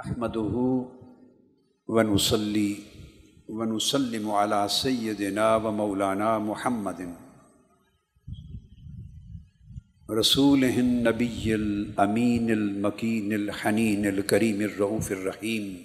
[0.00, 0.86] احمده
[1.88, 2.76] ونصلي
[3.48, 7.00] ونسلم على سيدنا ومولانا محمد.
[10.10, 15.84] رسوله النبي الأمين المكين الحنين الكريم الرؤوف الرحيم.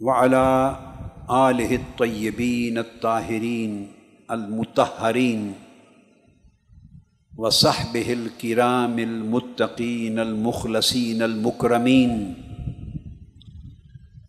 [0.00, 0.46] وعلى
[1.30, 3.72] آله الطيبين الطاهرين
[4.30, 5.67] المطهرين
[7.38, 12.34] وصحبه الكرام المتقين المخلصين المكرمين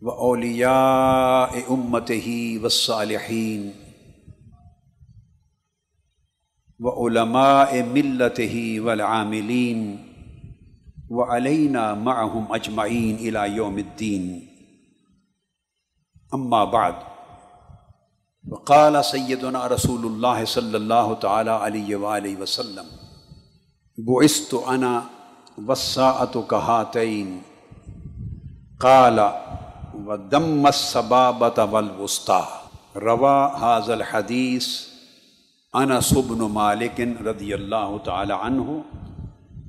[0.02, 3.74] وأولياء أمته والصالحين
[6.80, 9.80] وعلماء ملته والعاملين
[11.10, 14.48] وعلينا معهم أجمعين إلى يوم الدين.
[16.34, 16.96] أما بعد،
[18.48, 22.99] وقال سيدنا رسول الله صلى الله تعالى عليه وآله وسلم
[24.00, 25.04] بعثت أنا
[25.68, 27.42] والساعة كهاتين
[28.80, 29.18] قال،
[30.06, 32.48] ودم السبابة والوسطى.
[32.96, 34.68] روى هذا الحديث
[35.76, 38.84] انس بن مالك رضي الله تعالى عنه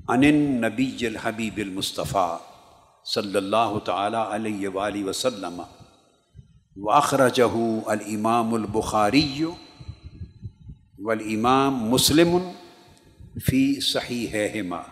[0.09, 2.39] عن النبي الحبيب المصطفى
[3.05, 5.65] صلى الله تعالى عليه وآله وسلم.
[6.77, 7.55] واخرجه
[7.91, 9.47] الامام البخاری
[11.03, 12.60] والامام مسلم
[13.35, 14.83] فی صحیحہما۔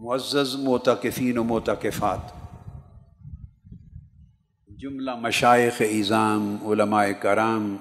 [0.00, 2.20] معزز معتکفین و معتکفات
[4.78, 7.76] جملہ مشائق اظام علماء کرام،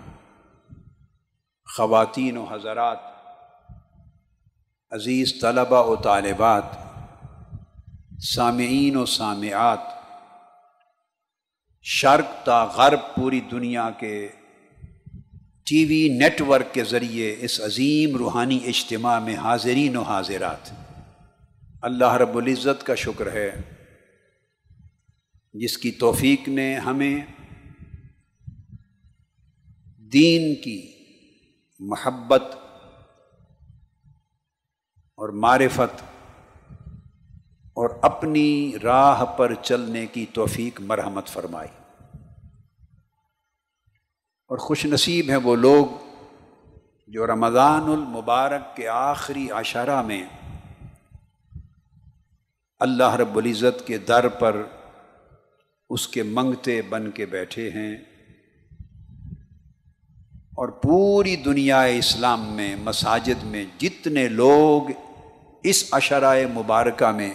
[1.76, 3.00] خواتین و حضرات،
[4.92, 6.64] عزیز طلبہ و طالبات،
[8.36, 9.80] سامعین و سامعات۔
[11.82, 14.30] شرق تا غرب پوری دنیا کے
[15.66, 20.72] ٹی وی نیٹ ورک کے ذریعے اس عظیم روحانی اجتماع میں حاضرین و حاضرات،
[21.82, 23.62] اللہ رب العزت کا شکر ہے،
[25.54, 27.16] جس کی توفیق نے ہمیں
[30.14, 30.82] دین کی
[31.80, 32.56] محبت
[35.18, 36.02] اور معرفت
[37.74, 41.83] اور اپنی راہ پر چلنے کی توفیق مرحمت فرمائی۔
[44.54, 45.86] اور خوش نصیب ہیں وہ لوگ
[47.08, 50.26] جو رمضان المبارک کے آخری عشرہ میں
[52.80, 54.64] اللہ رب العزت کے در پر
[55.90, 57.96] اس کے منگتے بن کے بیٹھے ہیں
[60.50, 64.92] اور پوری دنیا اسلام میں، مساجد میں جتنے لوگ
[65.64, 67.34] اس اشرائے مبارکہ میں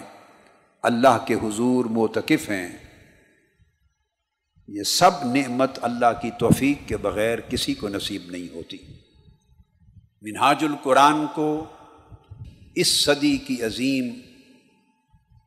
[0.82, 2.87] اللہ کے حضور موتقف ہیں
[4.68, 8.76] یہ سب نعمت اللہ کی توفیق کے بغیر کسی کو نصیب نہیں ہوتی۔
[10.22, 11.64] منہاج القرآن کو
[12.74, 14.20] اس صدی کی عظیم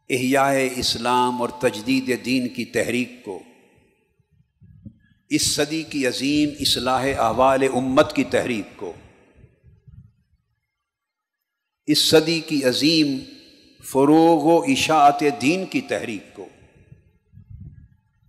[0.10, 3.44] احیاء اسلام اور تجدید دین کی تحریک کو،
[5.30, 8.94] اس صدی کی عظیم اصلاح احوال امت کی تحریک کو،
[11.86, 13.20] اس صدی کی عظیم
[13.84, 16.50] فروغ و اشاعت دین کی تحریک کو۔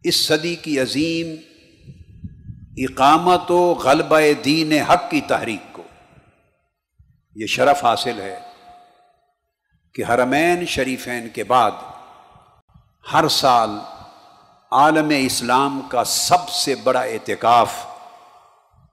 [0.04, 1.36] اس صدی کی عظیم
[2.76, 5.82] اقامت و غلبہ دین حق کی تحریک کو۔
[7.34, 8.40] یہ شرف حاصل ہے
[9.94, 11.70] کہ حرمین شریفین کے بعد
[13.12, 13.70] ہر سال
[14.70, 17.86] عالم اسلام کا سب سے بڑا اعتکاف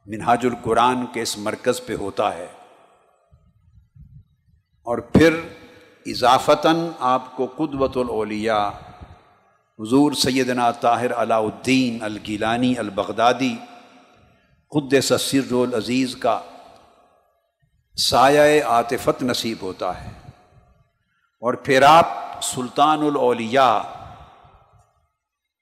[0.06, 2.48] منہاج القرآن کے اس مرکز پہ ہوتا ہے۔
[4.84, 5.40] اور پھر
[6.06, 8.70] اضافتاً آپ کو قدوت الاولیاء
[9.80, 13.56] حضور سیدنا طاہر علاء الدین الگیلانی البغدادی
[14.70, 16.42] خد سر العزیز کا
[17.96, 20.10] سایہ عاطفت نصیب ہوتا ہے۔
[21.42, 22.08] اور پھر آپ
[22.44, 23.80] سلطان الاولیاء،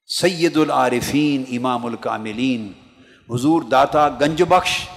[0.06, 2.72] سید العارفین امام الکاملین،
[3.30, 4.88] حضور داتا گنج بخش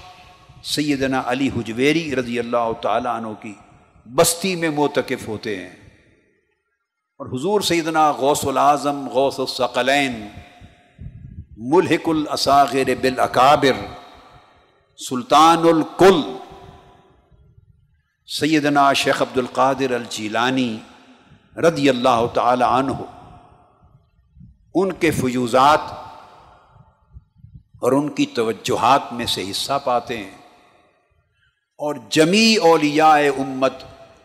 [0.64, 3.54] سیدنا علی حجویری رضی اللہ تعالیٰ عنہ کی
[4.14, 5.79] بستی میں موتقف ہوتے ہیں۔
[7.20, 10.28] اور حضور سیدنا غوث العظم غوث الثقلین،
[11.56, 13.86] ملحق الاصاغر بالاکابر،
[15.08, 16.36] سلطان الکل،
[18.26, 20.78] سیدنا شیخ عبد القادر الجیلانی
[21.56, 22.92] رضی اللہ تعالی عنہ،
[24.74, 25.80] ان کے فیوزات
[27.80, 30.38] اور ان کی توجہات میں سے حصہ پاتے ہیں۔
[31.78, 33.74] اور جمی اولیاء امت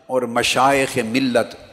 [0.06, 1.65] اور مشائق ملت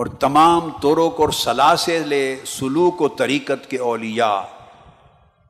[0.00, 2.12] اور تمام طرق اور سلاسل
[2.46, 4.40] سلوک و طریقت کے اولیاء،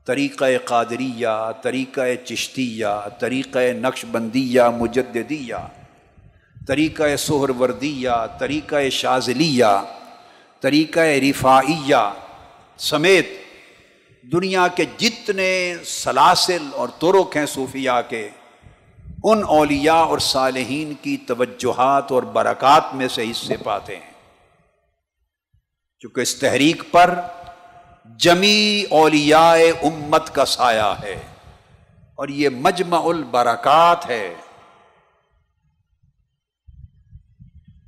[0.04, 2.86] طریقہ قادریہ، طریقہ چشتیہ،
[3.18, 5.54] طریقہ نقش بندیہ، مجددیہ،
[6.66, 9.82] طریقہ سہر وردیہ طریقہ شازلیہ
[10.60, 12.02] طریقہ رفائیہ
[12.78, 13.26] سمیت
[14.32, 18.28] دنیا کے جتنے سلاسل اور ترک ہیں صوفیہ کے،
[19.24, 24.09] ان اولیاء اور صالحین کی توجہات اور برکات میں سے حصے پاتے ہیں۔
[26.00, 27.20] چونکہ اس تحریک پر
[28.18, 31.22] جمی اولیاء امت کا سایہ ہے
[32.14, 34.34] اور یہ مجمع البرکات ہے۔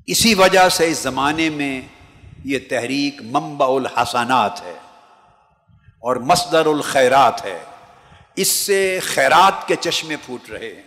[0.07, 1.81] اسی وجہ سے اس زمانے میں
[2.45, 4.79] یہ تحریک منبع الحسنات ہے
[5.79, 7.65] اور مصدر الخیرات ہے۔
[8.37, 10.83] اس سے خیرات کے چشمے پھوٹ رہے ہیں۔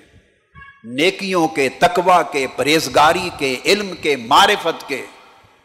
[0.83, 5.05] نیکیوں کے تقوا کے، پرہیزگاری کے، علم کے، معرفت کے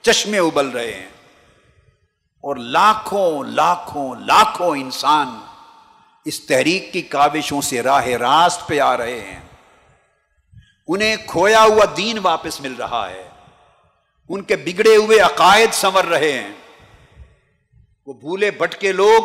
[0.03, 1.10] چشمے ابل رہے ہیں۔
[2.41, 5.41] اور لاکھوں لاکھوں لاکھوں انسان
[6.25, 9.41] اس تحریک کی کاوشوں سے راہ راست پہ آ رہے ہیں۔
[10.89, 13.29] انہیں کھویا ہوا دین واپس مل رہا ہے۔
[14.29, 16.53] ان کے بگڑے ہوئے عقائد سنور رہے ہیں۔
[18.07, 19.23] وہ بھولے بٹکے لوگ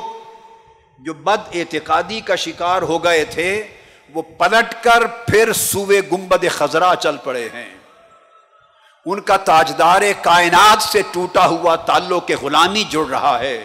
[1.00, 3.68] جو بد اعتقادی کا شکار ہو گئے تھے،
[4.14, 7.75] وہ پلٹ کر پھر سوئے گمبد خزرا چل پڑے ہیں۔
[9.06, 13.58] ان کا تاجدار کائنات سے ٹوٹا ہوا تعلق کے غلامی جڑ رہا ہے۔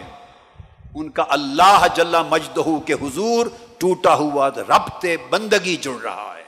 [0.95, 3.47] ان کا اللہ جل مجدہ کے حضور
[3.79, 6.45] ٹوٹا ہوا ربط بندگی جڑ رہا ہے۔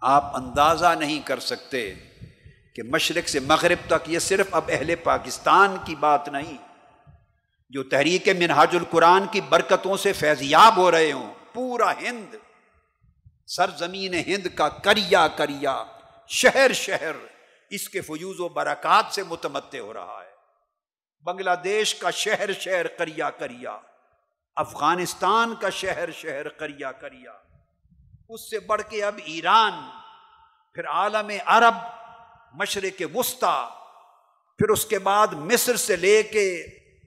[0.00, 1.94] آپ اندازہ نہیں کر سکتے
[2.76, 6.56] کہ مشرق سے مغرب تک یہ صرف اب اہل پاکستان کی بات نہیں،
[7.70, 12.34] جو تحریک منہاج القرآن کی برکتوں سے فیضیاب ہو رہے ہوں۔ پورا ہند
[13.46, 15.84] سرزمین ہند کا کریا کریا،
[16.28, 17.16] شہر شہر
[17.70, 20.32] اس کے فیوز و برکات سے متمد ہو رہا ہے۔
[21.24, 23.78] بنگلہ دیش کا شہر شہر کریا کریا،
[24.56, 27.32] افغانستان کا شہر شہر کریا کریا۔
[28.28, 29.72] اس سے بڑھ کے اب ایران،
[30.74, 31.74] پھر عالم عرب،
[32.54, 33.64] مشرق وسطی،
[34.58, 36.46] پھر اس کے بعد مصر سے لے کے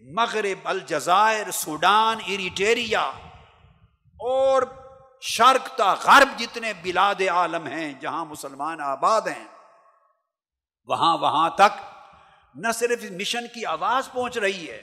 [0.02, 3.02] مغرب، الجزائر، سوڈان، ایریٹیریا
[4.20, 4.62] اور
[5.22, 9.46] شرق تا غرب جتنے بلاد عالم ہیں، جہاں مسلمان آباد ہیں،
[10.88, 11.82] وہاں وہاں تک
[12.56, 14.82] نہ صرف مشن کی آواز پہنچ رہی ہے،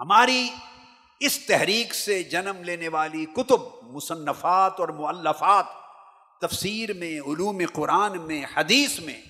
[0.00, 0.48] ہماری
[1.20, 5.66] اس تحریک سے جنم لینے والی کتب، مصنفات اور معلفات
[6.40, 9.20] تفسیر میں، علوم قرآن میں، حدیث میں،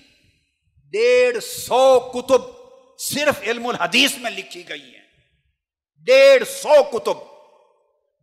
[0.93, 2.41] ڈیڑھ سو کتب
[2.99, 5.07] صرف علم الحدیث میں لکھی گئی ہیں۔
[6.07, 7.30] ڈیڑھ سو کتب۔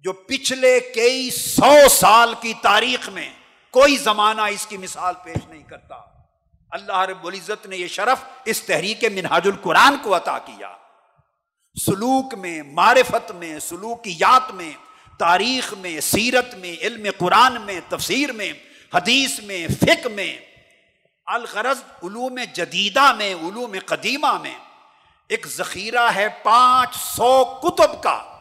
[0.05, 3.31] جو پچھلے کئی سو سال کی تاریخ میں
[3.71, 5.95] کوئی زمانہ اس کی مثال پیش نہیں کرتا۔
[6.71, 10.77] اللہ رب العزت نے یہ شرف اس تحریک منہاج القرآن کو عطا کیا۔
[11.87, 14.73] سلوک میں، معرفت میں، سلوکیات میں،
[15.19, 18.53] تاریخ میں، سیرت میں، علم قرآن میں، تفسیر میں،
[18.95, 20.37] حدیث میں فک میں،
[21.27, 24.55] الغرض علوم جدیدہ میں، علوم قدیمہ میں،
[25.29, 28.38] ایک ذخیرہ ہے پانچ سو کتب کا۔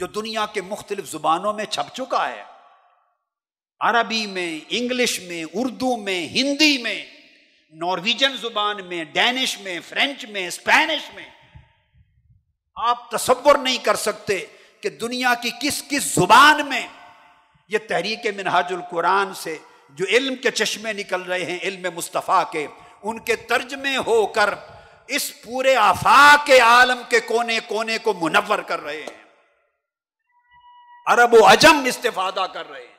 [0.00, 2.42] جو دنیا کے مختلف زبانوں میں چھپ چکا ہے۔
[3.80, 7.06] عربی میں، انگلش میں، اردو میں، ہندی میں،
[7.72, 11.30] نارویجن زبان میں، ڈینش میں، فرینچ میں، اسپینش میں۔
[12.76, 14.46] آپ تصور نہیں کر سکتے
[14.80, 16.86] کہ دنیا کی کس کس زبان میں
[17.68, 19.58] یہ تحریک منہاج القرآن سے
[19.90, 22.66] جو علم کے چشمے نکل رہے ہیں، علم مصطفیٰ کے،
[23.02, 24.54] ان کے ترجمے ہو کر
[25.06, 29.29] اس پورے آفاق عالم کے کونے کونے کو منور کر رہے ہیں۔
[31.06, 32.94] عرب و عجم استفادہ کر رہے ہیں۔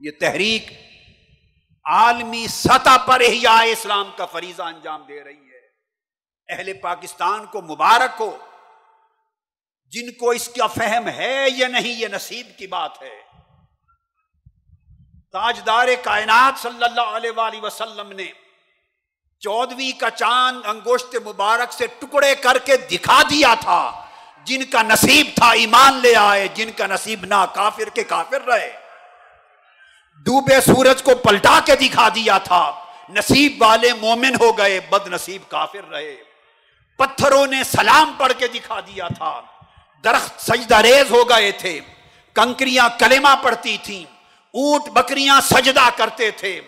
[0.00, 0.72] یہ تحریک
[1.84, 5.52] عالمی سطح پر احیاء اسلام کا فریضہ انجام دے رہی ہے۔
[6.48, 8.38] اہل پاکستان کو مبارک ہو۔
[9.86, 13.22] جن کو اس کا فہم ہے یا نہیں، یہ نصیب کی بات ہے۔
[15.32, 18.26] تاجدار کائنات صلی اللہ علیہ وآلہ وسلم نے
[19.40, 24.08] چودویں کا چاند انگوشت مبارک سے ٹکڑے کر کے دکھا دیا تھا۔
[24.44, 28.72] جن کا نصیب تھا ایمان لے آئے، جن کا نصیب نہ کافر کے کافر رہے۔
[30.24, 32.72] ڈوبے سورج کو پلٹا کے دکھا دیا تھا۔
[33.08, 36.16] نصیب والے مومن ہو گئے، بد نصیب کافر رہے۔
[36.98, 39.40] پتھروں نے سلام پڑھ کے دکھا دیا تھا۔
[40.04, 41.80] درخت سجدہ ریز ہو گئے تھے۔
[42.34, 44.04] کنکریاں کلمہ پڑتی تھیں۔
[44.54, 46.60] اونٹ بکریاں سجدہ کرتے تھے۔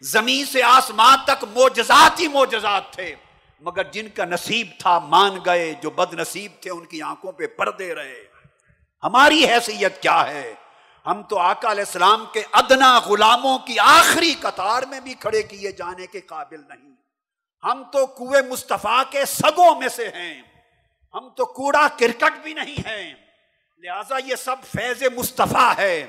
[0.00, 3.14] زمین سے آسمان تک موجزات ہی موجزات تھے۔
[3.60, 7.46] مگر جن کا نصیب تھا مان گئے، جو بد نصیب تھے، ان کی آنکھوں پہ
[7.46, 8.24] پردے رہے۔
[9.02, 10.54] ہماری حیثیت کیا ہے؟
[11.06, 15.72] ہم تو آقا علیہ السلام کے ادنا غلاموں کی آخری قطار میں بھی کھڑے کیے
[15.72, 16.94] جانے کے قابل نہیں۔
[17.64, 20.42] ہم تو کنویں مصطفیٰ کے سگوں میں سے ہیں۔
[21.14, 23.14] ہم تو کوڑا کرکٹ بھی نہیں ہیں۔
[23.78, 26.06] لہذا یہ سب فیض مصطفیٰ ہے۔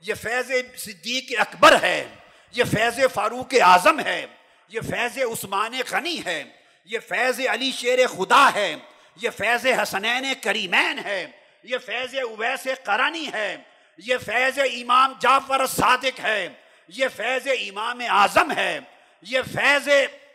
[0.00, 2.14] یہ فیض صدیق اکبر ہے۔
[2.52, 4.26] یہ فیض فاروق اعظم ہے۔
[4.68, 8.74] یہ فیض عثمان غنی ہے۔ یہ فیض علی شیر خدا ہے
[9.16, 11.26] یہ فیض حسنین کریمین ہے
[11.64, 13.56] یہ فیض اویس کرانی ہے
[13.98, 16.48] یہ فیض امام جعفر صادق ہے
[16.88, 18.78] یہ فیض امام اعظم ہے
[19.22, 19.88] یہ فیض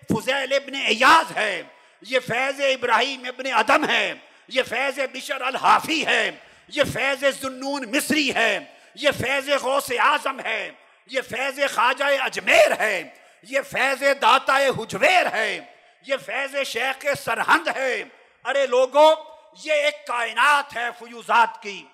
[0.09, 1.61] فضیل ابن ایاز ہے
[2.03, 4.13] یہ فیض ابراہیم ابن ادم ہے
[4.49, 6.29] یہ فیض بشر الحافی ہے
[6.69, 8.59] یہ فیض ذنون مصری ہے
[8.95, 10.71] یہ فیض غوث اعظم ہے
[11.09, 13.03] یہ فیض خواجہ اجمیر ہے
[13.43, 15.59] یہ فیض داتا حجویر ہے
[16.07, 18.03] یہ فیض شیخ سرہند ہے۔
[18.45, 19.15] ارے لوگوں،
[19.63, 21.85] یہ ایک کائنات ہے فیوزات کی۔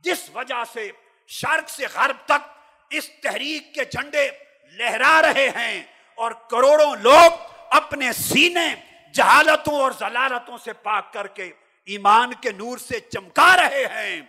[0.00, 0.90] جس وجہ سے
[1.26, 2.48] شرق سے غرب تک
[2.90, 4.30] اس تحریک کے جھنڈے
[4.72, 5.82] لہرا رہے ہیں
[6.14, 7.32] اور کروڑوں لوگ
[7.70, 8.74] اپنے سینے
[9.14, 11.52] جہالتوں اور ضلالتوں سے پاک کر کے
[11.84, 14.20] ایمان کے نور سے چمکا رہے ہیں۔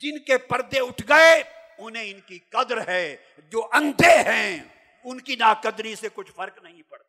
[0.00, 1.42] جن کے پردے اٹھ گئے،
[1.78, 4.64] انہیں ان کی قدر ہے جو اندھے ہیں۔
[5.04, 7.05] ان کی ناقدری سے کچھ فرق نہیں پڑتا۔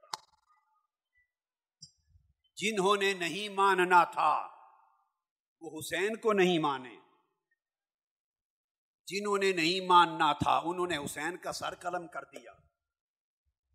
[2.57, 4.47] جنہوں نے نہیں ماننا تھا،
[5.61, 6.95] وہ حسین کو نہیں مانے۔
[9.07, 12.51] جنہوں نے نہیں ماننا تھا، انہوں نے حسین کا سر قلم کر دیا۔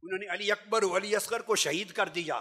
[0.02, 2.36] انہوں نے علی اکبر علی اصغر کو شہید کر دیا۔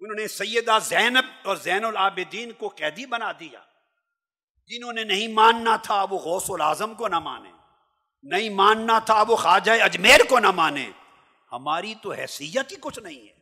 [0.00, 3.62] انہوں نے سیدہ زینب اور زین العابدین کو قیدی بنا دیا۔
[4.66, 7.52] جنہوں نے نہیں ماننا تھا، وہ غوث العظم کو نہ مانے۔
[8.22, 10.90] نہیں ماننا تھا، وہ خواجہ اجمیر کو نہ مانے۔
[11.52, 13.41] ہماری تو حیثیت ہی کچھ نہیں ہے۔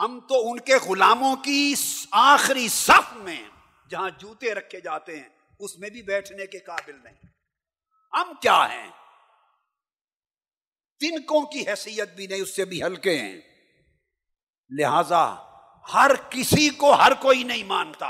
[0.00, 1.74] ہم تو ان کے غلاموں کی
[2.10, 3.42] آخری صف میں
[3.90, 5.28] جہاں جوتے رکھے جاتے ہیں،
[5.60, 7.26] اس میں بھی بیٹھنے کے قابل نہیں۔
[8.12, 8.90] ہم کیا ہیں؟
[11.00, 13.40] تنکوں کی حیثیت بھی نہیں، اس سے بھی ہلکے ہیں۔
[14.70, 15.34] لہذا
[15.94, 18.06] ہر کسی کو ہر کوئی نہیں مانتا۔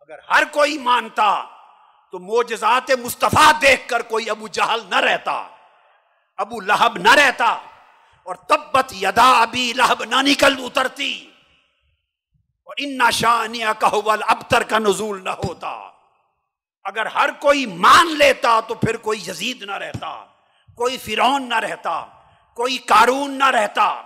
[0.00, 1.44] اگر ہر کوئی مانتا
[2.12, 5.48] تو موجزات مصطفیٰ دیکھ کر کوئی ابو جہل نہ رہتا،
[6.36, 7.62] ابو لہب نہ رہتا۔
[8.26, 11.30] اور تبت یدا ابی لہب نہ نکل اترتی
[12.64, 15.90] اور ان شانیہ کہول ابتر کا نزول نہ ہوتا۔
[16.84, 20.24] اگر ہر کوئی مان لیتا تو پھر کوئی یزید نہ رہتا،
[20.74, 22.06] کوئی فرون نہ رہتا،
[22.54, 24.02] کوئی کارون نہ رہتا۔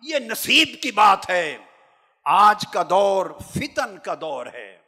[0.00, 1.58] یہ نصیب کی بات ہے۔
[2.24, 4.78] آج کا دور فتن کا دور ہے۔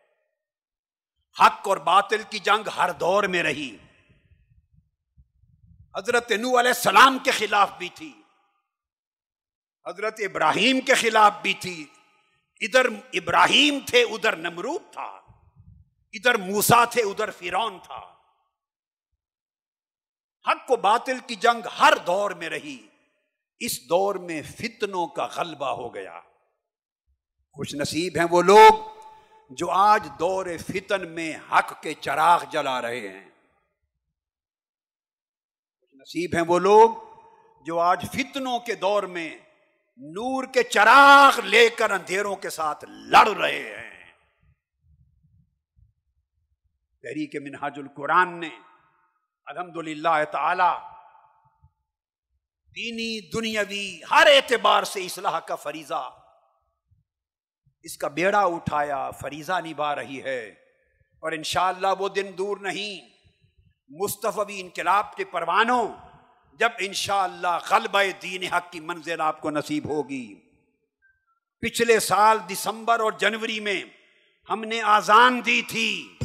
[1.40, 3.76] حق اور باطل کی جنگ ہر دور میں رہی۔
[5.96, 8.19] حضرت نو علیہ السلام کے خلاف بھی تھی۔
[9.90, 11.86] حضرت ابراہیم کے خلاف بھی تھی۔
[12.60, 15.20] ادھر ابراہیم تھے، ادھر نمرود تھا۔
[16.12, 18.14] ادھر موسا تھے، ادھر فرون تھا۔
[20.46, 22.86] حق و باطل کی جنگ ہر دور میں رہی۔
[23.58, 26.20] اس دور میں فتنوں کا غلبہ ہو گیا۔
[27.52, 29.00] خوش نصیب ہیں وہ لوگ
[29.50, 33.30] جو آج دور فتن میں حق کے چراغ جلا رہے ہیں۔
[35.80, 36.90] خوش نصیب ہیں وہ لوگ
[37.64, 39.38] جو آج فتنوں کے دور میں
[40.02, 44.12] نور کے چراغ لے کر اندھیروں کے ساتھ لڑ رہے ہیں۔
[47.02, 48.48] تحریک منہاج القرآن نے
[49.46, 50.72] الحمد للہ تعالی
[52.76, 56.18] دینی، دنیاوی ہر اعتبار سے اصلاح کا فریضہ،
[57.82, 60.48] اس کا بیڑا اٹھایا، فریضہ نبھا رہی ہے۔
[61.22, 63.08] اور انشاءاللہ وہ دن دور نہیں،
[63.88, 66.09] مصطفی انقلاب کے پروانوں
[66.60, 70.34] جب انشاءاللہ غلبہ دین حق کی منزل آپ کو نصیب ہوگی۔
[71.60, 73.84] پچھلے سال دسمبر اور جنوری میں
[74.50, 76.18] ہم نے آزان دی تھی۔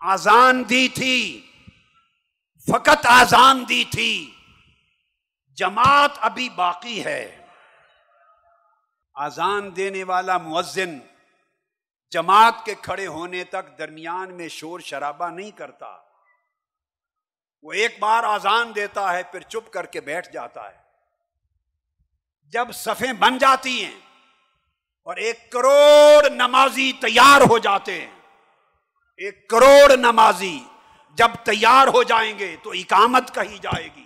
[0.00, 1.46] آزان دی تھی۔
[2.72, 4.30] فقط آزان دی تھی۔
[5.56, 7.46] جماعت ابھی باقی ہے۔
[9.14, 10.98] آزان دینے والا مؤذن
[12.10, 15.96] جماعت کے کھڑے ہونے تک درمیان میں شور شرابہ نہیں کرتا۔
[17.66, 20.76] وہ ایک بار آزان دیتا ہے، پھر چپ کر کے بیٹھ جاتا ہے۔
[22.44, 24.00] جب صفیں بن جاتی ہیں
[25.04, 28.10] اور ایک کروڑ نمازی تیار ہو جاتے ہیں،
[29.16, 30.58] ایک کروڑ نمازی
[31.14, 34.04] جب تیار ہو جائیں گے تو اکامت کہی جائے گی۔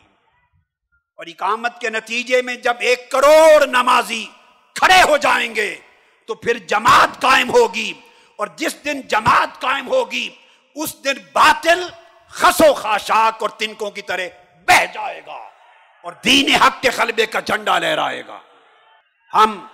[1.16, 4.26] اور اکامت کے نتیجے میں جب ایک کروڑ نمازی
[4.74, 5.76] کھڑے ہو جائیں گے
[6.26, 7.92] تو پھر جماعت قائم ہوگی۔
[8.36, 10.34] اور جس دن جماعت قائم ہوگی،
[10.74, 11.88] اس دن باطل
[12.30, 14.26] خسو خاشاک اور تنکوں کی طرح
[14.68, 15.38] بہ جائے گا
[16.04, 18.40] اور دین حق کے خلبے کا جھنڈا لہرائے گا۔
[19.34, 19.66] ہم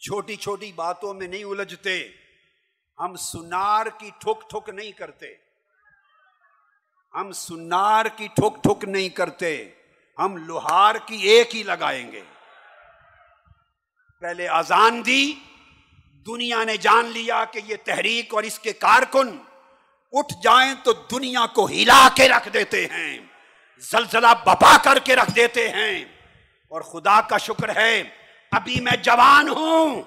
[0.00, 2.08] چھوٹی چھوٹی باتوں میں نہیں الجھتے،
[2.98, 5.26] ہم سنار کی ٹھک ٹھک نہیں کرتے۔
[7.14, 9.70] ہم سنار کی ٹھک ٹھک نہیں کرتے،
[10.18, 12.22] ہم لوہار کی ایک ہی لگائیں گے۔
[14.20, 15.34] پہلے اذان دی،
[16.26, 19.36] دنیا نے جان لیا کہ یہ تحریک اور اس کے کارکن
[20.18, 23.18] اٹھ جائیں تو دنیا کو ہلا کے رکھ دیتے ہیں،
[23.78, 26.04] زلزلہ بپا کر کے رکھ دیتے ہیں۔
[26.70, 28.02] اور خدا کا شکر ہے،
[28.52, 30.02] ابھی میں جوان ہوں۔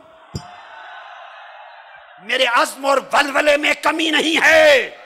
[2.24, 4.98] میرے عزم اور ولولے میں کمی نہیں ہے۔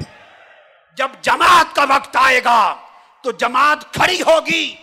[0.97, 2.75] جب جماعت کا وقت آئے گا
[3.23, 4.75] تو جماعت کھڑی ہوگی۔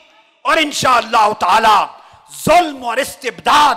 [0.42, 1.87] اور انشاءاللہ تعالی
[2.44, 3.75] ظلم اور استبداد،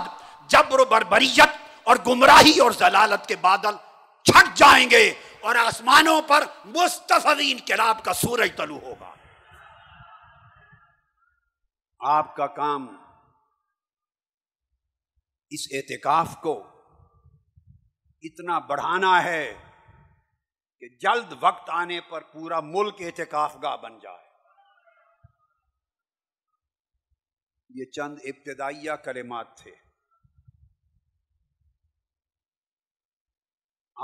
[0.48, 1.50] جبر و بربریت
[1.82, 3.76] اور گمراہی اور ضلالت کے بادل
[4.24, 9.14] چھٹ جائیں گے۔ اور آسمانوں پر مستفین کلاب کا سورج طلوع ہوگا۔
[12.00, 12.96] آپ کا کام
[15.50, 16.68] اس اعتکاف کو
[18.22, 19.54] اتنا بڑھانا ہے
[20.80, 24.28] کہ جلد وقت آنے پر پورا ملک اعتکاف گاہ بن جائے۔
[27.68, 29.91] یہ چند ابتدائیہ کلمات تھے۔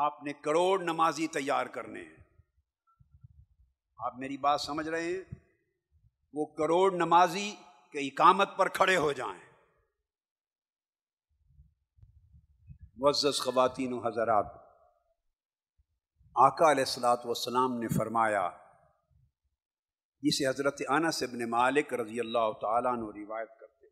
[0.02, 2.16] آپ نے کروڑ نمازی تیار کرنے ہیں۔
[3.98, 5.24] آپ میری بات سمجھ رہے ہیں؟
[6.34, 7.50] وہ کروڑ نمازی
[7.92, 9.40] کے اقامت پر کھڑے ہو جائیں۔
[12.96, 14.46] معزز خواتین و حضرات،
[16.36, 18.50] آقا علیہ السلاۃ والسلام نے فرمایا،
[20.22, 23.86] جسے حضرت انس ابن مالک رضی اللہ تعالیٰ عنہ روایت کرتے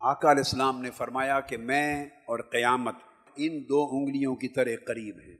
[0.00, 2.94] آقا علیہ السلام نے فرمایا کہ میں اور قیامت
[3.36, 5.36] ان دو انگلیوں کی طرح قریب ہیں۔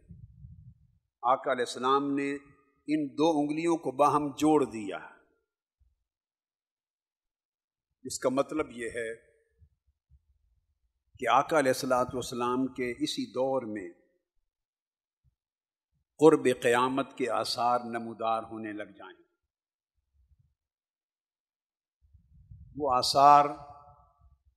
[1.22, 2.34] آقا علیہ السلام نے
[2.86, 4.98] ان دو انگلیوں کو باہم جوڑ دیا۔
[8.04, 9.14] اس کا مطلب یہ ہے
[11.18, 13.90] کہ آقا علیہ السلاۃ والسلام کے اسی دور میں
[16.18, 19.26] قرب قیامت کے آثار نمودار ہونے لگ جائیں۔
[22.76, 23.44] وہ آثار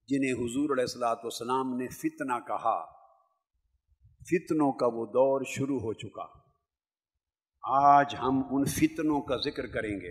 [0.07, 2.98] جنہیں حضور علیہ السلاۃ والسلام نے فتنہ کہا
[4.19, 6.25] فتنوں کا وہ دور شروع ہو چکا۔
[7.63, 10.09] آج ہم ان فتنوں کا ذکر کریں گے۔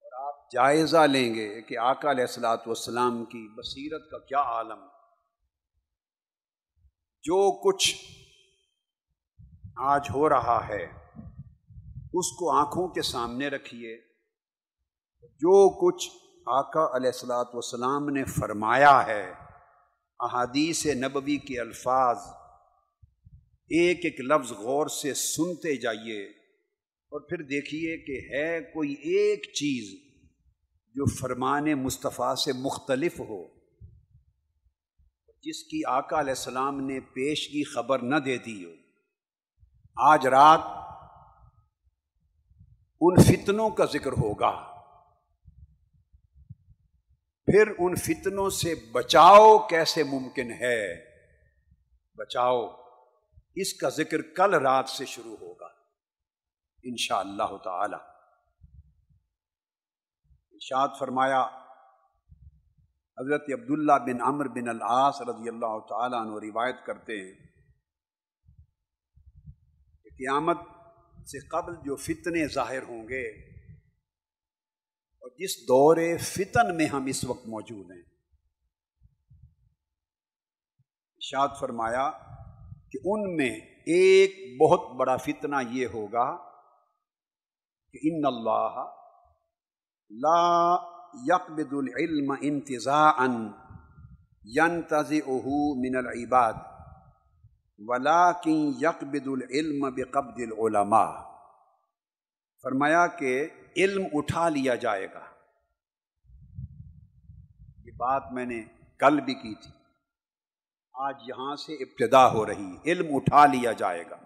[0.00, 4.80] اور آپ جائزہ لیں گے کہ آقا علیہ السلاۃ والسلام کی بصیرت کا کیا عالم۔
[7.22, 7.96] جو کچھ
[9.76, 10.84] آج ہو رہا ہے،
[12.12, 13.96] اس کو آنکھوں کے سامنے رکھیے۔
[15.22, 16.10] جو کچھ
[16.46, 19.45] آقا علیہ السلاۃ والسلام نے فرمایا ہے
[20.20, 22.16] احادیث نبوی کے الفاظ
[23.68, 26.24] ایک ایک لفظ غور سے سنتے جائیے
[27.10, 30.00] اور پھر دیکھیے کہ ہے کوئی ایک چیز
[30.94, 33.48] جو فرمان مصطفیٰ سے مختلف ہو،
[35.42, 38.72] جس کی آقا علیہ السلام نے پیش کی خبر نہ دے دی ہو۔
[39.96, 40.60] آج رات
[43.00, 44.75] ان فتنوں کا ذکر ہوگا۔
[47.48, 50.80] پھر ان فتنوں سے بچاؤ کیسے ممکن ہے؟
[52.18, 52.66] بچاؤ،
[53.54, 55.68] اس کا ذکر کل رات سے شروع ہوگا،
[56.84, 57.96] انشاءاللہ اللہ تعالی۔
[60.52, 61.40] ارشاد فرمایا،
[63.18, 67.34] حضرت عبداللہ بن عمر بن العاص رضی اللہ تعالیٰ عنہ روایت کرتے ہیں
[70.04, 70.58] کہ قیامت
[71.26, 73.55] سے قبل جو فتنے ظاہر ہوں گے
[75.26, 78.02] اور جس دور فتن میں ہم اس وقت موجود ہیں۔
[81.14, 82.10] ارشاد فرمایا
[82.92, 83.50] کہ ان میں
[83.86, 86.36] ایک بہت بڑا فتنہ یہ ہوگا
[87.92, 88.86] کہ ان اللہ
[90.10, 90.76] لا
[91.28, 93.26] يقبض العلم انتظاعا
[94.56, 96.54] ينتزعه من العباد
[97.78, 101.12] ولكن يقبض العلم بقبض العلماء۔
[102.62, 105.20] فرمایا کہ علم اٹھا لیا جائے گا۔
[107.84, 108.62] یہ بات میں نے
[108.98, 109.70] کل بھی کی تھی۔
[110.94, 114.16] آج یہاں سے ابتدا ہو رہی علم اٹھا لیا جائے گا۔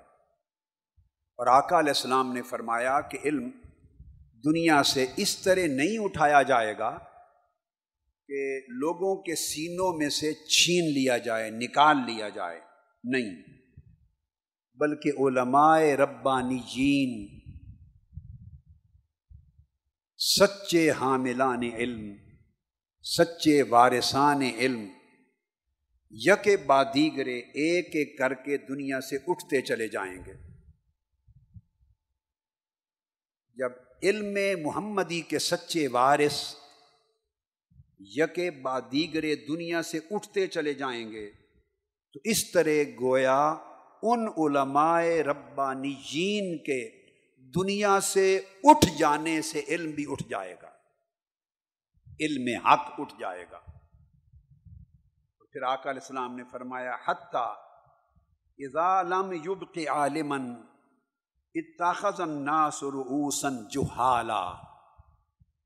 [1.39, 3.51] اور آقا علیہ السلام نے فرمایا کہ علم
[4.45, 6.99] دنیا سے اس طرح نہیں اٹھایا جائے گا
[8.29, 12.61] کہ لوگوں کے سینوں میں سے چھین لیا جائے، نکال لیا جائے۔
[13.05, 13.43] نہیں۔
[14.79, 17.40] بلکہ علماء ربانی جین
[20.23, 22.15] سچے حاملان علم،
[23.03, 24.89] سچے وارثان علم۔
[26.11, 30.33] یک بادیگرے ایک ایک کر کے دنیا سے اٹھتے چلے جائیں گے۔
[33.55, 36.55] جب علم محمدی کے سچے وارث
[37.99, 41.31] یک بادیگر دنیا سے اٹھتے چلے جائیں گے،
[42.13, 43.57] تو اس طرح گویا
[44.03, 47.00] ان علماء ربانی جین کے
[47.55, 50.71] دنیا سے اٹھ جانے سے علم بھی اٹھ جائے گا۔
[52.21, 53.59] علم حق اٹھ جائے گا۔
[55.53, 57.55] پھر آقا علیہ السلام نے فرمایا، حتیٰ
[58.59, 60.55] اذا لم یبق عالمن
[61.55, 64.55] اتخذ الناس رؤوسا جہالا،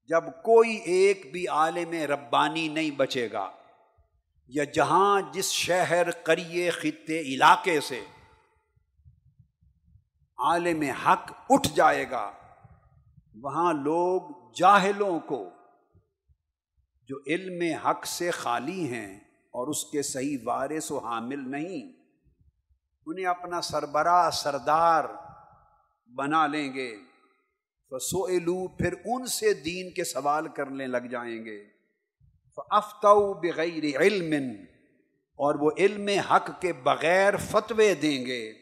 [0.06, 3.50] جب کوئی ایک بھی عالم ربانی نہیں بچے گا
[4.48, 8.04] یا جہاں جس شہر قریے خطے علاقے سے
[10.38, 12.32] عالم حق اٹھ جائے گا۔
[13.42, 14.20] وہاں لوگ
[14.58, 15.50] جاہلوں کو
[17.02, 21.92] جو علم حق سے خالی ہیں اور اس کے صحیح وارث و حامل نہیں،
[23.06, 25.04] انہیں اپنا سربراہ سردار
[26.06, 26.96] بنا لیں گے۔
[27.90, 31.74] فسو پھر ان سے دین کے سوال کرنے لگ جائیں گے۔
[32.70, 34.64] افتاؤ بغیر علم
[35.36, 38.52] اور وہ علم حق کے بغیر فتوے دیں گے۔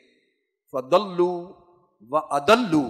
[0.73, 1.62] فدلو
[2.11, 2.83] و عدلو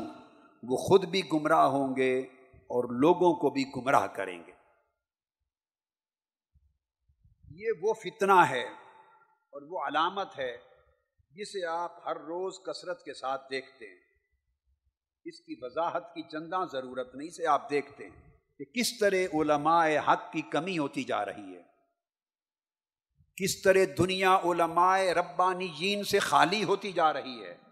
[0.62, 2.20] وہ خود بھی گمراہ ہوں گے
[2.52, 4.52] اور لوگوں کو بھی گمراہ کریں گے۔
[7.50, 10.56] یہ وہ فتنہ ہے اور وہ علامت ہے
[11.30, 14.02] جسے آپ ہر روز کثرت کے ساتھ دیکھتے ہیں۔
[15.24, 19.88] اس کی وضاحت کی چندہ ضرورت نہیں سے آپ دیکھتے ہیں کہ کس طرح علماء
[20.08, 21.62] حق کی کمی ہوتی جا رہی ہے۔
[23.36, 27.71] کس طرح دنیا علماء ربانی جین سے خالی ہوتی جا رہی ہے۔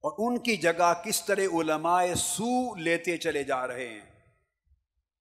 [0.00, 4.00] اور ان کی جگہ کس طرح علماء سو لیتے چلے جا رہے ہیں۔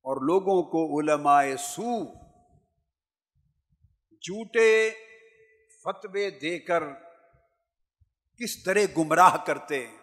[0.02, 2.06] اور لوگوں کو علماء سو
[4.22, 4.92] جھوٹے
[5.84, 6.84] فتوے دے کر
[8.38, 9.98] کس طرح گمراہ کرتے ہیں۔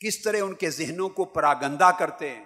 [0.00, 2.44] کس طرح ان کے ذہنوں کو پراگندہ کرتے ہیں۔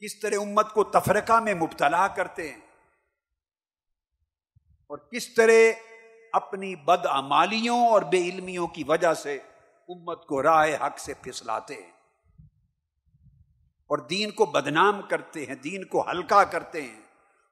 [0.00, 2.60] کس طرح امت کو تفرقہ میں مبتلا کرتے ہیں۔
[4.86, 5.87] اور کس طرح
[6.32, 9.36] اپنی بد امالیوں اور بے علمیوں کی وجہ سے
[9.88, 11.92] امت کو راہ حق سے پھسلاتے ہیں
[13.90, 17.00] اور دین کو بدنام کرتے ہیں، دین کو ہلکا کرتے ہیں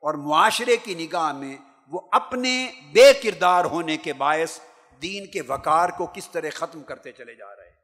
[0.02, 1.56] اور معاشرے کی نگاہ میں
[1.88, 4.60] وہ اپنے بے کردار ہونے کے باعث
[5.02, 7.76] دین کے وقار کو کس طرح ختم کرتے چلے جا رہے ہیں۔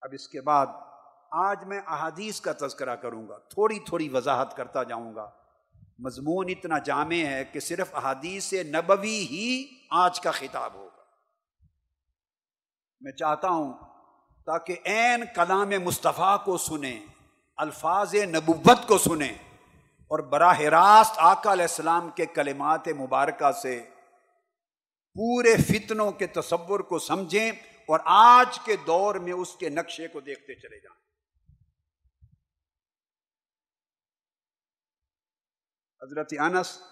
[0.00, 0.66] اب اس کے بعد
[1.30, 5.30] آج میں احادیث کا تذکرہ کروں گا، تھوڑی تھوڑی وضاحت کرتا جاؤں گا۔
[6.02, 11.02] مضمون اتنا جامع ہے کہ صرف احادیث نبوی ہی آج کا خطاب ہوگا۔
[13.00, 13.72] میں چاہتا ہوں
[14.46, 17.00] تاکہ عین کلام مصطفیٰ کو سنیں،
[17.56, 19.32] الفاظ نبوت کو سنیں
[20.10, 23.82] اور براہ راست آقا علیہ السلام کے کلمات مبارکہ سے
[25.14, 27.50] پورے فتنوں کے تصور کو سمجھیں
[27.88, 31.09] اور آج کے دور میں اس کے نقشے کو دیکھتے چلے جائیں۔
[36.02, 36.82] حضرت انس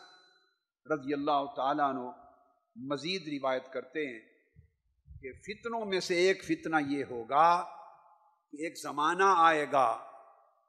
[0.90, 2.10] رضی اللہ تعالیٰ عنہ
[2.76, 4.28] مزید روایت کرتے ہیں
[5.22, 7.64] کہ فتنوں میں سے ایک فتنہ یہ ہوگا
[8.50, 9.98] کہ ایک زمانہ آئے گا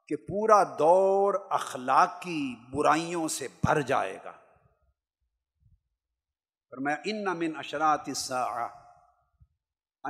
[0.08, 4.30] کہ پورا دور اخلاقی برائیوں سے بھر جائے گا۔
[6.72, 8.08] اور میں ان من اشرات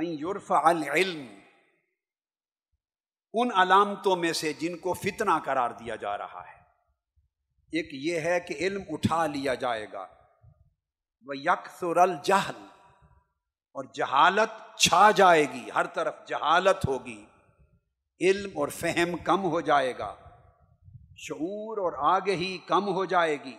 [0.01, 1.39] یورف العلم،
[3.33, 6.60] ان علامتوں میں سے جن کو فتنہ قرار دیا جا رہا ہے۔
[7.71, 10.07] ایک یہ ہے کہ علم اٹھا لیا جائے گا۔
[11.25, 12.65] وہ یکسر الجہل
[13.73, 17.25] اور جہالت چھا جائے گی، ہر طرف جہالت ہوگی۔
[18.21, 20.15] علم اور فہم کم ہو جائے گا،
[21.17, 23.55] شعور اور آگے ہی کم ہو جائے گی۔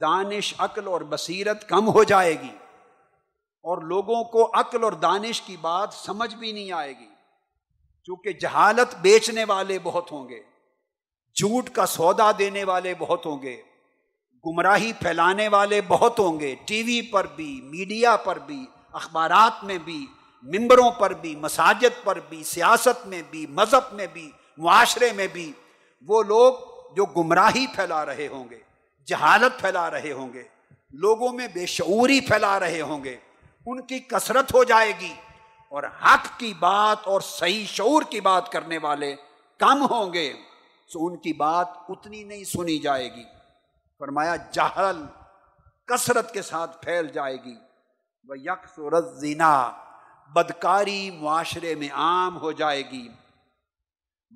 [0.00, 2.56] دانش، عقل اور بصیرت کم ہو جائے گی۔
[3.62, 7.08] اور لوگوں کو عقل اور دانش کی بات سمجھ بھی نہیں آئے گی،
[8.04, 10.51] چونکہ جہالت بیچنے والے بہت ہوں گے۔
[11.36, 13.62] جھوٹ کا سودا دینے والے بہت ہوں گے،
[14.44, 19.78] گمراہی پھیلانے والے بہت ہوں گے، ٹی وی پر بھی، میڈیا پر بھی، اخبارات میں
[19.78, 20.06] بھی،
[20.42, 25.52] ممبروں پر بھی، مساجد پر بھی، سیاست میں بھی، مذہب میں بھی، معاشرے میں بھی۔
[26.08, 26.54] وہ لوگ
[26.96, 28.58] جو گمراہی پھیلا رہے ہوں گے،
[29.08, 30.42] جہالت پھیلا رہے ہوں گے،
[30.92, 33.16] لوگوں میں بے شعوری پھیلا رہے ہوں گے۔
[33.66, 35.12] ان کی کثرت ہو جائے گی
[35.72, 39.14] اور حق کی بات اور صحیح شعور کی بات کرنے والے
[39.58, 40.32] کم ہوں گے۔
[40.92, 43.24] تو ان کی بات اتنی نہیں سنی جائے گی۔
[43.98, 45.04] فرمایا، جہل
[45.86, 47.54] کثرت کے ساتھ پھیل جائے گی۔
[48.28, 49.72] وہ یکس و رزینہ
[50.32, 53.08] بدکاری معاشرے میں عام ہو جائے گی۔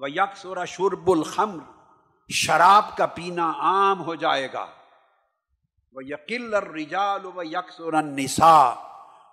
[0.00, 1.62] وہ یکس و شرب الخمر،
[2.30, 4.66] شراب کا پینا عام ہو جائے گا۔
[5.92, 7.90] وہ یقل الرجال و یکس و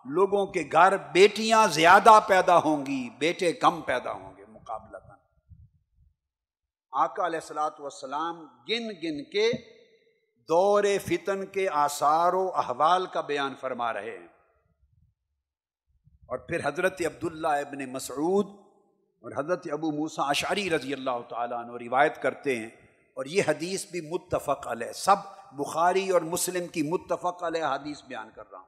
[0.05, 4.32] لوگوں کے گھر بیٹیاں زیادہ پیدا ہوں گی، بیٹے کم پیدا ہوں گے۔
[6.93, 9.51] آقا علیہ السلاۃ والسلام گن گن کے
[10.47, 14.27] دور فتن کے آثار و احوال کا بیان فرما رہے ہیں۔
[16.27, 18.47] اور پھر حضرت عبداللہ ابن مسعود
[19.21, 22.69] اور حضرت ابو موسا اشعری رضی اللہ تعالیٰ عنہ روایت کرتے ہیں۔
[23.13, 25.15] اور یہ حدیث بھی متفق علیہ، سب
[25.51, 28.67] بخاری اور مسلم کی متفق علیہ حدیث بیان کر رہا ہوں۔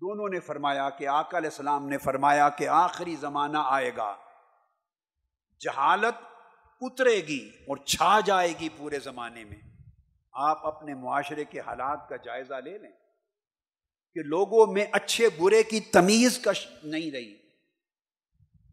[0.00, 4.16] دونوں نے فرمایا کہ آقا علیہ السلام نے فرمایا کہ آخری زمانہ آئے گا۔
[5.60, 6.35] جہالت
[6.80, 9.56] اترے گی اور چھا جائے گی پورے زمانے میں۔
[10.32, 12.92] آپ اپنے معاشرے کے حالات کا جائزہ لے لیں
[14.14, 17.34] کہ لوگوں میں اچھے برے کی تمیز کش نہیں رہی۔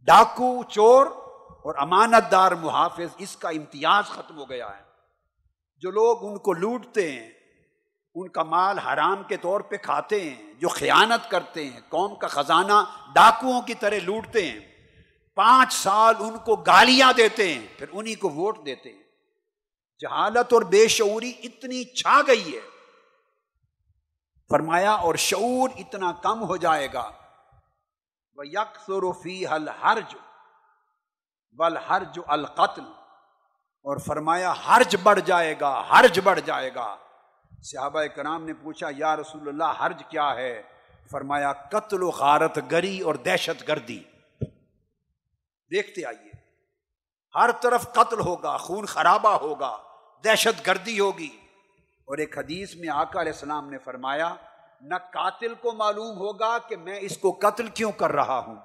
[0.01, 4.83] ڈاکو چور اور امانت دار محافظ اس کا امتیاز ختم ہو گیا ہے۔
[5.77, 7.31] جو لوگ ان کو لوٹتے ہیں،
[8.15, 12.27] ان کا مال حرام کے طور پہ کھاتے ہیں، جو خیانت کرتے ہیں، قوم کا
[12.27, 14.72] خزانہ ڈاکوؤں کی طرح لوٹتے ہیں۔
[15.35, 19.03] پانچ سال ان کو گالیاں دیتے ہیں، پھر انہیں کو ووٹ دیتے ہیں۔
[19.99, 22.61] جہالت اور بے شعوری اتنی چھا گئی ہے۔
[24.49, 27.11] فرمایا، اور شعور اتنا کم ہو جائے گا۔
[28.35, 30.15] وہ یکسروفی حل حرج
[31.51, 32.83] بل حرج القتل۔
[33.83, 36.97] اور فرمایا، حرج بڑھ جائے گا، حرج بڑھ جائے گا۔
[37.63, 40.63] صحابہ کرام نے پوچھا، یا رسول اللہ، حرج کیا ہے؟
[41.11, 44.03] فرمایا، قتل و غارت گری اور دہشت گردی۔
[45.73, 46.31] دیکھتے آئیے۔
[47.35, 49.77] ہر طرف قتل ہوگا، خون خرابہ ہوگا،
[50.25, 51.39] دہشت گردی ہوگی۔
[52.05, 54.35] اور ایک حدیث میں آقا علیہ السلام نے فرمایا،
[54.81, 58.55] نہ قاتل کو معلوم ہوگا کہ میں اس کو قتل کیوں کر رہا ہوں۔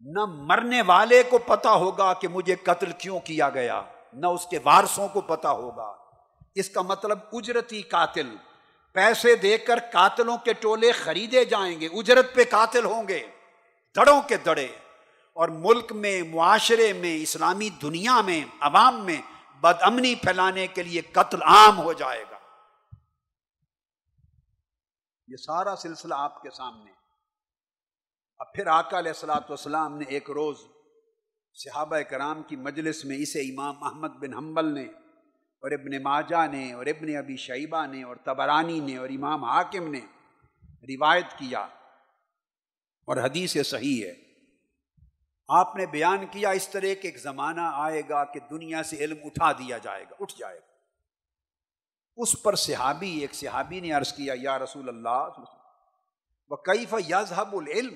[0.00, 4.58] نہ مرنے والے کو پتا ہوگا کہ مجھے قتل کیوں کیا گیا۔ نہ اس کے
[4.64, 5.94] وارثوں کو پتا ہوگا۔
[6.54, 8.36] اس کا مطلب اجرتی قاتل۔
[8.92, 13.26] پیسے دے کر قاتلوں کے ٹولے خریدے جائیں گے، اجرت پہ قاتل ہوں گے۔
[13.96, 14.68] دڑوں کے دڑے۔
[15.38, 19.22] اور ملک میں، معاشرے میں، اسلامی دنیا میں، عوام میں
[19.60, 22.38] بد امنی پھیلانے کے لیے قتل عام ہو جائے گا۔
[25.28, 26.92] یہ سارا سلسلہ آپ کے سامنے۔
[28.38, 30.56] اب پھر آقا علیہ السلاۃ والسلام نے ایک روز
[31.54, 34.86] صحابہ کرام کی مجلس میں اسے امام احمد بن حنبل نے
[35.62, 39.90] اور ابن ماجہ نے اور ابن ابی شیبہ نے اور تبرانی نے اور امام حاکم
[39.90, 40.00] نے
[40.82, 41.60] روایت کیا
[43.06, 44.27] اور حدیث صحیح ہے۔
[45.48, 49.16] آپ نے بیان کیا اس طرح کہ ایک زمانہ آئے گا کہ دنیا سے علم
[49.24, 50.66] اٹھا دیا جائے گا، اٹھ جائے گا۔
[52.16, 55.28] اس پر صحابی، ایک صحابی نے عرض کیا، یا رسول اللہ
[56.48, 57.94] وہ کیف یزہب العلم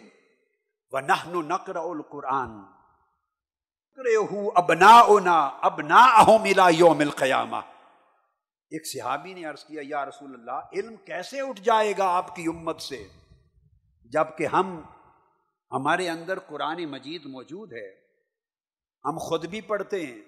[0.90, 2.50] و نہن نقر القرآن۔
[4.54, 6.06] ابنا اونا ابنا
[6.42, 7.56] ملا یوم القیامہ۔
[8.70, 12.44] ایک صحابی نے عرض کیا، یا رسول اللہ، علم کیسے اٹھ جائے گا آپ کی
[12.46, 13.08] امت سے؟
[14.04, 14.80] جبکہ ہم
[15.72, 17.90] ہمارے اندر قرآن مجید موجود ہے،
[19.04, 20.18] ہم خود بھی پڑھتے ہیں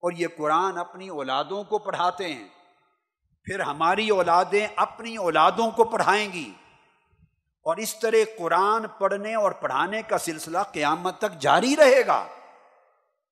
[0.00, 2.48] اور یہ قرآن اپنی اولادوں کو پڑھاتے ہیں۔
[3.44, 6.52] پھر ہماری اولادیں اپنی اولادوں کو پڑھائیں گی۔
[7.62, 12.26] اور اس طرح قرآن پڑھنے اور پڑھانے کا سلسلہ قیامت تک جاری رہے گا۔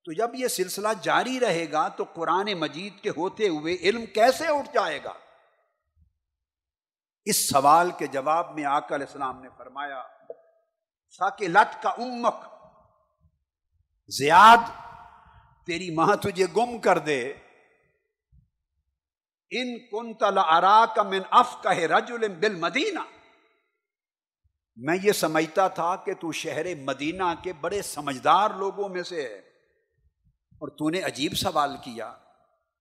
[0.05, 4.47] تو جب یہ سلسلہ جاری رہے گا تو قرآن مجید کے ہوتے ہوئے علم کیسے
[4.47, 5.13] اٹھ جائے گا؟
[7.25, 10.03] اس سوال کے جواب میں آک علیہ السلام نے فرمایا
[11.19, 12.35] ساکہ لت کا امک
[14.09, 14.71] زیاد
[15.67, 17.35] تیری ماں تجھے گم کر دے۔
[19.51, 23.01] ان کن تلا ارا کا من اف کا رجول بل مدینہ
[24.77, 29.39] میں یہ سمجھتا تھا کہ تو شہر مدینہ کے بڑے سمجھدار لوگوں میں سے ہے۔
[30.61, 32.15] اور تو نے عجیب سوال کیا۔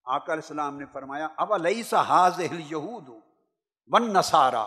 [0.06, 3.10] آکر السلام نے فرمایا اب علیہ سا حاض یہود
[3.88, 4.66] ون نسارا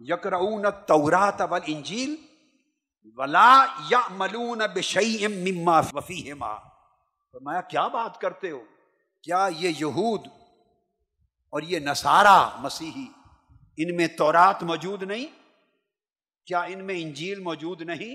[0.00, 2.16] یکرون تورات ول انجیل
[3.04, 8.60] ولا یا ملون بشئی مما وفی فرمایا، کیا بات کرتے ہو؟
[9.22, 10.26] کیا یہ یہود
[11.50, 13.06] اور یہ نصارہ مسیحی
[13.76, 15.26] ان میں تورات موجود نہیں؟
[16.46, 18.14] کیا ان میں انجیل موجود نہیں؟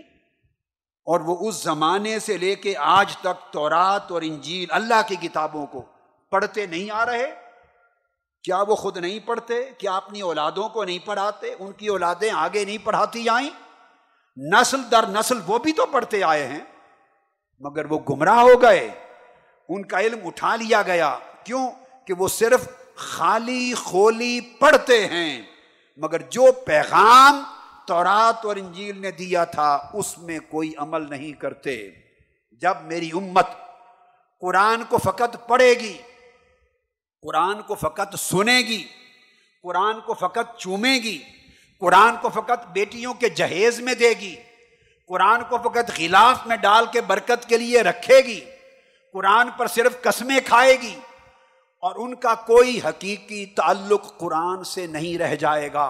[1.08, 5.66] اور وہ اس زمانے سے لے کے آج تک تورات اور انجیل اللہ کی کتابوں
[5.66, 5.82] کو
[6.30, 7.36] پڑھتے نہیں آ رہے؟
[8.44, 12.66] کیا وہ خود نہیں پڑھتے؟ کیا اپنی اولادوں کو نہیں پڑھاتے؟ ان کی اولادیں آگے
[12.66, 13.65] نہیں پڑھاتی آئیں؟
[14.38, 16.60] نسل در نسل وہ بھی تو پڑھتے آئے ہیں،
[17.60, 18.92] مگر وہ گمراہ ہو گئے۔
[19.70, 21.72] ان کا علم اٹھا لیا گیا۔ کیوں؟
[22.06, 25.42] کہ وہ صرف خالی خولی پڑھتے ہیں،
[25.98, 27.44] مگر جو پیغام
[27.88, 31.90] تورات اور انجیل نے دیا تھا، اس میں کوئی عمل نہیں کرتے۔
[32.52, 33.48] جب میری امت
[34.42, 35.98] قرآن کو فقط پڑھے گی،
[37.22, 38.88] قرآن کو فقط سنے گی،
[39.64, 41.24] قرآن کو فقط چومے گی
[41.82, 44.36] قرآن کو فقط بیٹیوں کے جہیز میں دے گی،
[45.10, 48.40] قرآن کو فقط غلاف میں ڈال کے برکت کے لیے رکھے گی،
[49.16, 50.96] قرآن پر صرف قسمیں کھائے گی
[51.84, 55.90] اور ان کا کوئی حقیقی تعلق قرآن سے نہیں رہ جائے گا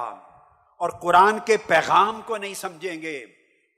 [0.80, 3.18] اور قرآن کے پیغام کو نہیں سمجھیں گے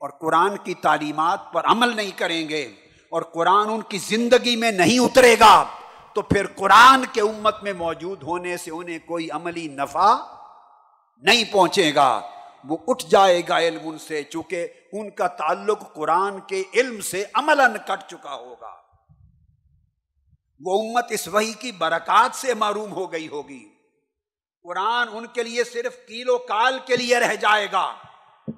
[0.00, 2.62] اور قرآن کی تعلیمات پر عمل نہیں کریں گے
[3.12, 5.64] اور قرآن ان کی زندگی میں نہیں اترے گا
[6.14, 10.14] تو پھر قرآن کے امت میں موجود ہونے سے انہیں کوئی عملی نفع
[11.22, 12.20] نہیں پہنچے گا،
[12.64, 17.24] وہ اٹھ جائے گا علم ان سے، چونکہ ان کا تعلق قرآن کے علم سے
[17.34, 18.74] عمل کٹ چکا ہوگا۔
[20.64, 23.68] وہ امت اس وحی کی برکات سے معروم ہو گئی ہوگی۔
[24.62, 27.94] قرآن ان کے لیے صرف کیلو کال کے لیے رہ جائے گا،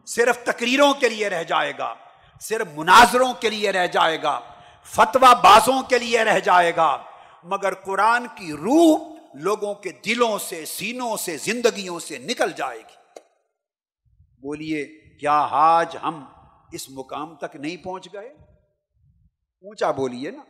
[0.06, 1.94] صرف تقریروں کے لیے رہ جائے گا،
[2.40, 4.40] صرف مناظروں کے لیے رہ جائے گا
[4.84, 6.96] فتوا بازوں کے لیے رہ جائے گا۔
[7.44, 13.20] مگر قرآن کی روح لوگوں کے دلوں سے، سینوں سے، زندگیوں سے نکل جائے گی۔
[14.40, 14.86] بولیے،
[15.18, 16.24] کیا آج ہم
[16.72, 18.28] اس مقام تک نہیں پہنچ گئے؟
[19.62, 20.42] اونچا بولیے نا۔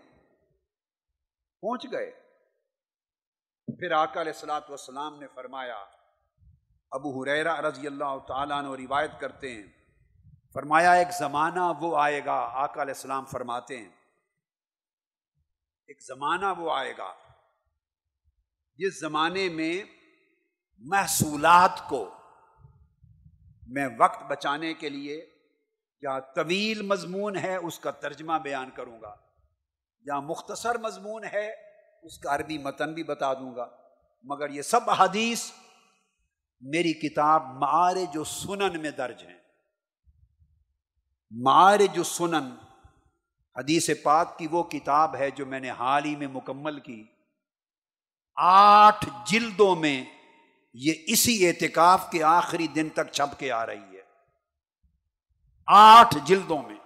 [1.60, 2.10] پہنچ گئے۔
[3.66, 5.84] پھر آقا علیہ السلاۃ والسلام نے فرمایا،
[6.90, 9.66] ابو حریرا رضی اللہ تعالیٰ نے روایت کرتے ہیں۔
[10.52, 13.90] فرمایا، ایک زمانہ وہ آئے گا، آقا علیہ السلام فرماتے ہیں۔
[15.86, 17.14] ایک زمانہ وہ آئے گا
[18.80, 19.82] جس زمانے میں
[20.78, 22.10] محصولات کو
[23.68, 25.30] میں وقت بچانے کے لیے
[26.02, 29.14] یا طویل مضمون ہے اس کا ترجمہ بیان کروں گا،
[30.06, 31.50] یا مختصر مضمون ہے
[32.02, 33.68] اس کا عربی متن بھی بتا دوں گا۔
[34.22, 35.50] مگر یہ سب حدیث
[36.60, 39.38] میری کتاب مار جو سنن میں درج ہیں۔
[41.30, 42.50] مار جو سنن
[43.56, 47.04] حدیث پاک کی وہ کتاب ہے جو میں نے حال ہی میں مکمل کی۔
[48.42, 50.04] آٹھ جلدوں میں
[50.74, 54.02] یہ اسی اعتکاف کے آخری دن تک چھپ کے آ رہی ہے۔
[55.66, 56.76] آٹھ جلدوں میں۔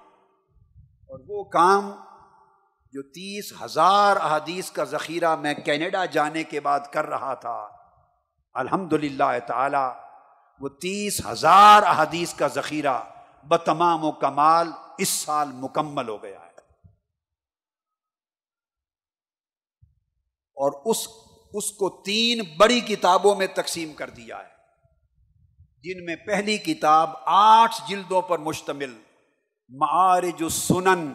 [0.88, 1.90] اور وہ کام
[2.92, 7.68] جو تیس ہزار احادیث کا ذخیرہ میں کینیڈا جانے کے بعد کر رہا تھا
[8.54, 9.98] الحمد للہ تعالی،
[10.60, 13.00] وہ تیس ہزار احادیث کا ذخیرہ
[13.48, 16.54] بتمام و کمال اس سال مکمل ہو گیا ہے۔
[20.56, 21.23] اور اس
[21.54, 24.54] اس کو تین بڑی کتابوں میں تقسیم کر دیا ہے۔
[25.82, 29.02] جن میں پہلی کتاب آٹھ جلدوں پر مشتمل،
[29.68, 31.12] معارج السنن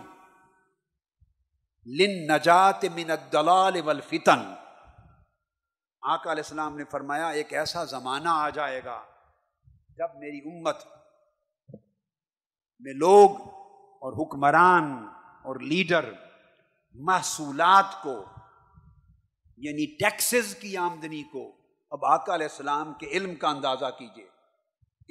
[1.86, 4.54] لن نجات من الدلال والفتن۔
[6.02, 9.02] آقا علیہ السلام نے فرمایا، ایک ایسا زمانہ آ جائے گا
[9.98, 10.78] جب میری امت
[12.80, 13.30] میں لوگ
[14.02, 15.08] اور حکمران
[15.44, 16.12] اور لیڈر،
[16.94, 18.26] محصولات کو
[19.60, 21.52] یعنی ٹیکسز کی آمدنی کو
[21.92, 24.28] اب آقا علیہ السلام کے علم کا اندازہ کیجیے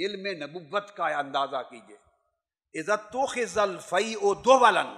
[0.07, 1.97] علم نبوت کا اندازہ کیجیے
[2.81, 4.97] عزت تو خزل فی او دو ولن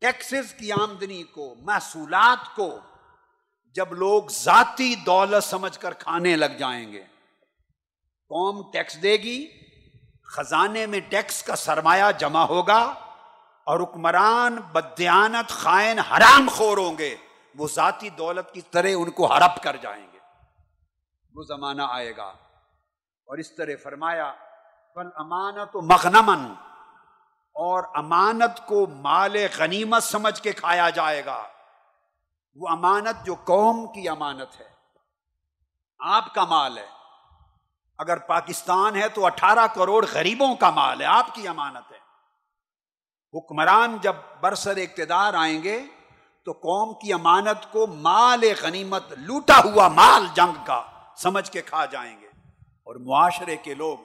[0.00, 2.78] ٹیکسز کی آمدنی کو، محصولات کو
[3.74, 7.02] جب لوگ ذاتی دولت سمجھ کر کھانے لگ جائیں گے۔
[8.30, 9.46] قوم ٹیکس دے گی،
[10.24, 12.82] خزانے میں ٹیکس کا سرمایہ جمع ہوگا
[13.66, 17.16] اور حکمران بدیانت خائن حرام خور ہوں گے۔
[17.58, 20.18] وہ ذاتی دولت کی طرح ان کو ہڑپ کر جائیں گے۔
[21.34, 22.32] وہ زمانہ آئے گا۔
[23.26, 24.32] اور اس طرح فرمایا،
[24.94, 26.52] فل امانت و مغنمن
[27.54, 31.46] اور امانت کو مال غنیمت سمجھ کے کھایا جائے گا۔
[32.54, 34.68] وہ امانت جو قوم کی امانت ہے۔
[35.98, 36.86] آپ کا مال ہے۔
[37.98, 41.98] اگر پاکستان ہے تو اٹھارہ کروڑ غریبوں کا مال ہے۔ آپ کی امانت ہے۔
[43.38, 45.82] حکمران جب برسر اقتدار آئیں گے
[46.46, 50.82] تو قوم کی امانت کو مال غنیمت، لوٹا ہوا مال جنگ کا
[51.16, 52.26] سمجھ کے کھا جائیں گے۔
[52.60, 53.98] اور معاشرے کے لوگ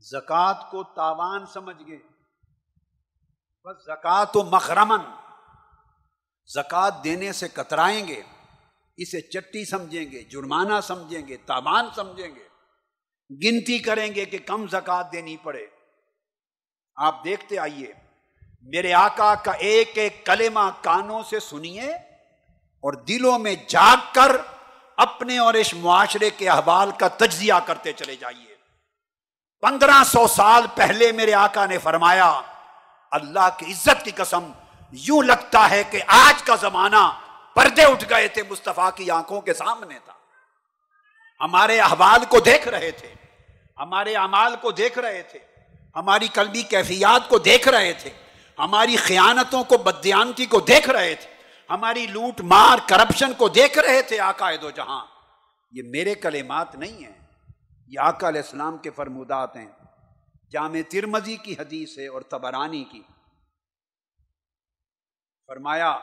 [0.00, 1.98] زکات کو تاوان سمجھ گئے۔
[3.64, 5.00] بس زکات و مخرمن
[6.54, 8.22] زکات دینے سے کترائیں گے،
[8.96, 12.48] اسے چٹی سمجھیں گے، جرمانہ سمجھیں گے، تاوان سمجھیں گے۔
[13.30, 15.66] گنتی کریں گے کہ کم زکات دینی پڑے۔
[16.96, 18.09] آپ دیکھتے آئیے۔
[18.62, 21.90] میرے آقا کا ایک ایک کلمہ کانوں سے سنیے
[22.80, 24.36] اور دلوں میں جاگ کر
[24.96, 28.54] اپنے اور اس معاشرے کے احوال کا تجزیہ کرتے چلے جائیے۔
[29.60, 32.40] پندرہ سو سال پہلے میرے آقا نے فرمایا،
[33.10, 34.52] اللہ کی عزت کی قسم،
[34.92, 37.20] یوں لگتا ہے کہ آج کا زمانہ
[37.54, 40.12] پردے اٹھ گئے تھے مصطفیٰ کی آنکھوں کے سامنے تھا۔
[41.40, 43.14] ہمارے احوال کو دیکھ رہے تھے،
[43.78, 45.38] ہمارے امال کو دیکھ رہے تھے،
[45.96, 48.10] ہماری قلبی کیفیات کو دیکھ رہے تھے۔
[48.60, 51.30] ہماری خیانتوں کو، بدیانتی کو دیکھ رہے تھے۔
[51.70, 55.06] ہماری لوٹ مار کرپشن کو دیکھ رہے تھے آقا دو جہاں۔
[55.72, 57.26] یہ میرے کلمات نہیں ہیں۔
[57.88, 59.66] یہ آقا علیہ السلام کے فرمودات ہیں۔
[60.50, 63.02] جامع ترمزی کی حدیث ہے اور تبرانی کی۔
[65.46, 65.98] فرمایا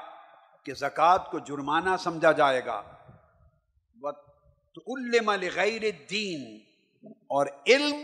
[0.65, 2.81] کہ زکوٰۃ کو جرمانہ سمجھا جائے گا۔
[5.53, 6.59] غیر دین
[7.11, 7.95] اور علم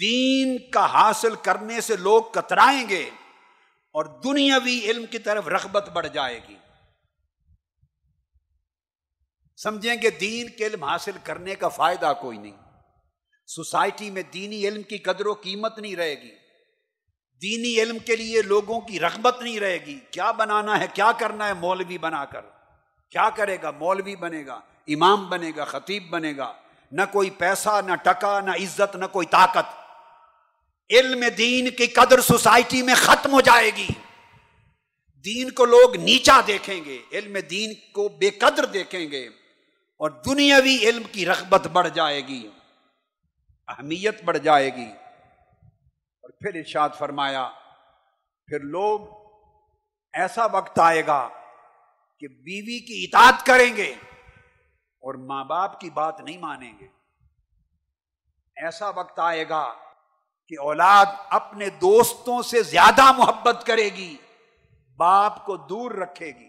[0.00, 3.10] دین کا حاصل کرنے سے لوگ کترائیں گے۔
[3.92, 6.56] اور دنیاوی علم کی طرف رغبت بڑھ جائے گی۔
[9.56, 12.56] سمجھیں گے دین کے علم حاصل کرنے کا فائدہ کوئی نہیں۔
[13.46, 16.30] سوسائٹی میں دینی علم کی قدر و قیمت نہیں رہے گی۔
[17.42, 21.46] دینی علم کے لیے لوگوں کی رغبت نہیں رہے گی۔ کیا بنانا ہے، کیا کرنا
[21.46, 22.40] ہے مولوی بنا کر؟
[23.10, 26.52] کیا کرے گا؟ مولوی بنے گا، امام بنے گا، خطیب بنے گا۔
[26.92, 29.87] نہ کوئی پیسہ، نہ ٹکا، نہ عزت، نہ کوئی طاقت۔
[30.90, 33.88] علم دین کی قدر سوسائٹی میں ختم ہو جائے گی۔
[35.24, 39.26] دین کو لوگ نیچا دیکھیں گے، علم دین کو بے قدر دیکھیں گے
[39.96, 42.48] اور دنیاوی علم کی رغبت بڑھ جائے گی،
[43.68, 44.90] اہمیت بڑھ جائے گی۔
[46.22, 47.50] اور پھر ارشاد فرمایا،
[48.46, 49.00] پھر لوگ
[50.12, 51.28] ایسا وقت آئے گا
[52.20, 53.94] کہ بیوی کی اطاعت کریں گے
[55.02, 56.86] اور ماں باپ کی بات نہیں مانیں گے۔
[58.56, 59.74] ایسا وقت آئے گا
[60.48, 64.16] کہ اولاد اپنے دوستوں سے زیادہ محبت کرے گی،
[64.96, 66.48] باپ کو دور رکھے گی۔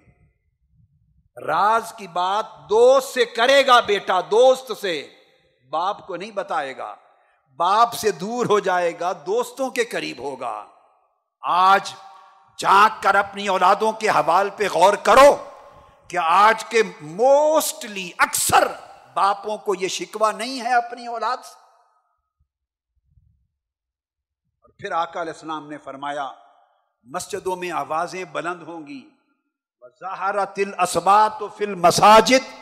[1.45, 5.09] راز کی بات دوست سے کرے گا بیٹا، دوست سے۔
[5.69, 6.95] باپ کو نہیں بتائے گا۔
[7.55, 10.65] باپ سے دور ہو جائے گا، دوستوں کے قریب ہوگا۔
[11.41, 11.93] آج
[12.57, 15.49] جانک کر اپنی اولادوں کے حوال پہ غور کرو
[16.07, 18.67] کہ آج کے موسٹلی اکثر
[19.13, 21.55] باپوں کو یہ شکوا نہیں ہے اپنی اولاد سے
[24.61, 26.31] اور پھر آقا علیہ السلام نے فرمایا،
[27.03, 29.09] مسجدوں میں آوازیں بلند ہوں گی۔
[30.55, 32.53] تل اسبات فل مساجد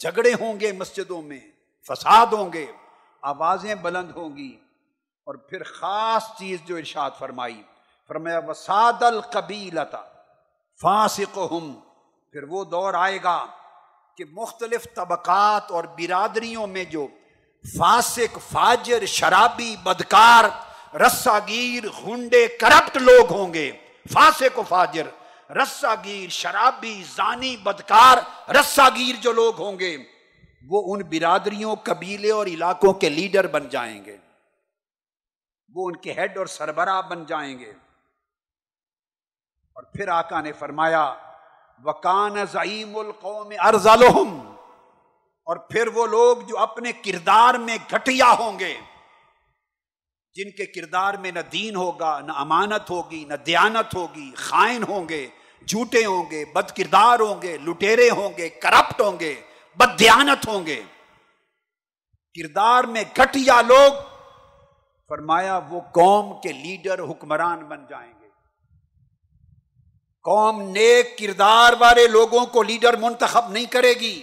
[0.00, 1.40] جھگڑے ہوں گے مسجدوں میں،
[1.88, 2.66] فساد ہوں گے،
[3.22, 4.56] آوازیں بلند ہوں گی۔
[5.26, 7.62] اور پھر خاص چیز جو ارشاد فرمائی،
[8.08, 10.02] فرمایا، وساد القبیلتا
[10.82, 11.80] فاسق ہوں
[12.32, 13.46] پھر وہ دور آئے گا
[14.16, 17.06] کہ مختلف طبقات اور برادریوں میں جو
[17.78, 20.44] فاسق، فاجر، شرابی، بدکار
[20.94, 23.72] رسا گیر ہنڈے کرپٹ لوگ ہوں گے،
[24.12, 25.06] فاسق و فاجر
[25.52, 29.96] رسا گیر شرابی، زانی، بدکار رسا گیر جو لوگ ہوں گے،
[30.68, 34.16] وہ ان برادریوں، قبیلے اور علاقوں کے لیڈر بن جائیں گے۔
[35.74, 37.70] وہ ان کے ہیڈ اور سربراہ بن جائیں گے۔
[39.72, 41.14] اور پھر آقا نے فرمایا،
[41.84, 44.54] وکان ضعیم القوم ارزالحم
[45.44, 48.76] اور پھر وہ لوگ جو اپنے کردار میں گھٹیا ہوں گے۔
[50.36, 55.08] جن کے کردار میں نہ دین ہوگا، نہ امانت ہوگی، نہ دیانت ہوگی، خائن ہوں
[55.08, 55.28] گے،
[55.66, 59.34] جھوٹے ہوں گے، بد کردار ہوں گے، لٹیرے ہوں گے، کرپٹ ہوں گے،
[59.76, 60.82] بد دیانت ہوں گے۔
[62.34, 63.92] کردار میں گھٹیا لوگ،
[65.08, 68.28] فرمایا وہ قوم کے لیڈر، حکمران بن جائیں گے۔
[70.22, 74.22] قوم نیک کردار والے لوگوں کو لیڈر منتخب نہیں کرے گی۔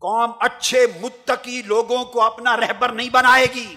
[0.00, 3.74] قوم اچھے متقی لوگوں کو اپنا رہبر نہیں بنائے گی۔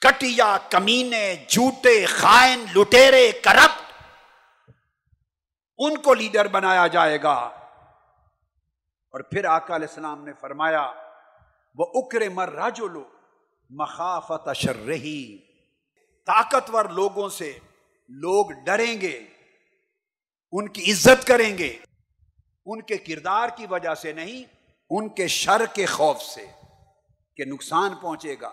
[0.00, 3.92] کٹیا کمینے، جھوٹے خائن، لٹیرے، کرپٹ۔
[5.78, 7.34] ان کو لیڈر بنایا جائے گا۔
[9.10, 10.92] اور پھر آقا علیہ السلام نے فرمایا،
[11.74, 13.04] وہ اکرے مر راجو لو،
[13.70, 15.38] مخافت اشر رہی
[16.26, 17.58] طاقتور لوگوں سے
[18.08, 19.26] لوگ ڈریں گے،
[20.52, 21.78] ان کی عزت کریں گے۔
[22.66, 24.44] ان کے کردار کی وجہ سے نہیں،
[24.90, 26.46] ان کے شر کے خوف سے
[27.36, 28.50] کہ نقصان پہنچے گا۔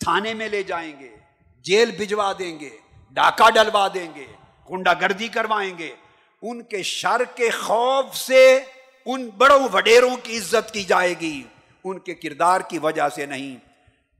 [0.00, 1.16] تھانے میں لے جائیں گے،
[1.58, 2.78] جیل بھجوا دیں گے،
[3.10, 4.26] ڈاکہ ڈلوا دیں گے
[4.68, 5.94] کنڈا گردی کروائیں گے۔
[6.42, 8.64] ان کے شر کے خوف سے
[9.06, 11.42] ان بڑوں وڈیروں کی عزت کی جائے گی۔
[11.84, 13.56] ان کے کردار کی وجہ سے نہیں۔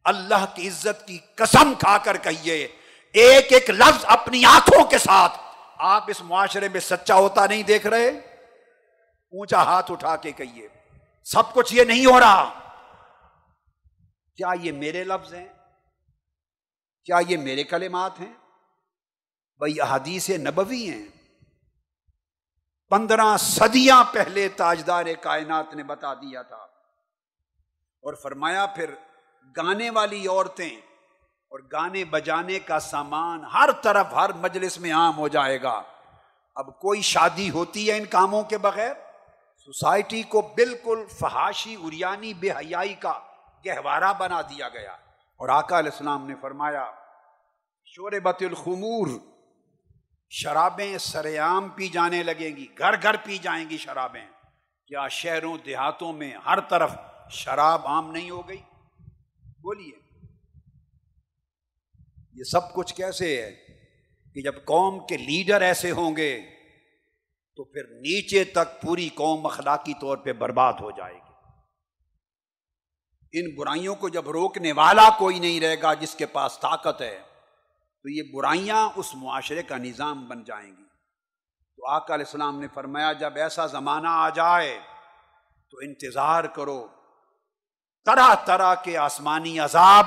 [0.05, 2.69] اللہ کی عزت کی قسم کھا کر کہیے،
[3.13, 5.33] ایک ایک لفظ اپنی آنکھوں کے ساتھ۔
[5.79, 10.69] آپ اس معاشرے میں سچا ہوتا نہیں دیکھ رہے؟ اونچا ہاتھ اٹھا کے کہیے،
[11.25, 12.53] سب کچھ یہ نہیں ہو رہا۔
[14.37, 15.47] کیا یہ میرے لفظ ہیں؟
[17.05, 18.33] کیا یہ میرے کلمات ہیں؟
[19.59, 21.07] بھائی، احادیث نبوی ہیں۔
[22.91, 26.57] پندرہ صدیاں پہلے تاجدار کائنات نے بتا دیا تھا۔
[28.03, 28.95] اور فرمایا، پھر
[29.57, 30.77] گانے والی عورتیں
[31.49, 35.83] اور گانے بجانے کا سامان ہر طرف ہر مجلس میں عام ہو جائے گا۔
[36.55, 38.93] اب کوئی شادی ہوتی ہے ان کاموں کے بغیر؟
[39.65, 43.21] سوسائٹی کو بالکل فحاشی اریانی بے حیائی کا
[43.67, 44.97] گہوارہ بنا دیا گیا۔
[45.41, 46.91] اور آقا علیہ السلام نے فرمایا،
[47.85, 49.09] شور بت الخمور،
[50.31, 54.27] شرابیں سریام پی جانے لگیں گی، گھر گھر پی جائیں گی شرابیں۔
[54.87, 56.97] کیا شہروں، دیہاتوں میں ہر طرف
[57.31, 58.63] شراب عام نہیں ہو گئی؟
[59.63, 59.93] بولیے۔
[62.33, 63.53] یہ سب کچھ کیسے ہے
[64.35, 66.41] کہ جب قوم کے لیڈر ایسے ہوں گے،
[67.57, 71.30] تو پھر نیچے تک پوری قوم اخلاقی طور پہ برباد ہو جائے گی۔
[73.33, 77.23] ان برائیوں کو جب روکنے والا کوئی نہیں رہے گا جس کے پاس طاقت ہے،
[78.03, 80.85] تو یہ برائیاں اس معاشرے کا نظام بن جائیں گی۔
[81.77, 84.81] تو آقا علیہ السلام نے فرمایا، جب ایسا زمانہ آ جائے
[85.71, 86.87] تو انتظار کرو۔
[88.05, 90.07] طرح طرح کے آسمانی عذاب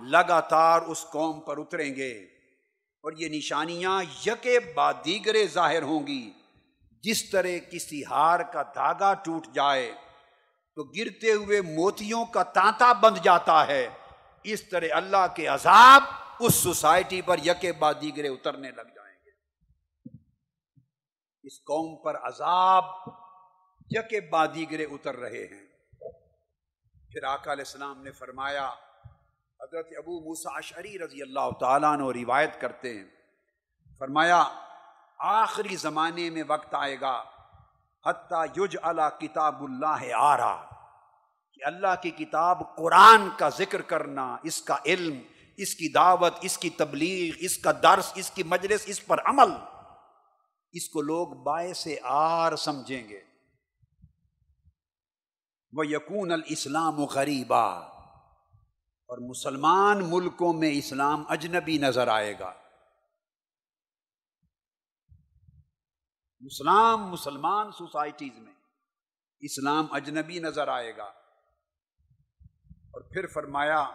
[0.00, 2.12] لگاتار اس قوم پر اتریں گے
[3.04, 6.32] اور یہ نشانیاں یکے بعد دیگرے ظاہر ہوں گی۔
[7.02, 9.92] جس طرح کسی ہار کا دھاگا ٹوٹ جائے
[10.74, 13.88] تو گرتے ہوئے موتیوں کا تانتا بند جاتا ہے۔
[14.42, 16.02] اس طرح اللہ کے عذاب
[16.40, 19.30] اس سوسائٹی پر یکے بعد دیگرے اترنے لگ جائیں گے۔
[21.42, 22.84] اس قوم پر عذاب
[23.90, 25.66] یکے بعد دیگرے اتر رہے ہیں۔
[27.12, 28.68] پھر آقا علیہ السلام نے فرمایا،
[29.60, 33.04] حضرت ابو موسا اشعری رضی اللہ تعالیٰ نے روایت کرتے ہیں۔
[33.98, 34.44] فرمایا،
[35.18, 37.24] آخری زمانے میں وقت آئے گا
[38.06, 40.66] حتیٰ یج اللہ کتاب اللہ آ رہا
[41.52, 45.18] کہ اللہ کی کتاب قرآن کا ذکر کرنا، اس کا علم،
[45.56, 49.52] اس کی دعوت، اس کی تبلیغ، اس کا درس، اس کی مجلس، اس پر عمل۔
[50.72, 53.20] اس کو لوگ باعث آر سمجھیں گے۔
[55.72, 57.64] وہ یقون الاسلام غریبا
[59.08, 62.52] اور مسلمان ملکوں میں اسلام اجنبی نظر آئے گا۔
[66.44, 68.52] مسلم مسلمان سوسائٹیز میں
[69.40, 71.04] اسلام اجنبی نظر آئے گا۔
[72.64, 73.90] اور پھر فرمایا،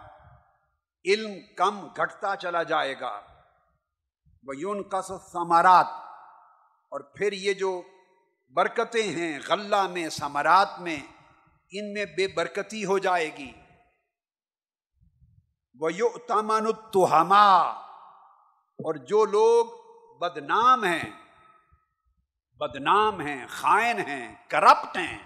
[1.04, 3.20] علم کم گھٹتا چلا جائے گا۔
[4.46, 5.86] وہ یون قص ثمارات
[6.90, 7.82] اور پھر یہ جو
[8.54, 11.00] برکتیں ہیں غلہ میں، ثمرات میں،
[11.70, 13.52] ان میں بے برکتی ہو جائے گی۔
[15.80, 16.66] وہ یو تامن
[18.78, 19.66] اور جو لوگ
[20.18, 21.29] بدنام ہیں
[22.60, 25.18] بدنام ہیں، خائن ہیں، کرپٹ ہیں۔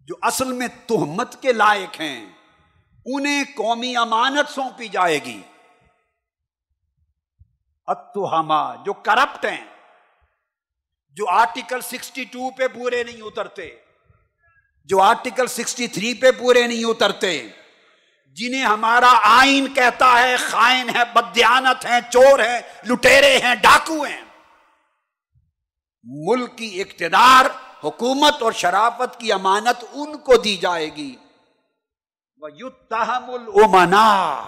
[0.00, 2.26] جو اصل میں تہمت کے لائق ہیں،
[3.06, 5.42] انہیں قومی امانت سونپی جائے گی۔
[7.86, 9.64] اتہما جو کرپٹ ہیں،
[11.12, 13.70] جو آرٹیکل سکسٹی ٹو پہ پورے نہیں اترتے،
[14.84, 17.48] جو آرٹیکل سکسٹی تھری پہ پورے نہیں اترتے،
[18.36, 24.23] جنہیں ہمارا آئین کہتا ہے، خائن ہے بدیانت ہیں، چور ہیں، لٹیرے ہیں، ڈاکو ہیں۔
[26.06, 27.44] ملک کی اقتدار،
[27.84, 31.16] حکومت اور شرافت کی امانت ان کو دی جائے گی۔
[33.28, 34.38] المنا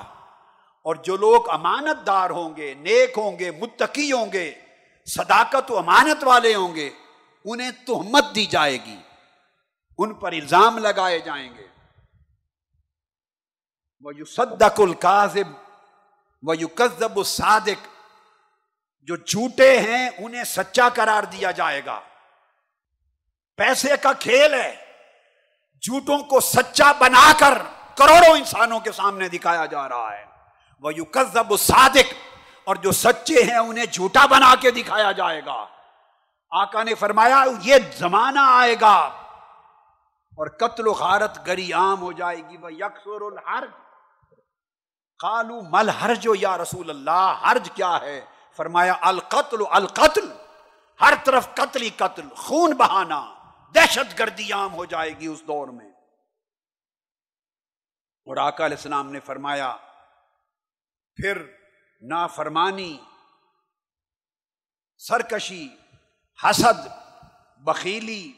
[0.85, 4.55] اور جو لوگ امانت دار ہوں گے، نیک ہوں گے، متقی ہوں گے،
[5.07, 6.91] صداقت و امانت والے ہوں گے،
[7.45, 8.97] انہیں تہمت دی جائے گی۔
[9.99, 11.67] ان پر الزام لگائے جائیں گے۔
[14.01, 15.53] وہ یو صدق القاظب
[16.43, 17.96] وہ یو قزب الصادق۔
[19.07, 22.01] جو جھوٹے ہیں انہیں سچا قرار دیا جائے گا۔
[23.57, 24.77] پیسے کا کھیل ہے۔
[25.83, 27.59] جھوٹوں کو سچا بنا کر
[27.97, 30.25] کروڑوں انسانوں کے سامنے دکھایا جا رہا ہے۔
[30.81, 32.13] وہ یو قزب صادق
[32.65, 35.67] اور جو سچے ہیں انہیں جھوٹا بنا کے دکھایا جائے گا۔
[36.51, 38.97] آقا نے فرمایا، یہ زمانہ آئے گا۔
[40.37, 43.71] اور قتل و غارت گری عام ہو جائے گی۔ وہ یکسر الحرج۔
[45.23, 48.25] خالو مل حرج یا رسول اللہ، حرج کیا ہے؟
[48.57, 50.33] فرمایا، القتل القتل،
[51.01, 53.35] ہر طرف قتل ہی قتل، خون بہانا،
[53.75, 55.91] دہشت گردی عام ہو جائے گی اس دور میں۔
[58.27, 59.77] اور آقا علیہ السلام نے فرمایا،
[61.17, 61.43] پھر
[62.01, 62.99] نافرمانی،
[64.99, 65.69] سرکشی،
[66.45, 66.89] حسد،
[67.57, 68.33] بخیلی،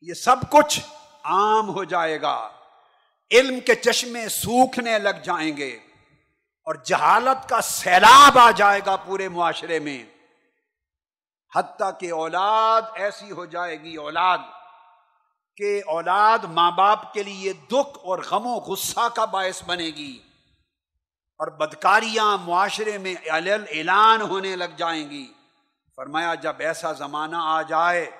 [0.00, 0.80] یہ سب کچھ
[1.24, 2.50] عام ہو جائے گا۔
[3.30, 5.85] علم کے چشمے سوکھنے لگ جائیں گے۔
[6.66, 10.04] اور جہالت کا سیلاب آ جائے گا پورے معاشرے میں۔
[11.54, 14.38] حتیٰ کہ اولاد ایسی ہو جائے گی، اولاد،
[15.56, 20.18] کہ اولاد ماں باپ کے لیے دکھ اور غم و غصہ کا باعث بنے گی۔
[21.38, 23.14] اور بدکاریاں معاشرے میں
[23.70, 25.32] اعلان ہونے لگ جائیں گی۔
[25.96, 28.10] فرمایا، جب ایسا زمانہ آ جائے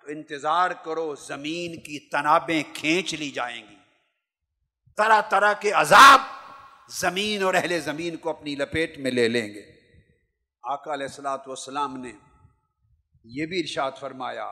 [0.00, 3.76] تو انتظار کرو، زمین کی تنابیں کھینچ لی جائیں گی۔
[4.96, 6.35] طرح طرح کے عذاب
[6.88, 9.72] زمین اور اہل زمین کو اپنی لپیٹ میں لے لیں گے۔
[10.62, 12.12] آقا علیہ السلاۃ والسلام نے
[13.24, 14.50] یہ بھی ارشاد فرمایا،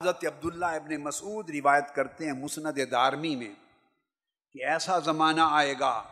[0.00, 3.54] حضرت عبداللہ ابن مسعود روایت کرتے ہیں مسند دارمی میں
[4.52, 6.02] کہ ایسا زمانہ آئے گا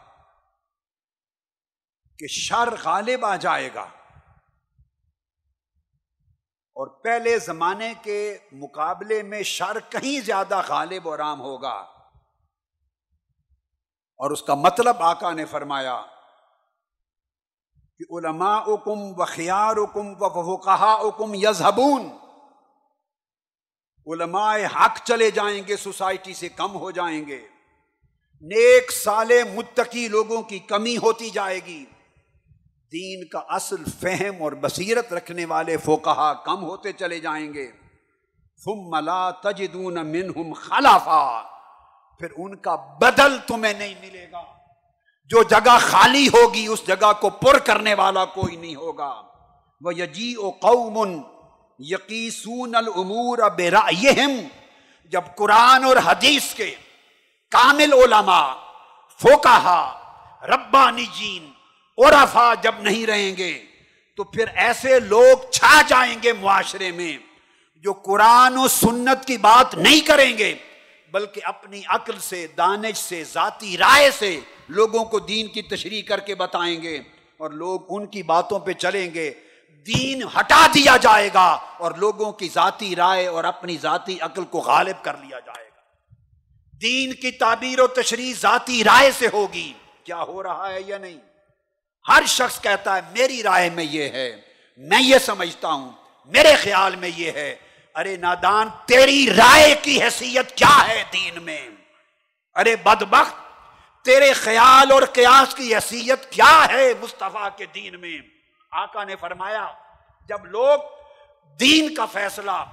[2.18, 3.88] کہ شر غالب آ جائے گا۔
[6.74, 11.91] اور پہلے زمانے کے مقابلے میں شر کہیں زیادہ غالب اور عام ہوگا۔
[14.22, 16.02] اور اس کا مطلب آقا نے فرمایا
[17.98, 22.08] کہ علماء اکم و خیار اکم و کہا اکم یزہبون
[24.06, 27.48] علماء حق چلے جائیں گے، سوسائٹی سے کم ہو جائیں گے۔
[28.40, 31.84] نیک سال متقی لوگوں کی کمی ہوتی جائے گی۔
[32.92, 37.72] دین کا اصل فہم اور بصیرت رکھنے والے فوکہ کم ہوتے چلے جائیں گے۔
[38.64, 41.51] ثم لا تجدون منہم خلافا۔
[42.22, 44.42] پھر ان کا بدل تمہیں نہیں ملے گا۔
[45.24, 49.22] جو جگہ خالی ہوگی، اس جگہ کو پر کرنے والا کوئی نہیں ہوگا۔
[49.80, 51.20] وہ یجی او قومن
[51.78, 53.38] یقیسون العمور
[55.04, 56.74] جب قرآن اور حدیث کے
[57.50, 58.54] کامل علماء
[59.18, 59.92] فوکا
[60.42, 61.52] ربانی جین
[61.96, 62.12] اور
[62.62, 63.64] جب نہیں رہیں گے،
[64.16, 67.18] تو پھر ایسے لوگ چھا جائیں گے معاشرے میں
[67.76, 70.54] جو قرآن و سنت کی بات نہیں کریں گے۔
[71.12, 76.20] بلکہ اپنی عقل سے، دانش سے، ذاتی رائے سے لوگوں کو دین کی تشریح کر
[76.20, 77.00] کے بتائیں گے
[77.36, 79.34] اور لوگ ان کی باتوں پہ چلیں گے۔
[79.86, 84.58] دین ہٹا دیا جائے گا اور لوگوں کی ذاتی رائے اور اپنی ذاتی عقل کو
[84.58, 85.80] غالب کر لیا جائے گا۔
[86.82, 89.72] دین کی تعبیر و تشریح ذاتی رائے سے ہوگی۔
[90.04, 91.18] کیا ہو رہا ہے یا نہیں؟
[92.08, 94.40] ہر شخص کہتا ہے، میری رائے میں یہ ہے،
[94.76, 95.92] میں یہ سمجھتا ہوں،
[96.26, 97.56] میرے خیال میں یہ ہے۔
[97.94, 101.68] ارے نادان، تیری رائے کی حیثیت کیا ہے دین میں؟
[102.54, 103.34] ارے بدبخت،
[104.04, 108.18] تیرے خیال اور قیاس کی حیثیت کیا ہے مصطفیٰ کے دین میں؟
[108.72, 109.72] آقا نے فرمایا،
[110.28, 110.78] جب لوگ
[111.60, 112.64] دین کا فیصلہ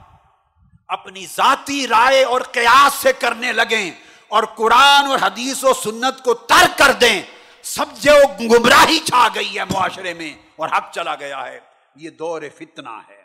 [0.88, 3.92] اپنی ذاتی رائے اور قیاس سے کرنے لگیں
[4.28, 7.22] اور قرآن اور حدیث و سنت کو ترک کر دیں
[7.62, 11.60] سب جو گمراہی چھا گئی ہے معاشرے میں اور حق چلا گیا ہے۔
[11.96, 13.24] یہ دور فتنہ ہے۔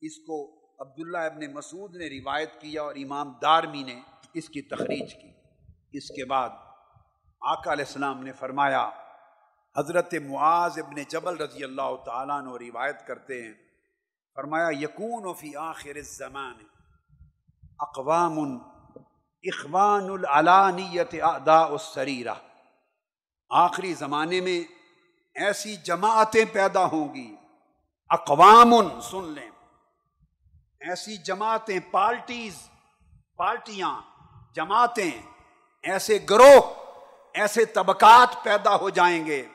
[0.00, 4.00] اس کو عبداللہ ابن مسعود نے روایت کیا اور امام دارمی نے
[4.34, 5.28] اس کی تخریج کی۔
[5.92, 6.48] اس کے بعد
[7.40, 8.90] آقا علیہ السلام نے فرمایا،
[9.76, 13.52] حضرت معاذ ابن جبل رضی اللہ تعالیٰ نے روایت کرتے ہیں۔
[14.34, 16.54] فرمایا یقون و فی آخر الزمان
[17.78, 18.38] اقوام
[19.42, 22.34] اخوان العلانیت اعداء السریرہ۔
[23.50, 24.72] آخری زمانے میں
[25.34, 27.36] ایسی جماعتیں پیدا ہوں گی۔
[28.08, 29.50] اقوام، سن لیں۔
[30.80, 32.54] ایسی جماعتیں، پارٹیز،
[33.36, 34.00] پارٹیاں،
[34.54, 35.10] جماعتیں،
[35.82, 36.60] ایسے گروہ،
[37.34, 39.46] ایسے طبقات پیدا ہو جائیں گے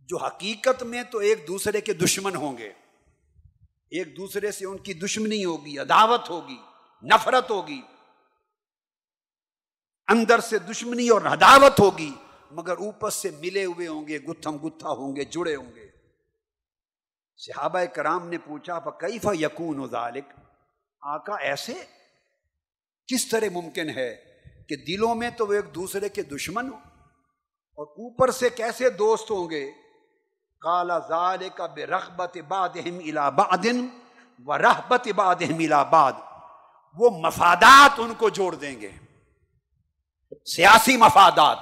[0.00, 2.72] جو حقیقت میں تو ایک دوسرے کے دشمن ہوں گے۔
[3.90, 6.56] ایک دوسرے سے ان کی دشمنی ہوگی، عداوت ہوگی،
[7.02, 7.82] نفرت ہوگی۔
[10.08, 12.14] اندر سے دشمنی اور عداوت ہوگی،
[12.50, 15.93] مگر اوپر سے ملے ہوئے ہوں گے، گتھم گتھا ہوں گے، جڑے ہوں گے۔
[17.36, 20.24] صحابہ کرام نے پوچھا کیفا یقون ذالک؟
[21.02, 21.72] آقا، ایسے؟
[23.06, 24.16] کس طرح ممکن ہے
[24.68, 29.30] کہ دلوں میں تو وہ ایک دوسرے کے دشمن ہو اور اوپر سے کیسے دوست
[29.30, 29.70] ہوں گے؟
[30.60, 33.88] کالا زال کا بے رغبت باد الابادن
[34.46, 36.12] و رحبت باد الاباد
[36.94, 38.90] وہ مفادات ان کو جوڑ دیں گے۔
[40.46, 41.58] سیاسی مفادات،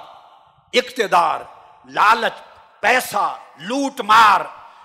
[0.73, 1.39] اقتدار،
[1.85, 2.33] لالچ،
[2.79, 4.41] پیسہ، لوٹ مار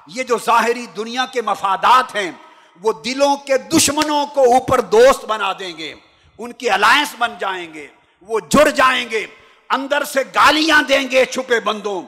[0.09, 2.31] یہ جو ظاہری دنیا کے مفادات ہیں،
[2.81, 5.95] وہ دلوں کے دشمنوں کو اوپر دوست بنا دیں گے،
[6.39, 7.87] ان کی الائنس بن جائیں گے،
[8.29, 9.27] وہ جڑ جائیں گے،
[9.71, 12.01] اندر سے گالیاں دیں گے چھپے بندوں،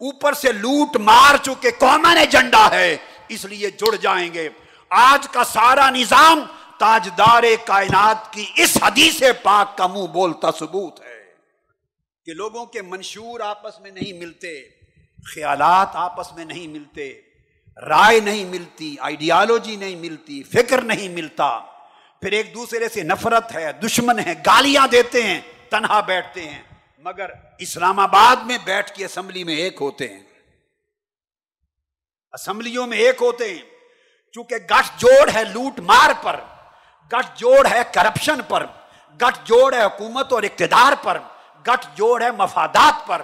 [0.00, 2.96] اوپر سے لوٹ مار چکے قومن ایجنڈا ہے،
[3.28, 4.48] اس لیے جڑ جائیں گے۔
[4.90, 6.42] آج کا سارا نظام
[6.78, 11.16] تاجدار کائنات کی اس حدیث پاک کا منہ بولتا ثبوت ہے
[12.26, 14.60] کہ لوگوں کے منشور آپس میں نہیں ملتے،
[15.34, 17.08] خیالات آپس میں نہیں ملتے
[17.86, 21.58] رائے نہیں ملتی آئیڈیالوجی نہیں ملتی، فکر نہیں ملتا۔
[22.20, 26.62] پھر ایک دوسرے سے نفرت ہے، دشمن ہے، گالیاں دیتے ہیں، تنہا بیٹھتے ہیں۔
[26.98, 30.20] مگر اسلام آباد میں بیٹھ کے اسمبلی میں ایک ہوتے ہیں۔
[32.32, 33.58] اسمبلیوں میں ایک ہوتے ہیں۔
[34.32, 36.40] چونکہ گٹھ جوڑ ہے لوٹ مار پر،
[37.12, 38.66] گٹھ جوڑ ہے کرپشن پر،
[39.14, 41.18] گٹھ جوڑ ہے حکومت اور اقتدار پر،
[41.66, 43.22] گٹھ جوڑ ہے مفادات پر،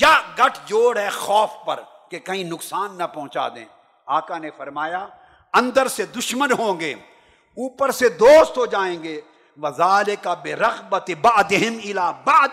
[0.00, 1.80] یا گٹھ جوڑ ہے خوف پر
[2.10, 3.64] کہ کہیں نقصان نہ پہنچا دیں۔
[4.06, 5.06] آقا نے فرمایا،
[5.54, 9.20] اندر سے دشمن ہوں گے، اوپر سے دوست ہو جائیں گے۔
[9.58, 12.48] وزال کا بے رغبت بادہم الاباد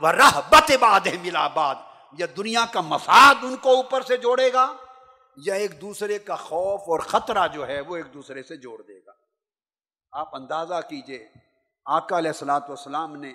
[0.00, 1.72] و رحبت بادہم الا
[2.18, 4.66] یا دنیا کا مفاد ان کو اوپر سے جوڑے گا،
[5.36, 8.98] یا ایک دوسرے کا خوف اور خطرہ جو ہے وہ ایک دوسرے سے جوڑ دے
[9.06, 9.12] گا۔
[10.12, 11.26] آپ اندازہ کیجیے،
[11.86, 13.32] آقا علیہ السلاۃ والسلام نے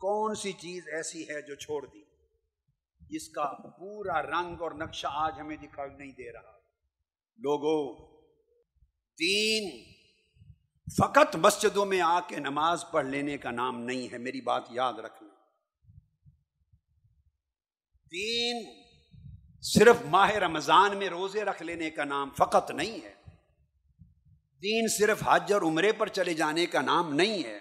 [0.00, 2.02] کون سی چیز ایسی ہے جو چھوڑ دی؟
[3.00, 3.44] جس کا
[3.78, 6.57] پورا رنگ اور نقشہ آج ہمیں دکھائی نہیں دے رہا۔
[7.38, 8.08] لوگوں
[9.16, 9.82] تین
[10.98, 14.92] فقط مسجدوں میں آ کے نماز پڑھ لینے کا نام نہیں ہے، میری بات یاد
[14.92, 15.28] رکھنا۔
[18.10, 18.82] تین
[19.62, 23.14] صرف ماہ رمضان میں روزے رکھ لینے کا نام فقط نہیں ہے۔
[24.62, 27.60] دین صرف حج اور عمرے پر چلے جانے کا نام نہیں ہے۔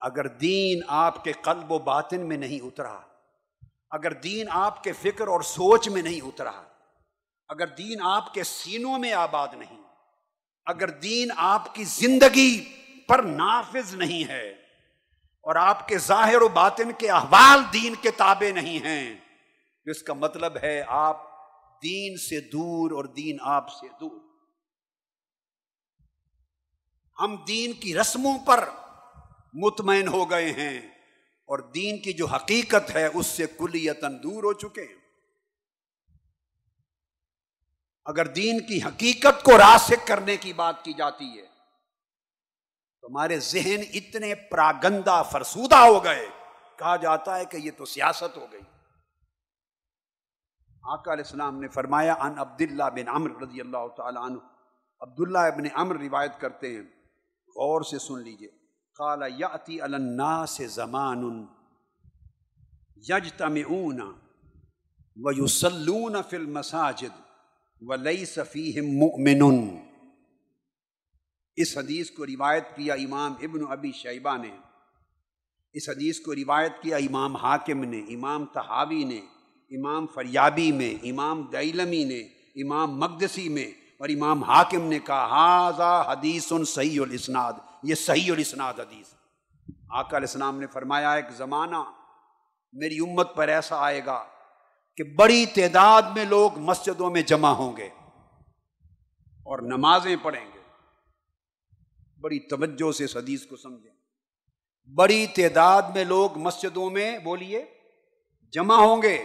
[0.00, 3.00] اگر دین آپ کے قلب و باطن میں نہیں اترا،
[3.90, 6.62] اگر دین آپ کے فکر اور سوچ میں نہیں اترا
[7.48, 9.82] اگر دین آپ کے سینوں میں آباد نہیں،
[10.66, 12.64] اگر دین آپ کی زندگی
[13.08, 14.50] پر نافذ نہیں ہے
[15.44, 19.16] اور آپ کے ظاہر و باطن کے احوال دین کے تابع نہیں ہیں
[19.84, 21.22] اس کا مطلب ہے آپ
[21.82, 24.20] دین سے دور اور دین آپ سے دور۔
[27.20, 28.68] ہم دین کی رسموں پر
[29.54, 30.80] مطمئن ہو گئے ہیں
[31.44, 35.01] اور دین کی جو حقیقت ہے اس سے کلیتن دور ہو چکے ہیں۔
[38.04, 41.46] اگر دین کی حقیقت کو راسک کرنے کی بات کی جاتی ہے
[43.00, 46.28] تو ہمارے ذہن اتنے پراگندہ فرسودہ ہو گئے،
[46.78, 48.60] کہا جاتا ہے کہ یہ تو سیاست ہو گئی۔
[50.84, 54.38] آقا علیہ السلام نے فرمایا ان عبداللہ بن عمر رضی اللہ تعالیٰ عنہ۔
[55.00, 56.82] عبداللہ ابن عمر روایت کرتے ہیں،
[57.56, 58.48] غور سے سن لیجیے۔
[58.98, 61.46] قال یاتی الناس زمان
[62.96, 64.00] یجتمعون
[65.16, 67.31] ویصلون فی المساجد۔
[67.86, 69.68] ولیس فیہم مؤمن
[71.56, 74.50] اس حدیث کو روایت کیا امام ابن ابی شیبہ نے۔
[75.72, 79.20] اس حدیث کو روایت کیا امام حاکم نے، امام تحاوی نے،
[79.76, 82.20] امام فریابی میں، امام دیلمی نے،
[82.64, 87.52] امام مقدسی میں اور امام حاکم نے کہا حاضہ حدیث صحیح الاسناد۔
[87.82, 89.06] یہ صحیح الاسناد حدیث
[89.90, 91.82] آقا علیہ السلام نے فرمایا، ایک زمانہ
[92.72, 94.24] میری امت پر ایسا آئے گا
[94.96, 97.88] کہ بڑی تعداد میں لوگ مسجدوں میں جمع ہوں گے
[99.44, 100.58] اور نمازیں پڑھیں گے۔
[102.20, 103.92] بڑی توجہ سے اس حدیث کو سمجھیں۔
[104.94, 107.64] بڑی تعداد میں لوگ مسجدوں میں بولیے
[108.52, 109.24] جمع ہوں گے۔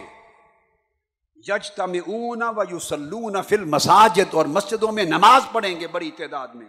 [1.36, 6.66] یج اون و یوسلون فل مساجد اور مسجدوں میں نماز پڑھیں گے بڑی تعداد میں۔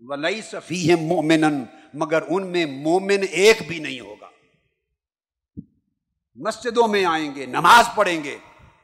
[0.00, 1.64] ولی صفی مومن
[1.94, 4.31] مگر ان میں مومن ایک بھی نہیں ہوگا۔
[6.34, 8.38] مسجدوں میں آئیں گے، نماز پڑھیں گے،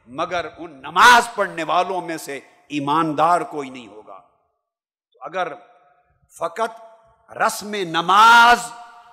[0.07, 4.21] مگر ان نماز پڑھنے والوں میں سے ایماندار کوئی نہیں ہوگا۔
[5.13, 5.53] تو اگر
[6.39, 6.81] فقط
[7.33, 8.59] رسم نماز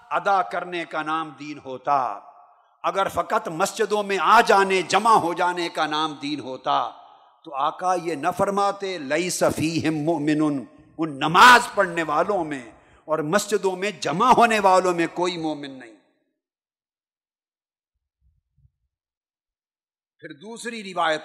[0.10, 2.20] ادا کرنے کا نام دین ہوتا،
[2.84, 6.92] اگر فقط مسجدوں میں آ جانے، جمع ہو جانے کا نام دین ہوتا،
[7.44, 10.66] تو آقا یہ نہ فرماتے لئی صفی مومن
[10.98, 12.72] ان نماز پڑھنے والوں میں
[13.06, 15.95] اور مسجدوں میں جمع ہونے والوں میں کوئی مومن نہیں۔
[20.22, 21.22] پھر دوسری روایت،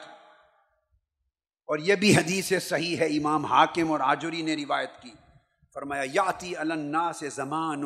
[1.68, 5.11] اور یہ بھی حدیث صحیح ہے، امام حاکم اور آجری نے روایت کی۔
[5.74, 7.84] فرمایا، یاتی النا سے زمان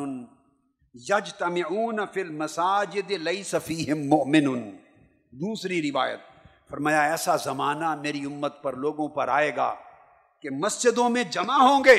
[0.95, 4.47] یج تمعون فل مساجد لئی صفی مومن
[5.33, 6.19] دوسری روایت،
[6.69, 9.73] فرمایا، ایسا زمانہ میری امت پر لوگوں پر آئے گا
[10.43, 11.97] کہ مسجدوں میں جمع ہوں گے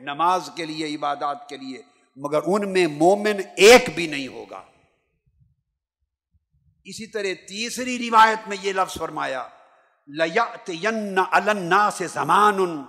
[0.00, 1.82] نماز کے لیے، عبادات کے لیے،
[2.16, 4.62] مگر ان میں مومن ایک بھی نہیں ہوگا۔
[6.86, 9.48] اسی طرح تیسری روایت میں یہ لفظ فرمایا
[10.06, 10.70] لیات
[11.32, 12.84] النا سے زمان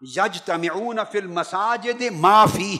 [0.00, 2.76] یج تمعون فل مساجد معافی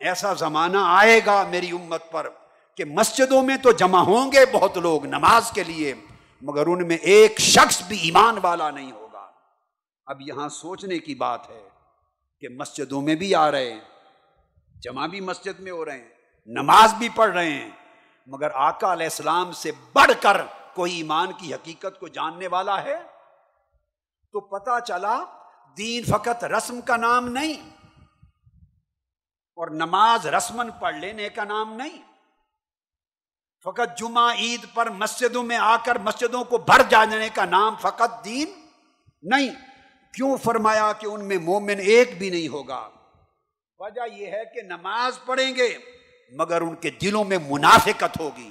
[0.00, 2.28] ایسا زمانہ آئے گا میری امت پر
[2.76, 5.94] کہ مسجدوں میں تو جمع ہوں گے بہت لوگ نماز کے لیے،
[6.42, 9.26] مگر ان میں ایک شخص بھی ایمان والا نہیں ہوگا۔
[10.06, 11.68] اب یہاں سوچنے کی بات ہے
[12.40, 13.80] کہ مسجدوں میں بھی آ رہے ہیں،
[14.82, 16.08] جمع بھی مسجد میں ہو رہے ہیں،
[16.46, 17.70] نماز بھی پڑھ رہے ہیں۔
[18.28, 20.40] مگر آقا علیہ السلام سے بڑھ کر
[20.74, 22.96] کوئی ایمان کی حقیقت کو جاننے والا ہے؟
[24.34, 25.18] تو پتا چلا
[25.76, 27.70] دین فقط رسم کا نام نہیں،
[29.58, 32.02] اور نماز رسمن پڑھ لینے کا نام نہیں۔
[33.64, 38.24] فقط جمعہ، عید پر مسجدوں میں آ کر مسجدوں کو بھر جانے کا نام فقط
[38.24, 38.52] دین
[39.22, 39.48] نہیں۔
[40.14, 42.88] کیوں فرمایا کہ ان میں مومن ایک بھی نہیں ہوگا؟
[43.80, 45.68] وجہ یہ ہے کہ نماز پڑھیں گے۔
[46.38, 48.50] مگر ان کے دلوں میں منافقت ہوگی۔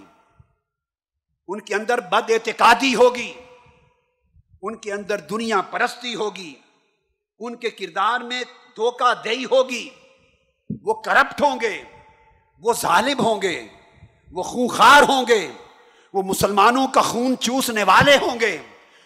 [1.47, 3.33] ان کے اندر بد اعتقادی ہوگی۔
[4.61, 6.53] ان کے اندر دنیا پرستی ہوگی۔
[7.39, 8.43] ان کے کردار میں
[8.75, 9.89] دھوکہ دہی ہوگی۔
[10.83, 11.83] وہ کرپٹ ہوں گے۔
[12.59, 13.67] وہ ظالب ہوں گے۔
[14.31, 15.51] وہ خونخار ہوں گے۔
[16.13, 18.57] وہ مسلمانوں کا خون چوسنے والے ہوں گے۔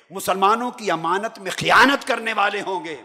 [0.09, 2.97] مسلمانوں کی امانت میں خیانت کرنے والے ہوں گے۔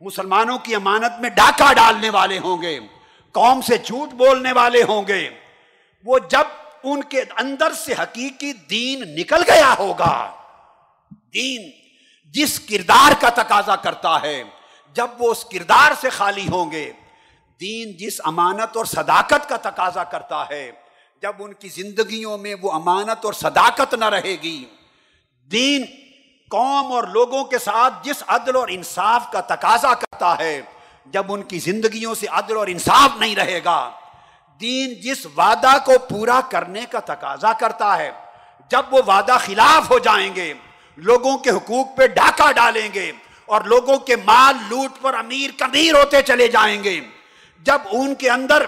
[0.00, 2.80] مسلمانوں کی امانت میں ڈاکہ ڈالنے والے ہوں گے۔
[3.32, 5.28] قوم سے جھوٹ بولنے والے ہوں گے،
[6.04, 6.44] وہ جب
[6.82, 10.34] ان کے اندر سے حقیقی دین نکل گیا ہوگا۔
[11.34, 11.70] دین
[12.34, 14.42] جس کردار کا تقاضا کرتا ہے،
[14.96, 16.92] جب وہ اس کردار سے خالی ہوں گے،
[17.60, 20.70] دین جس امانت اور صداقت کا تقاضا کرتا ہے،
[21.22, 24.64] جب ان کی زندگیوں میں وہ امانت اور صداقت نہ رہے گی۔
[25.50, 25.84] دین
[26.50, 30.60] قوم اور لوگوں کے ساتھ جس عدل اور انصاف کا تقاضا کرتا ہے
[31.06, 33.90] جب ان کی زندگیوں سے عدل اور انصاف نہیں رہے گا۔
[34.60, 38.10] دین جس وعدہ کو پورا کرنے کا تقاضا کرتا ہے،
[38.68, 40.54] جب وہ وعدہ خلاف ہو جائیں گے،
[40.96, 43.12] لوگوں کے حقوق پہ ڈاکہ ڈالیں گے
[43.46, 47.00] اور لوگوں کے مال لوٹ پر امیر کبیر ہوتے چلے جائیں گے۔
[47.62, 48.66] جب ان کے اندر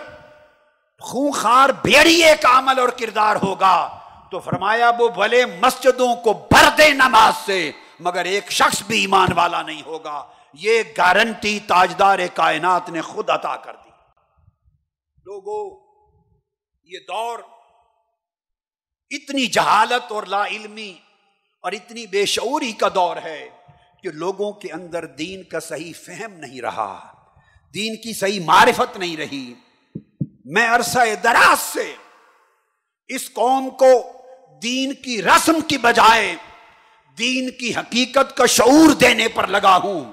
[1.01, 3.99] خونخار بھیڑیے کا عمل اور کردار ہوگا،
[4.31, 9.33] تو فرمایا وہ بھلے مسجدوں کو بھر دے نماز سے، مگر ایک شخص بھی ایمان
[9.33, 10.25] والا نہیں ہوگا۔
[10.55, 13.91] یہ گارنٹی تاجدار کائنات نے خود عطا کر دی۔
[15.25, 15.81] لوگوں
[16.85, 17.39] یہ دور
[19.11, 20.99] اتنی جہالت اور لا علمی
[21.63, 23.49] اور اتنی بے شعوری کا دور ہے
[24.03, 27.13] کہ لوگوں کے اندر دین کا صحیح فہم نہیں رہا،
[27.75, 29.55] دین کی صحیح معرفت نہیں رہی۔
[30.45, 31.95] میں عرصہ دراز سے
[33.09, 33.93] اس قوم کو
[34.63, 36.37] دین کی رسم کی بجائے
[37.19, 40.13] دین کی حقیقت کا شعور دینے پر لگا ہوں۔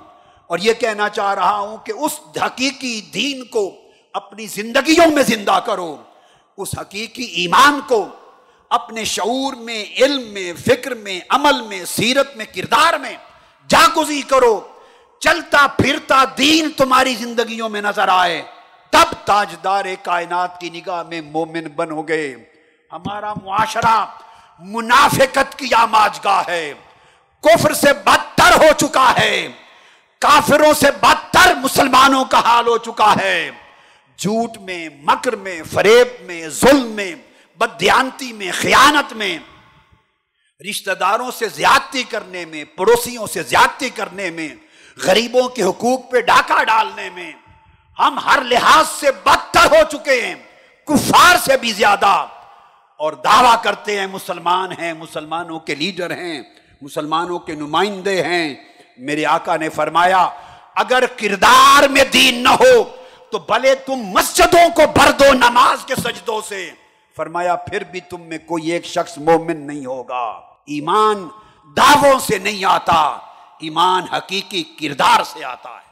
[0.52, 3.76] اور یہ کہنا چاہ رہا ہوں کہ اس حقیقی دین کو
[4.14, 5.98] اپنی زندگیوں میں زندہ کرو،
[6.58, 8.08] اس حقیقی ایمان کو
[8.70, 13.18] اپنے شعور میں، علم میں، فکر میں، عمل میں، سیرت میں، کردار میں
[13.68, 14.68] جاگزی کرو۔
[15.20, 18.42] چلتا پھرتا دین تمہاری زندگیوں میں نظر آئے۔
[18.90, 22.36] تب تاجدار کائنات کی نگاہ میں مومن بن ہو گئے۔
[22.92, 24.06] ہمارا معاشرہ
[24.60, 26.74] منافقت کی آماج گاہ ہے۔
[27.42, 29.48] کفر سے بدتر ہو چکا ہے۔
[30.22, 33.52] کافروں سے بدتر مسلمانوں کا حال ہو چکا ہے۔
[34.18, 37.16] جھوٹ میں، مکر میں، فریب میں، ظلم میں
[37.58, 39.38] بدیانتی میں، خیانت میں۔
[40.70, 44.50] رشتہ داروں سے زیادتی کرنے میں، پڑوسیوں سے زیادتی کرنے میں،
[45.04, 47.32] غریبوں کے حقوق پہ ڈاکہ ڈالنے میں۔
[48.00, 50.36] ہم ہر لحاظ سے بدتر ہو چکے ہیں،
[50.88, 52.28] کفار سے بھی زیادہ۔
[52.98, 56.42] اور دعویٰ کرتے ہیں، مسلمان ہیں، مسلمانوں کے لیڈر ہیں،
[56.82, 58.71] مسلمانوں کے نمائندے ہیں۔
[59.02, 60.30] میرے آقا نے فرمایا،
[60.76, 62.96] اگر کردار میں دین نہ ہو،
[63.32, 66.72] تو بھلے تم مسجدوں کو بھر دو نماز کے سجدوں سے۔
[67.16, 70.24] فرمایا، پھر بھی تم میں کوئی ایک شخص مومن نہیں ہوگا۔
[70.66, 71.28] ایمان
[71.78, 73.02] دعووں سے نہیں آتا،
[73.60, 75.90] ایمان حقیقی کردار سے آتا ہے۔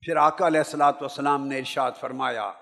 [0.00, 2.52] پھر آقا علیہ السلاۃ والسلام نے ارشاد فرمایا،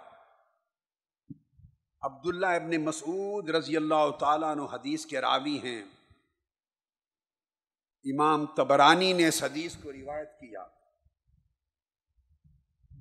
[2.03, 5.94] عبداللہ ابن مسعود رضی اللہ تعالیٰ نے حدیث کے راوی ہیں۔
[8.05, 10.67] امام تبرانی نے اس حدیث کو روایت کیا۔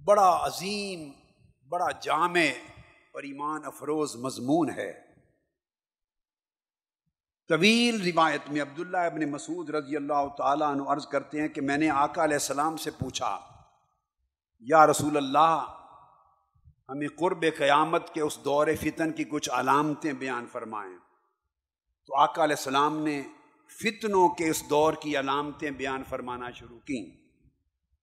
[0.04, 1.12] بڑا عظیم،
[1.70, 2.50] بڑا جامع
[3.14, 5.04] اور ایمان افروز مضمون ہے۔
[7.50, 11.78] طویل روایت میں عبداللہ ابن مسعود رضی اللہ تعالیٰ عنہ عرض کرتے ہیں کہ میں
[11.78, 13.40] نے آقا علیہ السلام سے پوچھا،
[14.60, 15.66] یا رسول اللہ،
[16.90, 20.98] ہمیں قرب قیامت کے اس دور فتن کی کچھ علامتیں بیان فرمائیں۔
[22.06, 23.24] تو آقا علیہ السلام نے
[23.80, 27.24] فتنوں کے اس دور کی علامتیں بیان فرمانا شروع کیں۔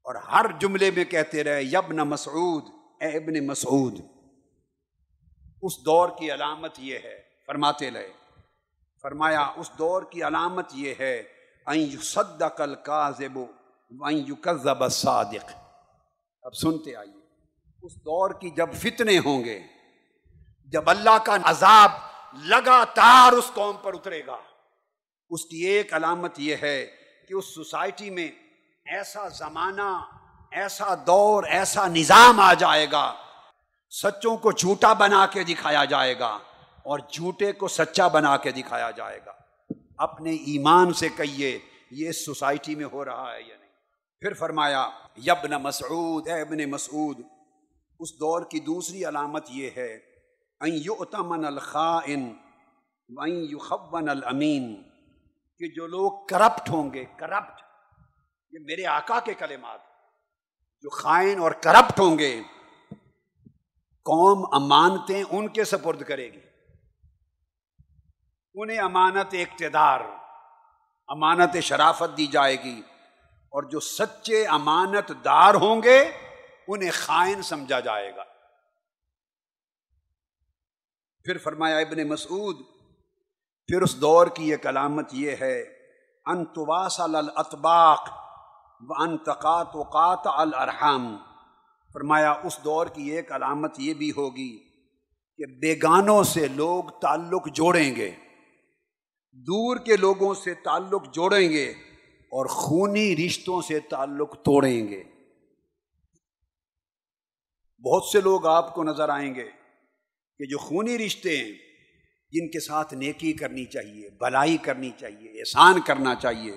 [0.04, 2.64] اور ہر جملے میں کہتے رہے یبن مسعود،
[3.00, 4.00] اے ابن مسعود
[5.62, 8.12] اس دور کی علامت یہ ہے، فرماتے رہے۔
[9.02, 11.22] فرمایا، اس دور کی علامت یہ ہے
[12.02, 13.38] صدق القاذب
[14.10, 15.50] یکذب الصادق
[16.42, 17.20] اب سنتے آئیے،
[17.82, 19.60] اس دور کی جب فتنے ہوں گے،
[20.64, 21.90] جب اللہ کا عذاب
[22.44, 24.36] لگاتار اس قوم پر اترے گا
[25.30, 26.86] اس کی ایک علامت یہ ہے
[27.28, 28.30] کہ اس سوسائٹی میں
[28.84, 29.90] ایسا زمانہ،
[30.50, 33.14] ایسا دور، ایسا نظام آ جائے گا،
[33.90, 36.38] سچوں کو جھوٹا بنا کے دکھایا جائے گا
[36.82, 39.32] اور جھوٹے کو سچا بنا کے دکھایا جائے گا۔
[39.98, 41.58] اپنے ایمان سے کہیے،
[41.90, 43.70] یہ سوسائٹی میں ہو رہا ہے یا نہیں؟
[44.20, 44.90] پھر فرمایا
[45.26, 47.20] یبن مسعود، اے ابن مسعود،
[48.00, 49.98] اس دور کی دوسری علامت یہ ہے
[50.60, 52.32] یؤتمن الخائن
[53.26, 54.89] یخون الامین۔
[55.60, 57.60] کہ جو لوگ کرپٹ ہوں گے کرپٹ
[58.50, 59.80] یہ میرے آقا کے کلمات
[60.80, 62.42] جو خائن اور کرپٹ ہوں گے،
[64.04, 66.40] قوم امانتیں ان کے سپرد کرے گی۔
[68.54, 70.00] انہیں امانت اقتدار،
[71.08, 72.82] امانت شرافت دی جائے گی۔
[73.28, 76.10] اور جو سچے امانت دار ہوں گے،
[76.68, 78.24] انہیں خائن سمجھا جائے گا۔
[81.24, 82.79] پھر فرمایا ابن مسعود
[83.70, 85.60] پھر اس دور کی ایک علامت یہ ہے
[86.26, 88.08] انتواس الاطباق
[88.80, 91.16] و انتقات وقات الرحم
[91.94, 94.50] فرمایا، اس دور کی ایک علامت یہ بھی ہوگی
[95.38, 98.10] کہ بیگانوں سے لوگ تعلق جوڑیں گے،
[99.32, 101.68] دور کے لوگوں سے تعلق جوڑیں گے
[102.32, 105.02] اور خونی رشتوں سے تعلق توڑیں گے.
[107.84, 109.48] بہت سے لوگ آپ کو نظر آئیں گے
[110.40, 111.69] کہ جو خونی رشتے ہیں
[112.32, 116.56] جن کے ساتھ نیکی کرنی چاہیے، بلائی کرنی چاہیے، احسان کرنا چاہیے،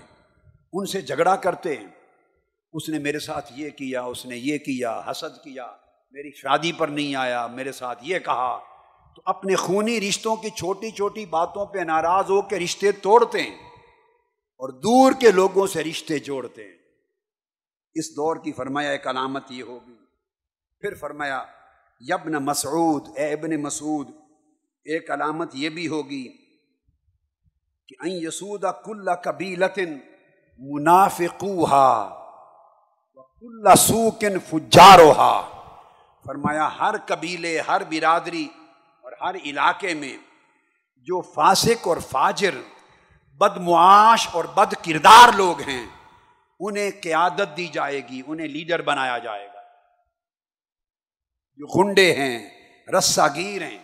[0.73, 1.87] ان سے جھگڑا کرتے ہیں۔
[2.73, 5.71] اس نے میرے ساتھ یہ کیا، اس نے یہ کیا، حسد کیا،
[6.11, 8.59] میری شادی پر نہیں آیا، میرے ساتھ یہ کہا۔
[9.15, 13.55] تو اپنے خونی رشتوں کی چھوٹی چھوٹی باتوں پہ ناراض ہو کے رشتے توڑتے ہیں
[14.57, 16.77] اور دور کے لوگوں سے رشتے جوڑتے ہیں۔
[17.93, 19.95] اس دور کی فرمایا ایک علامت یہ ہوگی۔
[20.79, 21.43] پھر فرمایا،
[21.99, 24.22] یبن مسعود، اے ابن مسعود
[24.85, 26.27] ایک علامت یہ بھی ہوگی
[27.87, 29.55] کہ یسود کل کبھی
[30.59, 32.19] منافقوہا
[33.41, 35.49] کل سوکن فجاروہا۔
[36.25, 38.47] فرمایا، ہر قبیلے، ہر برادری
[39.01, 40.17] اور ہر علاقے میں
[40.97, 42.55] جو فاسق اور فاجر،
[43.33, 45.85] بد معاش اور بد کردار لوگ ہیں،
[46.59, 49.61] انہیں قیادت دی جائے گی، انہیں لیڈر بنایا جائے گا۔
[51.55, 52.49] جو گنڈے ہیں
[52.97, 53.82] رسا گیر ہیں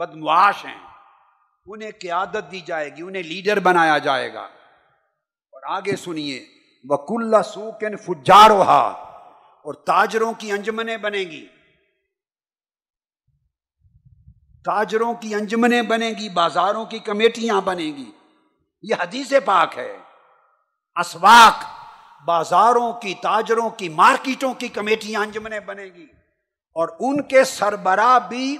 [0.00, 0.86] بد معاش ہیں۔
[1.66, 4.42] انہیں قیادت دی جائے گی، انہیں لیڈر بنایا جائے گا۔
[5.52, 6.46] اور آگے سنیے
[6.88, 8.88] وک اللہ سوکن فجاروہا
[9.64, 11.46] اور تاجروں کی انجمنیں بنے گی۔
[14.64, 18.12] تاجروں کی انجمنیں بنے گی، بازاروں کی کمیٹیاں بنے گی۔
[18.82, 19.96] یہ حدیث پاک ہے۔
[20.94, 21.64] اسواق،
[22.24, 26.06] بازاروں کی، تاجروں کی، مارکیٹوں کی کمیٹیاں انجمنیں بنے گی۔
[26.74, 28.56] اور ان کے سربراہ بھی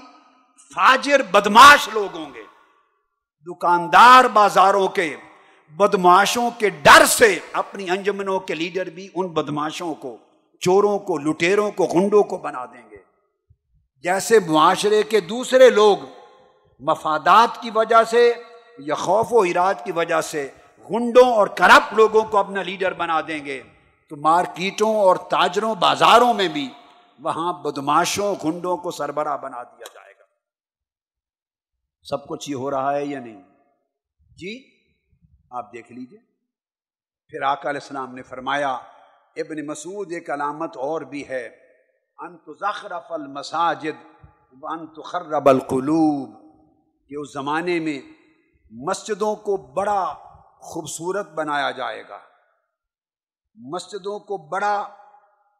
[0.75, 2.43] فاجر بدماش لوگ ہوں گے۔
[3.47, 5.15] دکاندار بازاروں کے
[5.77, 10.17] بدماشوں کے ڈر سے اپنی انجمنوں کے لیڈر بھی ان بدماشوں کو،
[10.59, 12.97] چوروں کو، لٹیروں کو گنڈوں کو بنا دیں گے۔
[14.03, 15.97] جیسے معاشرے کے دوسرے لوگ
[16.79, 18.33] مفادات کی وجہ سے
[18.77, 20.47] یا خوف و اراد کی وجہ سے
[20.91, 23.61] گنڈوں اور کرپ لوگوں کو اپنا لیڈر بنا دیں گے،
[24.09, 26.69] تو مارکیٹوں اور تاجروں بازاروں میں بھی
[27.19, 30.00] وہاں بدماشوں گنڈوں کو سربراہ بنا دیا جائے۔
[32.03, 33.43] سب کچھ یہ ہو رہا ہے یا نہیں؟
[34.35, 34.81] جی
[35.49, 36.19] آپ دیکھ لیجیے۔
[37.27, 38.73] پھر آقا علیہ السلام نے فرمایا،
[39.35, 41.49] ابن مسعود ایک علامت اور بھی ہے۔
[42.17, 44.25] انت زخرف المساجد
[44.63, 46.41] انت خرب القلوب۔
[47.07, 47.99] کہ اس زمانے میں
[48.71, 50.13] مسجدوں کو بڑا
[50.59, 52.19] خوبصورت بنایا جائے گا۔
[53.55, 54.87] مسجدوں کو بڑا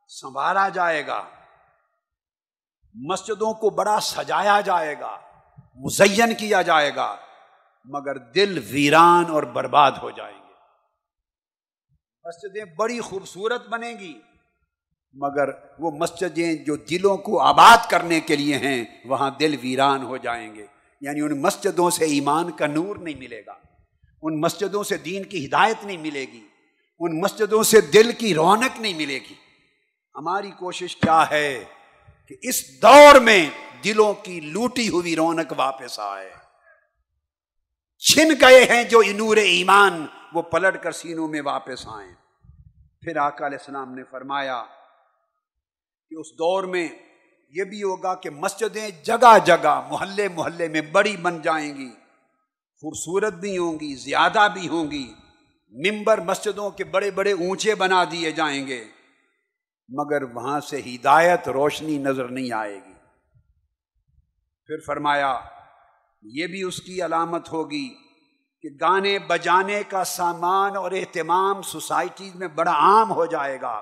[0.08, 1.24] سنبھالا جائے گا۔
[2.94, 5.31] مسجدوں کو بڑا سجایا جائے گا۔
[5.76, 7.16] مزین کیا جائے گا،
[7.86, 10.54] مگر دل ویران اور برباد ہو جائیں گے۔
[12.24, 14.20] مسجدیں بڑی خوبصورت بنیں گی،
[15.14, 15.50] مگر
[15.80, 20.56] وہ مسجدیں جو دلوں کو آباد کرنے کے لیے ہیں، وہاں دل ویران ہو جائیں
[20.56, 20.66] گے۔
[21.02, 23.54] یعنی ان مسجدوں سے ایمان کا نور نہیں ملے گا،
[24.22, 26.48] ان مسجدوں سے دین کی ہدایت نہیں ملے گی،
[27.00, 29.34] ان مسجدوں سے دل کی رونق نہیں ملے گی۔
[30.16, 31.64] ہماری کوشش کیا ہے؟
[32.32, 33.50] کہ اس دور میں
[33.84, 36.30] دلوں کی لوٹی ہوئی رونق واپس آئے۔
[37.98, 42.14] چھن گئے ہیں جو انور ایمان، وہ پلٹ کر سینوں میں واپس آئیں
[43.02, 44.64] پھر آقا علیہ السلام نے فرمایا
[46.10, 46.88] کہ اس دور میں
[47.50, 51.90] یہ بھی ہوگا کہ مسجدیں جگہ جگہ، محلے محلے میں بڑی بن جائیں گی۔
[52.82, 55.14] خوبصورت بھی ہوں گی، زیادہ بھی ہوں گی۔
[55.72, 58.86] ممبر مسجدوں کے بڑے بڑے اونچے بنا دیے جائیں گے۔
[59.92, 62.94] مگر وہاں سے ہدایت روشنی نظر نہیں آئے گی۔
[64.66, 65.39] پھر فرمایا،
[66.24, 67.89] یہ بھی اس کی علامت ہوگی
[68.62, 73.74] کہ گانے بجانے کا سامان اور اہتمام سوسائٹی میں بڑا عام ہو جائے گا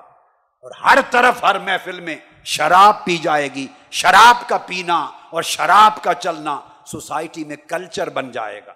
[0.62, 6.02] اور ہر طرف ہر محفل میں شراب پی جائے گی۔ شراب کا پینا اور شراب
[6.02, 8.72] کا چلنا سوسائٹی میں کلچر بن جائے گا۔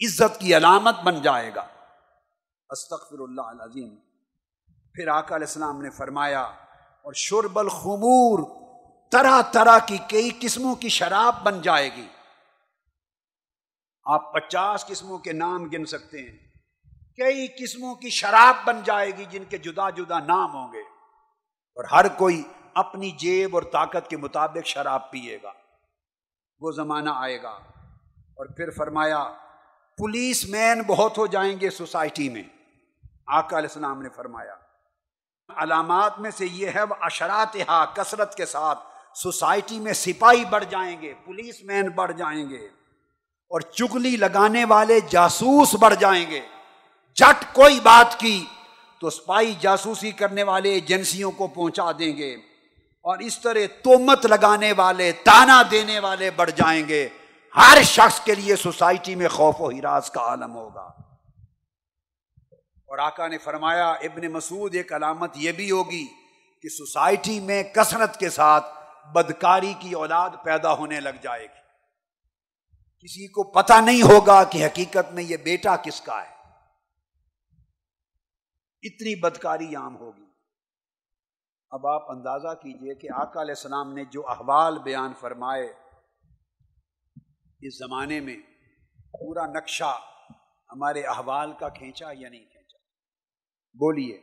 [0.00, 1.66] عزت کی علامت بن جائے گا۔
[2.70, 3.96] استغفر اللہ العظیم۔
[4.94, 6.42] پھر آقا علیہ السلام نے فرمایا،
[7.02, 8.58] اور شرب الخمور
[9.12, 12.08] طرح طرح کی کئی قسموں کی شراب بن جائے گی۔
[14.04, 16.38] آپ پچاس قسموں کے نام گن سکتے ہیں۔
[17.16, 20.80] کئی قسموں کی شراب بن جائے گی جن کے جدا جدا نام ہوں گے۔
[21.76, 22.42] اور ہر کوئی
[22.74, 25.52] اپنی جیب اور طاقت کے مطابق شراب پیے گا۔
[26.60, 27.58] وہ زمانہ آئے گا۔
[28.10, 29.24] اور پھر فرمایا،
[29.98, 32.57] پولیس مین بہت ہو جائیں گے سوسائٹی میں۔
[33.28, 34.54] آقا علیہ السلام نے فرمایا،
[35.56, 38.78] علامات میں سے یہ ہے، وہ اشرات ہا کثرت کے ساتھ
[39.14, 42.68] سوسائٹی میں سپاہی بڑھ جائیں گے، پولیس مین بڑھ جائیں گے
[43.50, 46.40] اور چگلی لگانے والے جاسوس بڑھ جائیں گے۔
[47.14, 48.44] جٹ کوئی بات کی
[49.00, 52.34] تو سپاہی جاسوسی کرنے والے ایجنسیوں کو پہنچا دیں گے
[53.04, 57.08] اور اس طرح تومت لگانے والے، تانا دینے والے بڑھ جائیں گے۔
[57.56, 61.07] ہر شخص کے لیے سوسائٹی میں خوف و ہراس کا عالم ہوگا۔
[62.88, 66.06] اور آقا نے فرمایا، ابن مسعود ایک علامت یہ بھی ہوگی
[66.62, 68.66] کہ سوسائٹی میں کثرت کے ساتھ
[69.12, 71.58] بدکاری کی اولاد پیدا ہونے لگ جائے گی۔
[73.00, 76.34] کسی کو پتہ نہیں ہوگا کہ حقیقت میں یہ بیٹا کس کا ہے۔
[78.82, 80.24] اتنی بدکاری عام ہوگی۔
[81.70, 85.66] اب آپ اندازہ کیجیے کہ آقا علیہ السلام نے جو احوال بیان فرمائے،
[87.60, 88.36] اس زمانے میں
[88.96, 89.98] پورا نقشہ
[90.70, 92.57] ہمارے احوال کا کھینچا یا نہیں کھینچا؟
[93.78, 94.18] بولیے،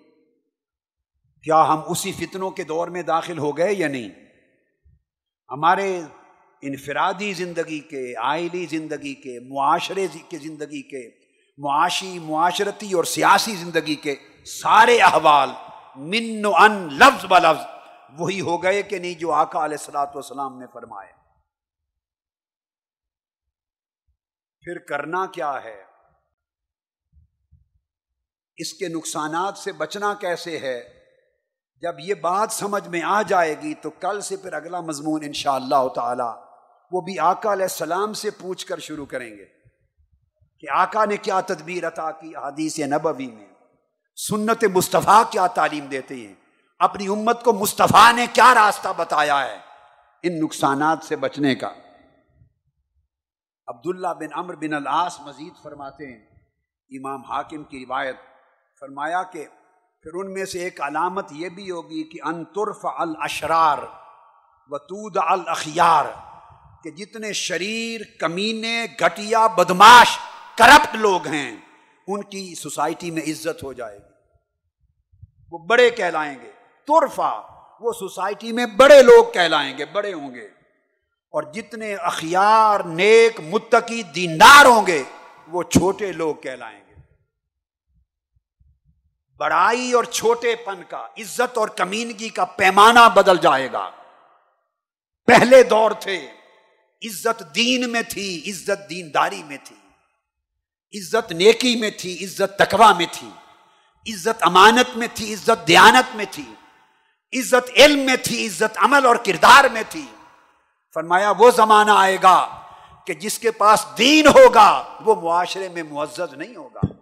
[1.43, 4.10] کیا ہم اسی فتنوں کے دور میں داخل ہو گئے یا نہیں؟
[5.49, 6.01] ہمارے
[6.64, 11.10] انفرادی زندگی کے، آئلی زندگی کے، معاشرے کی زندگی کے،
[11.58, 15.49] معاشی، معاشرتی اور سیاسی زندگی کے سارے احوال
[15.95, 17.66] من و ان، لفظ ب لفظ
[18.20, 21.12] وہی ہو گئے کہ نہیں جو آقا علیہ السلاۃ والسلام نے فرمائے
[24.64, 25.84] پھر کرنا کیا ہے؟
[28.58, 30.89] اس کے نقصانات سے بچنا کیسے ہے؟
[31.82, 35.34] جب یہ بات سمجھ میں آ جائے گی تو کل سے پھر اگلا مضمون ان
[35.34, 36.30] شاء اللہ تعالی،
[36.91, 39.45] وہ بھی آقا علیہ السلام سے پوچھ کر شروع کریں گے
[40.60, 43.47] کہ آقا نے کیا تدبیر عطا کی حدیث نبوی میں؟
[44.16, 46.34] سنت مصطفیٰ کیا تعلیم دیتے ہیں؟
[46.80, 49.58] اپنی امت کو مصطفیٰ نے کیا راستہ بتایا ہے؟
[50.24, 51.74] ان نقصانات سے بچنے کا۔
[53.68, 56.26] عبداللہ بن امر بن العاص مزید فرماتے ہیں،
[56.89, 58.16] امام حاکم کی روایت
[58.86, 59.45] فرمایا کہ
[60.03, 63.77] پھر ان میں سے ایک علامت یہ بھی ہوگی کہ انترف الاشرار
[64.67, 66.05] وطود الاخیار،
[66.83, 70.17] کہ جتنے شریر، کمینے، گھٹیا، بدماش،
[70.57, 71.55] کرپٹ لوگ ہیں،
[72.07, 74.13] ان کی سوسائٹی میں عزت ہو جائے گی۔
[75.51, 76.51] وہ بڑے کہلائیں گے۔
[76.88, 77.41] ترفا،
[77.79, 80.45] وہ سوسائٹی میں بڑے لوگ کہلائیں گے، بڑے ہوں گے۔
[81.31, 85.03] اور جتنے اخیار، نیک، متقی دیندار ہوں گے،
[85.47, 86.84] وہ چھوٹے لوگ کہلائیں گے۔
[89.38, 93.89] بڑائی اور چھوٹے پن کا، عزت اور کمینگی کا پیمانہ بدل جائے گا۔
[95.25, 96.27] پہلے دور تھے،
[97.05, 99.75] عزت دین میں تھی، عزت دینداری میں تھی۔
[100.99, 103.29] عزت نیکی میں تھی، عزت تقوا میں تھی۔
[104.13, 106.53] عزت امانت میں تھی، عزت دیانت میں تھی۔
[107.39, 110.05] عزت علم میں تھی، عزت عمل اور کردار میں تھی۔
[110.93, 112.61] فرمایا، وہ زمانہ آئے گا
[113.05, 116.94] کہ جس کے پاس دین ہوگا، وہ معاشرے میں معزز نہیں ہوگا۔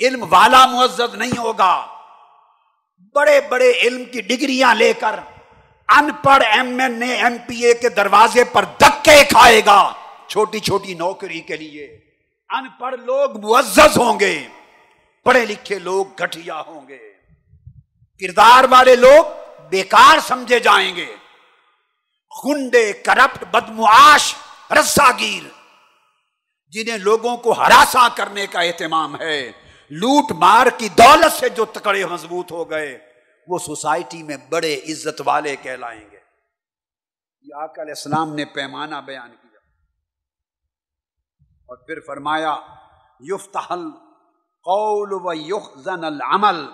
[0.00, 1.86] علم والا معزز نہیں ہوگا۔
[3.14, 5.20] بڑے بڑے علم کی ڈگریاں لے کر
[5.88, 9.92] ان پڑھ M N A, M P A کے دروازے پر دکے کھائے گا۔
[10.26, 12.00] چھوٹی چھوٹی نوکری کے لیے
[12.48, 14.48] ان پڑھ لوگ معزز ہوں گے،
[15.24, 17.12] پڑھے لکھے لوگ گٹھیا ہوں گے۔
[18.20, 19.24] کردار والے لوگ
[19.68, 21.16] بیکار سمجھے جائیں گے۔
[22.42, 24.34] خنڈے کرپٹ، بدمعاش،
[24.70, 25.48] رساگیر،
[26.68, 29.52] جنہیں لوگوں کو ہراساں کرنے کا اہتمام ہے۔
[29.94, 32.98] لوٹ مار کی دولت سے جو تکڑے مضبوط ہو گئے،
[33.48, 36.18] وہ سوسائٹی میں بڑے عزت والے کہلائیں گے۔
[37.42, 39.58] یہ آقا علیہ السلام نے پیمانہ بیان کیا۔
[41.42, 42.56] اور پھر فرمایا،
[43.20, 43.90] یفتحل
[44.64, 46.72] قول و یخزن العمل۔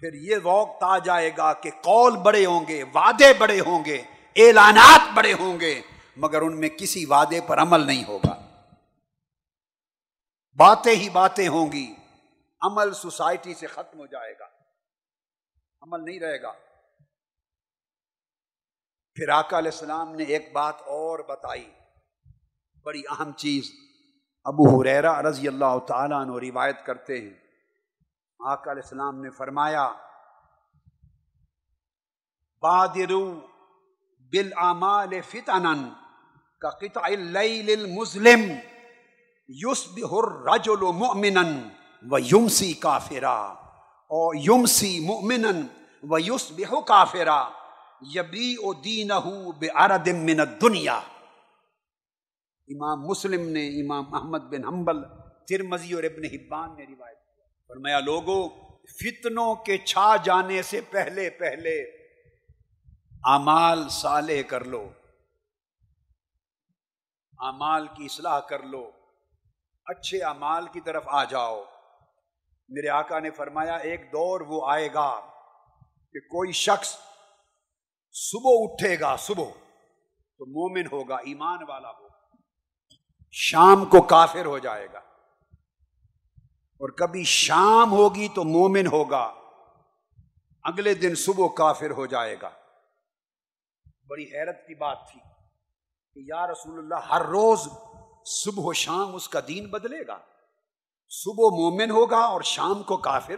[0.00, 4.02] پھر یہ وقت آ جائے گا کہ قول بڑے ہوں گے، وعدے بڑے ہوں گے،
[4.36, 5.82] اعلانات بڑے ہوں گے،
[6.16, 8.48] مگر ان میں کسی وعدے پر عمل نہیں ہوگا۔
[10.56, 11.94] باتیں ہی باتیں ہوں گی۔
[12.60, 14.44] عمل سوسائٹی سے ختم ہو جائے گا۔
[15.82, 16.52] عمل نہیں رہے گا۔
[19.14, 21.70] پھر آقا علیہ السلام نے ایک بات اور بتائی۔
[22.84, 23.70] بڑی اہم چیز۔
[24.44, 27.34] ابو حریرا رضی اللہ تعالیٰ عنہ روایت کرتے ہیں۔
[28.40, 29.92] آقا علیہ السلام نے فرمایا،
[32.62, 33.40] بادرو
[34.18, 35.88] بالآمال فتنن
[36.60, 38.40] کا قطع اللیل المسلم
[39.48, 43.54] یسبح الرجل مؤمنا۔ و یمسی کافرا۔
[44.08, 45.48] اور یمسی مؤمنا
[46.02, 47.48] و یسبح کافرا۔
[48.14, 49.14] یبی او دینہ
[49.58, 51.00] بے من الدنیا۔
[52.68, 55.02] امام مسلم نے امام احمد بن حنبل
[55.48, 57.18] ترمزی اور ابن حبان نے روایت
[57.68, 58.48] فرمایا لوگوں
[59.00, 61.82] فتنوں کے چھا جانے سے پہلے پہلے
[63.22, 64.88] امال صالح کر لو۔
[67.38, 68.90] امال کی اصلاح کر لو۔
[69.84, 71.64] اچھے امال کی طرف آ جاؤ۔
[72.68, 75.20] میرے آقا نے فرمایا، ایک دور وہ آئے گا
[76.12, 76.96] کہ کوئی شخص
[78.12, 79.44] صبح اٹھے گا، صبح،
[80.38, 82.36] تو مومن ہوگا، ایمان والا ہوگا،
[83.32, 84.98] شام کو کافر ہو جائے گا۔
[86.78, 89.34] اور کبھی شام ہوگی تو مومن ہوگا،
[90.62, 92.50] اگلے دن صبح کافر ہو جائے گا۔
[94.06, 95.20] بڑی حیرت کی بات تھی
[96.14, 97.68] کہ یا رسول اللہ، ہر روز
[98.24, 100.18] صبح و شام اس کا دین بدلے گا۔
[101.08, 103.36] صبح مومن ہوگا اور شام کو کافر،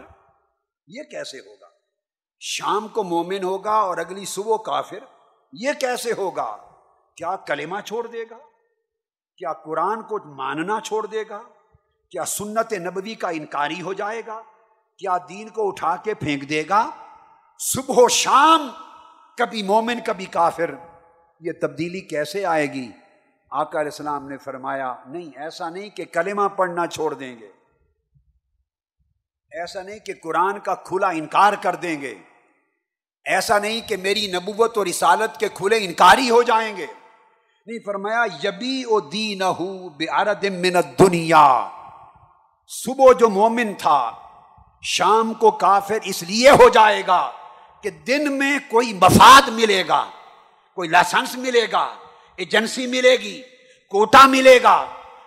[0.86, 1.66] یہ کیسے ہوگا؟
[2.40, 4.98] شام کو مومن ہوگا اور اگلی صبح کافر،
[5.52, 6.56] یہ کیسے ہوگا؟
[7.16, 8.38] کیا کلمہ چھوڑ دے گا؟
[9.36, 11.42] کیا قرآن کو ماننا چھوڑ دے گا؟
[12.10, 14.42] کیا سنت نبوی کا انکاری ہو جائے گا؟
[14.98, 16.90] کیا دین کو اٹھا کے پھینک دے گا؟
[17.58, 18.70] صبح و شام
[19.36, 20.74] کبھی مومن، کبھی کافر،
[21.40, 22.92] یہ تبدیلی کیسے آئے گی؟
[23.50, 27.57] آقا علیہ السلام نے فرمایا، نہیں، ایسا نہیں کہ کلمہ پڑھنا چھوڑ دیں گے۔
[29.58, 32.14] ایسا نہیں کہ قرآن کا کھلا انکار کر دیں گے۔
[33.24, 36.86] ایسا نہیں کہ میری نبوت اور رسالت کے کھلے انکاری ہو جائیں گے۔
[37.66, 39.42] نہیں، فرمایا یبی او دین
[40.62, 41.68] من دنیا
[42.70, 44.12] صبح جو مومن تھا،
[44.82, 47.30] شام کو کافر اس لیے ہو جائے گا
[47.82, 50.04] کہ دن میں کوئی مفاد ملے گا،
[50.76, 51.84] کوئی لائسنس ملے گا،
[52.36, 53.42] ایجنسی ملے گی،
[53.90, 54.76] کوٹا ملے گا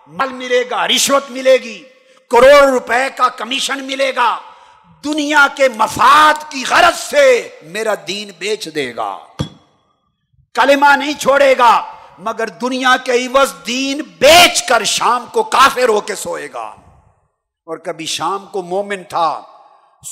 [0.06, 1.82] مل ملے گا، رشوت ملے گی۔
[2.32, 4.38] کروڑ روپے کا کمیشن ملے گا۔
[5.04, 9.18] دنیا کے مفاد کی غرض سے میرا دین بیچ دے گا۔
[10.54, 16.00] کلمہ نہیں چھوڑے گا، مگر دنیا کے عوض دین بیچ کر شام کو کافر ہو
[16.00, 16.74] کے سوئے گا۔
[17.66, 19.42] اور کبھی شام کو مومن تھا،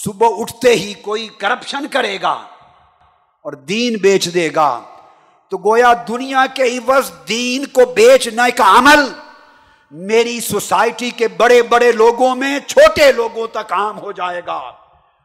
[0.04, 2.32] صبح اٹھتے ہی کوئی کرپشن کرے گا
[3.42, 4.80] اور دین بیچ دے گا۔
[5.50, 9.29] تو گویا دنیا کے عوض دین کو بیچنے کا عمل۔
[9.90, 14.72] میری سوسائٹی کے بڑے بڑے لوگوں میں چھوٹے لوگوں تک عام ہو جائے گا۔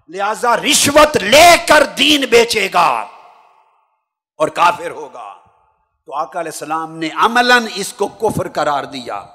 [0.10, 3.08] لہذا رشوت لے کر دین بیچے گا
[4.38, 5.34] اور کافر ہوگا۔
[6.06, 9.26] تو آقا علیہ السلام نے عملاً اس کو کفر قرار دیا۔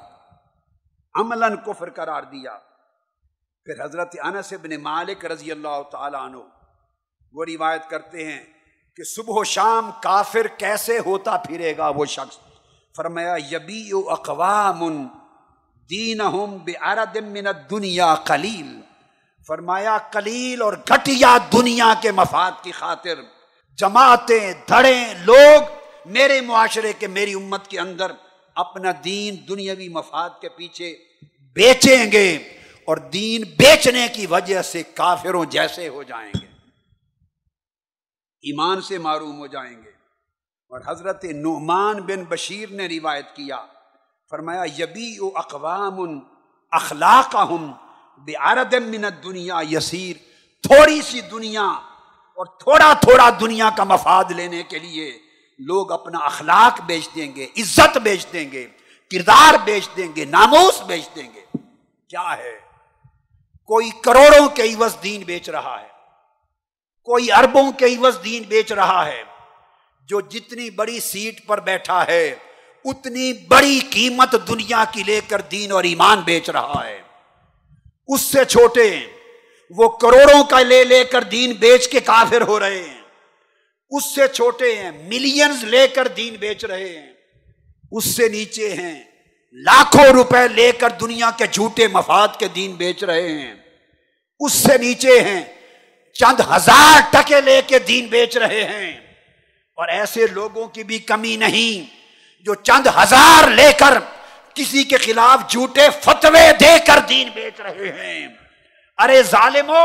[1.14, 2.58] عملاً کفر قرار دیا۔
[3.64, 6.36] پھر حضرت انس ابن مالک رضی اللہ تعالیٰ عنہ
[7.32, 8.44] وہ روایت کرتے ہیں
[8.96, 12.38] کہ صبح و شام کافر کیسے ہوتا پھرے گا وہ شخص۔
[12.96, 15.08] فرمایا یبی اقوام
[15.90, 16.18] دین
[17.32, 18.80] من دنیا کلیل
[19.46, 23.14] فرمایا کلیل اور گھٹیا دنیا کے مفاد کی خاطر۔
[23.76, 25.62] جماعتیں دھڑے لوگ
[26.06, 28.12] میرے معاشرے کے، میری امت کے اندر
[28.54, 30.96] اپنا دین دنیاوی مفاد کے پیچھے
[31.54, 32.36] بیچیں گے
[32.84, 36.46] اور دین بیچنے کی وجہ سے کافروں جیسے ہو جائیں گے۔
[38.42, 39.90] ایمان سے معروم ہو جائیں گے۔
[40.68, 43.66] اور حضرت نعمان بن بشیر نے روایت کیا۔
[44.30, 45.98] فرمایا یبی و اقوام
[46.72, 47.72] اخلاق ہم
[48.28, 50.16] بے منت دنیا یسیر،
[50.64, 51.62] تھوڑی سی دنیا
[52.38, 55.10] اور تھوڑا تھوڑا دنیا کا مفاد لینے کے لیے
[55.60, 58.66] لوگ اپنا اخلاق بیچ دیں گے، عزت بیچ دیں گے،
[59.10, 61.44] کردار بیچ دیں گے، ناموس بیچ دیں گے۔
[62.10, 62.56] کیا ہے؟
[63.68, 65.88] کوئی کروڑوں کے عوض دین بیچ رہا ہے،
[67.08, 69.22] کوئی اربوں کے عوض دین بیچ رہا ہے،
[70.08, 72.34] جو جتنی بڑی سیٹ پر بیٹھا ہے
[72.84, 77.02] اتنی بڑی قیمت دنیا کی لے کر دین اور ایمان بیچ رہا ہے۔
[78.06, 79.00] اس سے چھوٹے
[79.70, 83.00] وہ کروڑوں کا لے لے کر دین بیچ کے کافر ہو رہے ہیں۔
[83.90, 87.12] اس سے چھوٹے ہیں۔ ملینز لے کر دین بیچ رہے ہیں۔
[87.92, 89.04] اس سے نیچے ہیں۔
[89.52, 93.54] لاکھوں روپے لے کر دنیا کے جھوٹے مفاد کے دین بیچ رہے ہیں۔
[94.40, 95.42] اس سے نیچے ہیں۔
[96.12, 98.92] چند ہزار ٹکے لے کے دین بیچ رہے ہیں۔
[99.76, 101.99] اور ایسے لوگوں کی بھی کمی نہیں۔
[102.44, 103.98] جو چند ہزار لے کر
[104.54, 108.28] کسی کے خلاف جھوٹے فتوے دے کر دین بیچ رہے ہیں۔
[108.98, 109.84] ارے ظالمو،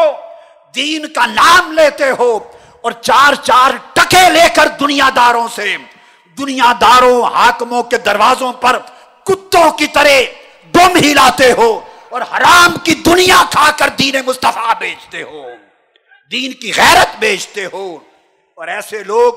[0.76, 2.40] دین کا نام لیتے ہو
[2.82, 5.76] اور چار چار ٹکے لے کر دنیا داروں سے،
[6.38, 8.80] دنیا داروں حاکموں کے دروازوں پر
[9.24, 10.20] کتوں کی طرح
[10.74, 15.44] دم ہلاتے ہو اور حرام کی دنیا کھا کر دین مصطفیٰ بیچتے ہو،
[16.32, 17.96] دین کی غیرت بیچتے ہو۔
[18.58, 19.34] اور ایسے لوگ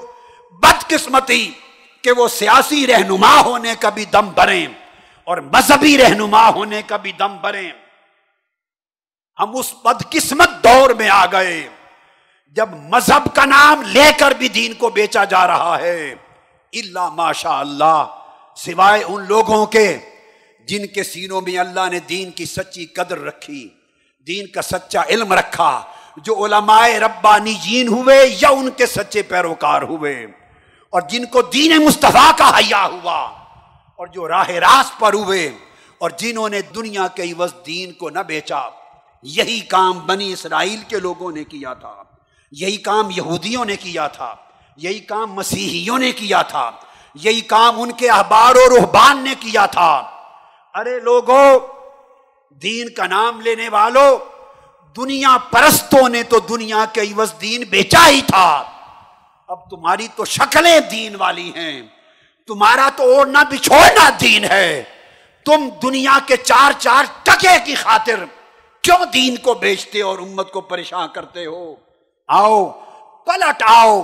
[0.52, 1.50] بدقسمتی
[2.02, 4.66] کہ وہ سیاسی رہنما ہونے کا بھی دم بھریں
[5.24, 7.72] اور مذہبی رہنما ہونے کا بھی دم بھریں۔
[9.38, 11.68] ہم اس بدقسمت دور میں آ گئے
[12.56, 16.14] جب مذہب کا نام لے کر بھی دین کو بیچا جا رہا ہے۔
[16.72, 18.04] اللہ ماشاء اللہ
[18.56, 19.98] سوائے ان لوگوں کے
[20.68, 23.68] جن کے سینوں میں اللہ نے دین کی سچی قدر رکھی،
[24.26, 25.82] دین کا سچا علم رکھا،
[26.16, 30.26] جو علماء ربانی جین ہوئے یا ان کے سچے پیروکار ہوئے۔
[30.92, 33.20] اور جن کو دین مصطفیٰ کا حیا ہوا
[33.98, 35.46] اور جو راہ راست پر ہوئے
[36.00, 38.60] اور جنہوں نے دنیا کے عوض دین کو نہ بیچا،
[39.22, 41.94] یہی کام بنی اسرائیل کے لوگوں نے کیا تھا،
[42.52, 44.34] یہی کام یہودیوں نے کیا تھا،
[44.76, 46.70] یہی کام مسیحیوں نے کیا تھا،
[47.14, 49.90] یہی کام ان کے احبار و رحبان نے کیا تھا۔
[50.74, 51.44] ارے لوگوں
[52.62, 54.16] دین کا نام لینے والوں
[54.96, 58.48] دنیا پرستوں نے تو دنیا کے عوض دین بیچا ہی تھا۔
[59.48, 61.82] اب تمہاری تو شکلیں دین والی ہیں۔
[62.46, 64.82] تمہارا تو اوڑنا بچھوڑنا دین ہے۔
[65.44, 68.24] تم دنیا کے چار چار ٹکے کی خاطر
[68.82, 71.74] کیوں دین کو بیچتے اور امت کو پریشان کرتے ہو؟
[72.28, 72.70] آؤ،
[73.26, 74.02] پلٹ آؤ۔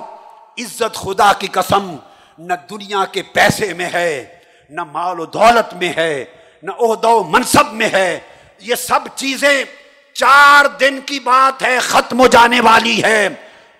[0.58, 1.96] عزت خدا کی قسم،
[2.38, 4.34] نہ دنیا کے پیسے میں ہے،
[4.70, 6.24] نہ مال و دولت میں ہے،
[6.62, 8.20] نہ عہد و منصب میں ہے۔
[8.58, 9.64] یہ سب چیزیں
[10.12, 13.28] چار دن کی بات ہے، ختم ہو جانے والی ہے۔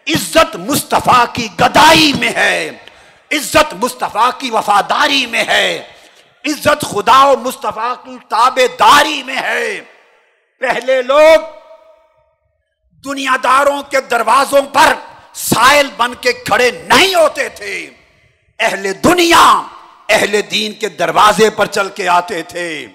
[0.08, 2.70] عزت مصطفیٰ کی گدائی میں ہے۔
[3.32, 5.92] عزت مصطفیٰ کی وفاداری میں ہے۔
[6.44, 9.80] عزت خدا و مصطفیٰ کی تابے داری میں ہے۔
[10.60, 11.40] پہلے لوگ
[13.04, 14.94] دنیا داروں کے دروازوں پر
[15.34, 17.90] سائل بن کے کھڑے نہیں ہوتے تھے۔
[18.58, 19.62] اہل دنیا،
[20.08, 22.86] اہل دین کے دروازے پر چل کے آتے تھے۔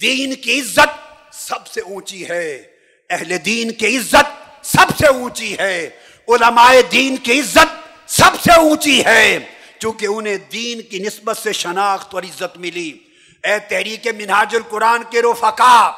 [0.00, 2.62] دین کی عزت سب سے اونچی ہے۔
[3.10, 5.90] اہل دین کی عزت سب سے اونچی ہے۔
[6.28, 9.38] علماء دین کی عزت سب سے اونچی ہے۔
[9.78, 12.98] چونکہ انہیں دین کی نسبت سے شناخت اور عزت ملی۔
[13.42, 15.90] اے تحریک منہاج القرآن کے رفقا،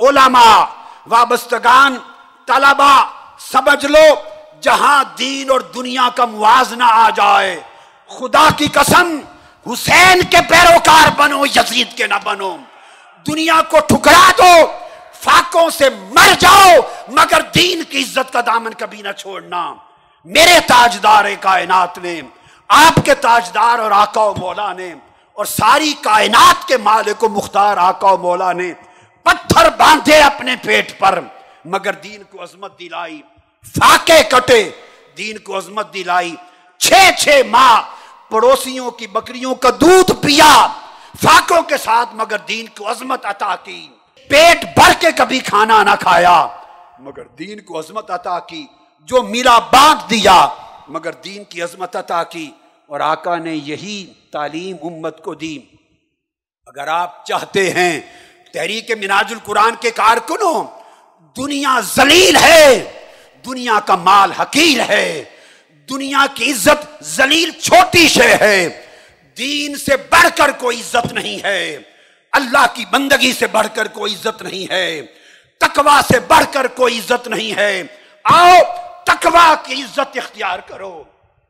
[0.00, 0.64] علماء،
[1.06, 1.96] وابستگان
[2.46, 3.04] طلبا
[3.38, 4.14] سمجھ لو،
[4.60, 7.60] جہاں دین اور دنیا کا موازنہ آ جائے۔
[8.08, 9.20] خدا کی قسم،
[9.72, 12.56] حسین کے پیروکار بنو، یزید کے نہ بنو۔
[13.26, 14.83] دنیا کو ٹھکرا دو۔
[15.24, 19.74] فاقوں سے مر جاؤ، مگر دین کی عزت کا دامن کبھی نہ چھوڑنا۔
[20.24, 22.20] میرے تاجدار کائنات نے،
[22.68, 24.94] آپ کے تاجدار اور آقا و مولا نے،
[25.32, 28.72] اور ساری کائنات کے مالک و مختار آقا و مولا نے
[29.22, 31.20] پتھر باندھے اپنے پیٹ پر،
[31.64, 33.22] مگر دین کو عظمت دلائی۔
[33.64, 34.70] فاقے کٹے،
[35.18, 36.34] دین کو عظمت دلائی۔
[36.78, 37.82] چھ چھ ماہ،
[38.30, 40.66] پڑوسیوں کی بکریوں کا دودھ پیا،
[41.22, 43.88] فاقوں کے ساتھ مگر دین کو عظمت عطا کی۔
[44.28, 46.48] پیٹ بھر کے کبھی کھانا نہ کھایا۔
[46.98, 48.66] مگر دین کو عظمت عطا کی،
[49.00, 50.48] جو میرا باندھ دیا،
[50.88, 52.50] مگر دین کی عظمت عطا کی۔
[52.86, 55.58] اور آقا نے یہی تعلیم امت کو دی۔
[56.66, 58.00] اگر آپ چاہتے ہیں
[58.52, 60.64] تحریک مناج القرآن کے کارکنوں،
[61.36, 62.90] دنیا ذلیل ہے،
[63.46, 65.24] دنیا کا مال حقیر ہے،
[65.90, 68.86] دنیا کی عزت ذلیل چھوٹی شے ہے،
[69.38, 71.78] دین سے بڑھ کر کوئی عزت نہیں ہے۔
[72.34, 75.02] اللہ کی بندگی سے بڑھ کر کوئی عزت نہیں ہے
[75.60, 77.82] تکوا سے بڑھ کر کوئی عزت نہیں ہے۔
[78.24, 78.58] آؤ
[79.04, 81.02] تکوا کی عزت اختیار کرو۔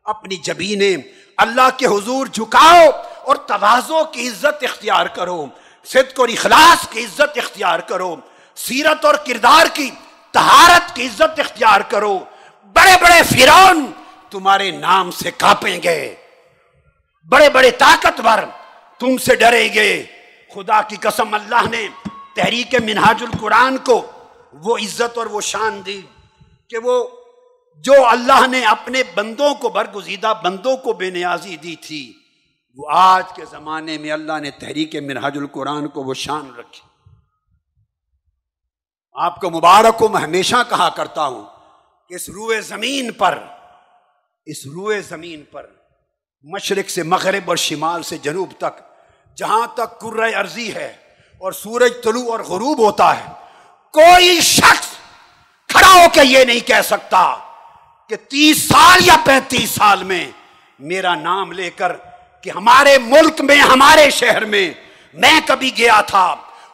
[0.05, 0.97] اپنی جبینیں
[1.37, 2.91] اللہ کے حضور جھکاؤ
[3.23, 5.47] اور توازوں کی عزت اختیار کرو۔
[5.85, 8.17] صدق اور اخلاص کی عزت اختیار کرو۔
[8.57, 9.91] سیرت اور کردار کی
[10.33, 12.19] تہارت کی عزت اختیار کرو۔
[12.73, 13.87] بڑے بڑے فرون
[14.31, 16.15] تمہارے نام سے کاپیں گے۔
[17.29, 18.39] بڑے بڑے طاقتور
[18.99, 20.05] تم سے ڈریں گے۔
[20.55, 21.87] خدا کی قسم اللہ نے
[22.37, 24.13] تحریک منہاج القرآن کو
[24.53, 26.01] وہ عزت اور وہ شان دی
[26.69, 27.05] کہ وہ
[27.85, 32.13] جو اللہ نے اپنے بندوں کو برگزیدہ بندوں کو بے نیازی دی تھی،
[32.79, 36.83] وہ آج کے زمانے میں اللہ نے تحریک منہاج القرآن کو وہ شان رکھی۔
[39.17, 41.45] آپ کو مبارک کو میں ہمیشہ کہا کرتا ہوں
[42.11, 43.39] کہ اس روئے زمین پر،
[44.47, 45.67] اس روئے زمین پر
[46.45, 48.83] مشرق سے مغرب اور شمال سے جنوب تک
[49.39, 50.93] جہاں تک کر عرضی ہے
[51.41, 53.27] اور سورج طلوع اور غروب ہوتا ہے،
[53.95, 54.87] کوئی شخص
[55.71, 57.23] کھڑا ہو کے یہ نہیں کہہ سکتا
[58.11, 60.25] کہ تیس سال یا پینتیس سال میں
[60.81, 61.97] میرا نام لے کر
[62.45, 64.71] کہ ہمارے ملک میں، ہمارے شہر میں
[65.15, 66.25] میں کبھی گیا تھا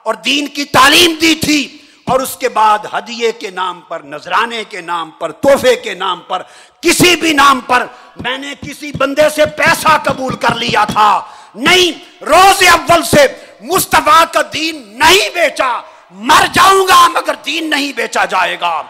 [0.06, 1.62] اور دین کی تعلیم دی تھی
[2.04, 6.20] اور اس کے بعد ہدیے کے نام پر، نذرانے کے نام پر، تحفے کے نام
[6.28, 6.42] پر،
[6.82, 7.86] کسی بھی نام پر
[8.20, 11.24] میں نے کسی بندے سے پیسہ قبول کر لیا تھا۔
[11.54, 13.26] نہیں، روز اول سے
[13.60, 15.80] مصطفیٰ کا دین نہیں بیچا۔
[16.10, 18.82] مر جاؤں گا مگر دین نہیں بیچا جائے گا۔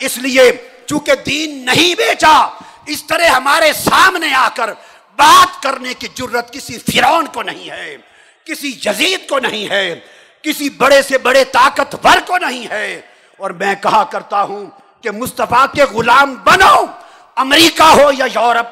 [0.00, 0.52] اس لیے
[0.86, 2.48] چونکہ دین نہیں بیچا،
[2.86, 4.70] اس طرح ہمارے سامنے آ کر
[5.16, 7.96] بات کرنے کی جرت کسی فرون کو نہیں ہے،
[8.44, 10.00] کسی جزید کو نہیں ہے،
[10.42, 13.00] کسی بڑے سے بڑے طاقتور کو نہیں ہے۔
[13.36, 14.66] اور میں کہا کرتا ہوں
[15.02, 16.84] کہ مصطفیٰ کے غلام بنو۔
[17.40, 18.68] امریکہ ہو یا یورپ،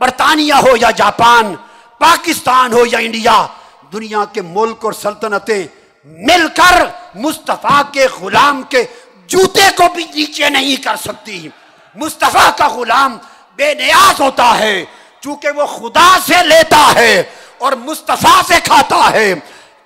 [0.00, 1.54] برطانیہ ہو یا جاپان،
[1.98, 3.46] پاکستان ہو یا انڈیا،
[3.92, 5.62] دنیا کے ملک اور سلطنتیں
[6.04, 6.84] مل کر
[7.14, 8.84] مصطفیٰ کے غلام کے
[9.26, 11.48] جوتے کو بھی نیچے نہیں کر سکتی۔
[11.94, 13.16] مصطفیٰ کا غلام
[13.56, 14.84] بے نیاز ہوتا ہے،
[15.20, 17.22] چونکہ وہ خدا سے لیتا ہے
[17.58, 19.32] اور مصطفیٰ سے کھاتا ہے۔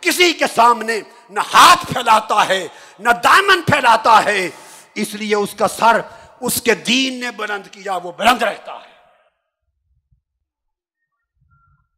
[0.01, 1.01] کسی کے سامنے
[1.31, 2.67] نہ ہاتھ پھیلاتا ہے،
[2.99, 4.49] نہ دامن پھیلاتا ہے،
[4.95, 6.01] اس لیے اس کا سر
[6.43, 8.93] اس کے دین نے بلند کیا، وہ بلند رہتا ہے۔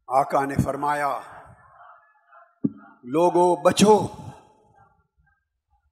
[0.07, 1.19] آقا نے فرمایا
[3.03, 4.07] لوگوں بچو،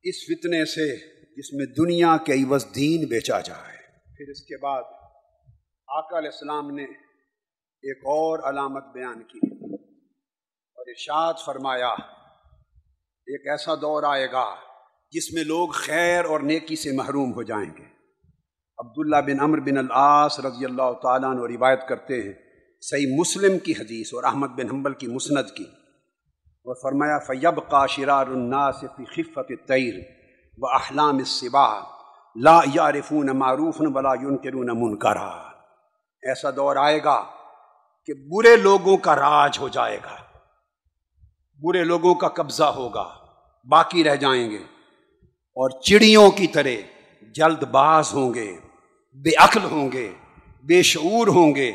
[0.03, 0.97] اس فتنے سے
[1.35, 3.77] جس میں دنیا کے عوض دین بیچا جائے۔
[4.17, 4.83] پھر اس کے بعد
[5.87, 6.83] آقا علیہ السلام نے
[7.83, 9.39] ایک اور علامت بیان کی
[10.77, 11.89] اور ارشاد فرمایا،
[13.27, 14.55] ایک ایسا دور آئے گا
[15.11, 17.92] جس میں لوگ خیر اور نیکی سے محروم ہو جائیں گے۔
[18.83, 22.33] عبداللہ بن امر بن العاص رضی اللہ تعالیٰ عنہ روایت کرتے ہیں،
[22.81, 25.65] صحیح مسلم کی حدیث اور احمد بن حنبل کی مسند کی۔
[26.65, 29.93] اور فرمایا فیب کا شرار الناس فی خفت تیر
[30.57, 31.67] و احلام الصبا
[32.35, 34.13] لا یارفون معروف نہ بلا
[34.73, 35.29] منکرا
[36.23, 37.23] ایسا دور آئے گا
[38.07, 40.15] کہ برے لوگوں کا راج ہو جائے گا،
[41.61, 43.07] برے لوگوں کا قبضہ ہوگا،
[43.65, 44.63] باقی رہ جائیں گے
[45.57, 46.81] اور چڑیوں کی طرح
[47.35, 48.51] جلد باز ہوں گے۔
[49.15, 50.11] بے عقل ہوں گے،
[50.63, 51.71] بے شعور ہوں گے،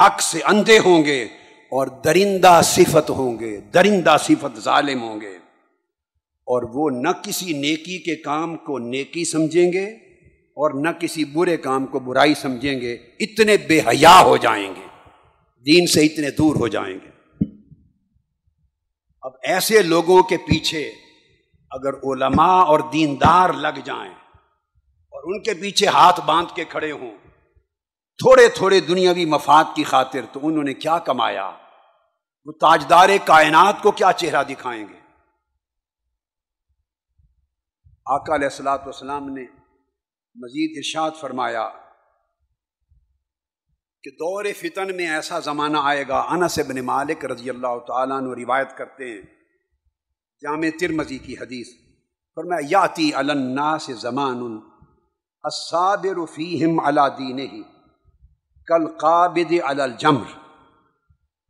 [0.00, 1.24] حق سے اندھے ہوں گے
[1.70, 5.36] اور درندہ صفت ہوں گے، درندہ صفت ظالم ہوں گے۔
[6.50, 9.86] اور وہ نہ کسی نیکی کے کام کو نیکی سمجھیں گے
[10.30, 14.86] اور نہ کسی برے کام کو برائی سمجھیں گے، اتنے بے حیا ہو جائیں گے،
[15.66, 17.10] دین سے اتنے دور ہو جائیں گے۔
[19.22, 20.90] اب ایسے لوگوں کے پیچھے
[21.70, 24.14] اگر علماء اور دیندار لگ جائیں
[25.20, 27.16] اور ان کے پیچھے ہاتھ باندھ کے کھڑے ہوں۔
[28.18, 31.50] تھوڑے تھوڑے دنیاوی مفاد کی خاطر تو انہوں نے کیا کمایا؟
[32.44, 35.00] وہ تاجدار کائنات کو کیا چہرہ دکھائیں گے؟
[38.06, 39.42] آقا علیہ السلاۃ والسلام نے
[40.34, 41.68] مزید ارشاد فرمایا
[44.04, 48.28] کہ دور فتن میں ایسا زمانہ آئے گا، انس ابن مالک رضی اللہ تعالیٰ عنہ
[48.28, 49.22] روایت کرتے ہیں،
[50.42, 51.68] جامع ترمزی کی حدیث۔
[52.34, 54.69] فرمایا، یاتی الناس زمان
[55.42, 57.62] الصابر فیہم علی دینہ
[58.66, 60.24] کل قابد علی الجمر۔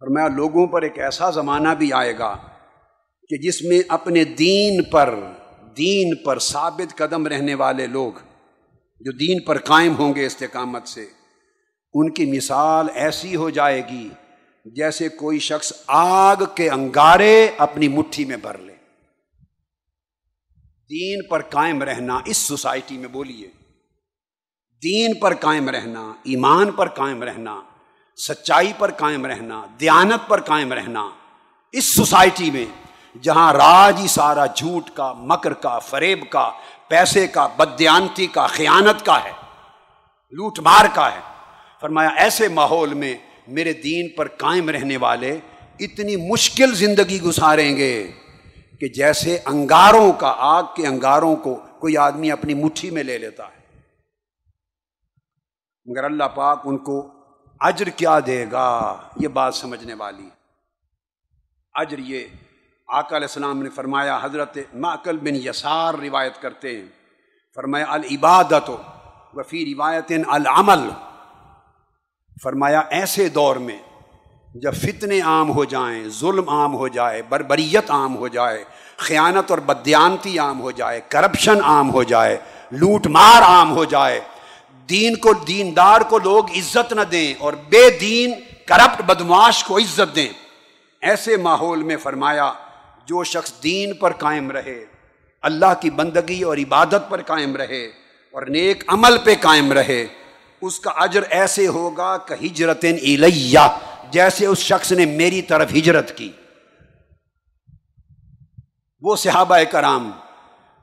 [0.00, 2.36] فرمایا، لوگوں پر ایک ایسا زمانہ بھی آئے گا
[3.28, 5.14] کہ جس میں اپنے دین پر
[5.76, 8.12] دین پر ثابت قدم رہنے والے لوگ
[9.00, 11.06] جو دین پر قائم ہوں گے استقامت سے،
[11.94, 14.10] ان کی مثال ایسی ہو جائے گی
[14.64, 18.74] جیسے کوئی شخص آگ کے انگارے اپنی مٹھی میں بھر لے۔
[20.90, 23.59] دین پر قائم رہنا، اس سوسائٹی میں بولیے۔
[24.82, 27.60] دین پر قائم رہنا، ایمان پر قائم رہنا،
[28.18, 31.08] سچائی پر قائم رہنا، دیانت پر قائم رہنا،
[31.72, 32.64] اس سوسائٹی میں
[33.22, 36.50] جہاں راج ہی سارا جھوٹ کا، مکر کا، فریب کا،
[36.88, 39.32] پیسے کا بدیانتی کا، خیانت کا ہے،
[40.32, 41.20] لوٹ مار کا ہے۔
[41.80, 43.14] فرمایا، ایسے ماحول میں
[43.48, 45.38] میرے دین پر قائم رہنے والے
[45.80, 48.10] اتنی مشکل زندگی گزاریں گے
[48.80, 53.44] کہ جیسے انگاروں کا، آگ کے انگاروں کو کوئی آدمی اپنی مٹھی میں لے لیتا
[53.44, 53.59] ہے۔
[55.86, 57.08] مگر اللہ پاک ان کو
[57.60, 60.28] اجر کیا دے گا؟ یہ بات سمجھنے والی
[61.74, 62.24] اجر یہ
[62.88, 66.86] آقا علیہ السلام نے فرمایا، حضرت معقل بن یسار روایت کرتے ہیں۔
[67.54, 68.70] فرمایا العبادت
[69.34, 70.88] وفی روایت العمل۔
[72.42, 73.78] فرمایا، ایسے دور میں
[74.54, 78.64] جب فتنے عام ہو جائیں، ظلم عام ہو جائے، بربریت عام ہو جائے،
[78.96, 82.38] خیانت اور بدیانتی عام ہو جائے، کرپشن عام ہو جائے،
[82.70, 84.20] لوٹ مار عام ہو جائے
[84.90, 88.32] دین کو، دیندار کو لوگ عزت نہ دیں اور بے دین،
[88.66, 90.28] کرپٹ بدماش کو عزت دیں۔
[91.02, 92.52] ایسے ماحول میں فرمایا،
[93.06, 94.84] جو شخص دین پر قائم رہے،
[95.42, 97.84] اللہ کی بندگی اور عبادت پر قائم رہے
[98.34, 100.06] اور نیک عمل پہ قائم رہے،
[100.62, 103.60] اس کا اجر ایسے ہوگا کہ ہجرت الیہ،
[104.10, 106.30] جیسے اس شخص نے میری طرف ہجرت کی۔
[109.02, 110.10] وہ صحابہ کرام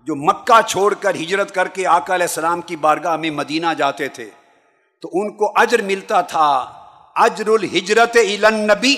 [0.08, 4.08] جو مکہ چھوڑ کر ہجرت کر کے آقا علیہ السلام کی بارگاہ میں مدینہ جاتے
[4.08, 4.30] تھے،
[5.02, 6.50] تو ان کو اجر ملتا تھا۔
[7.16, 8.96] اجر الحجرت النبی،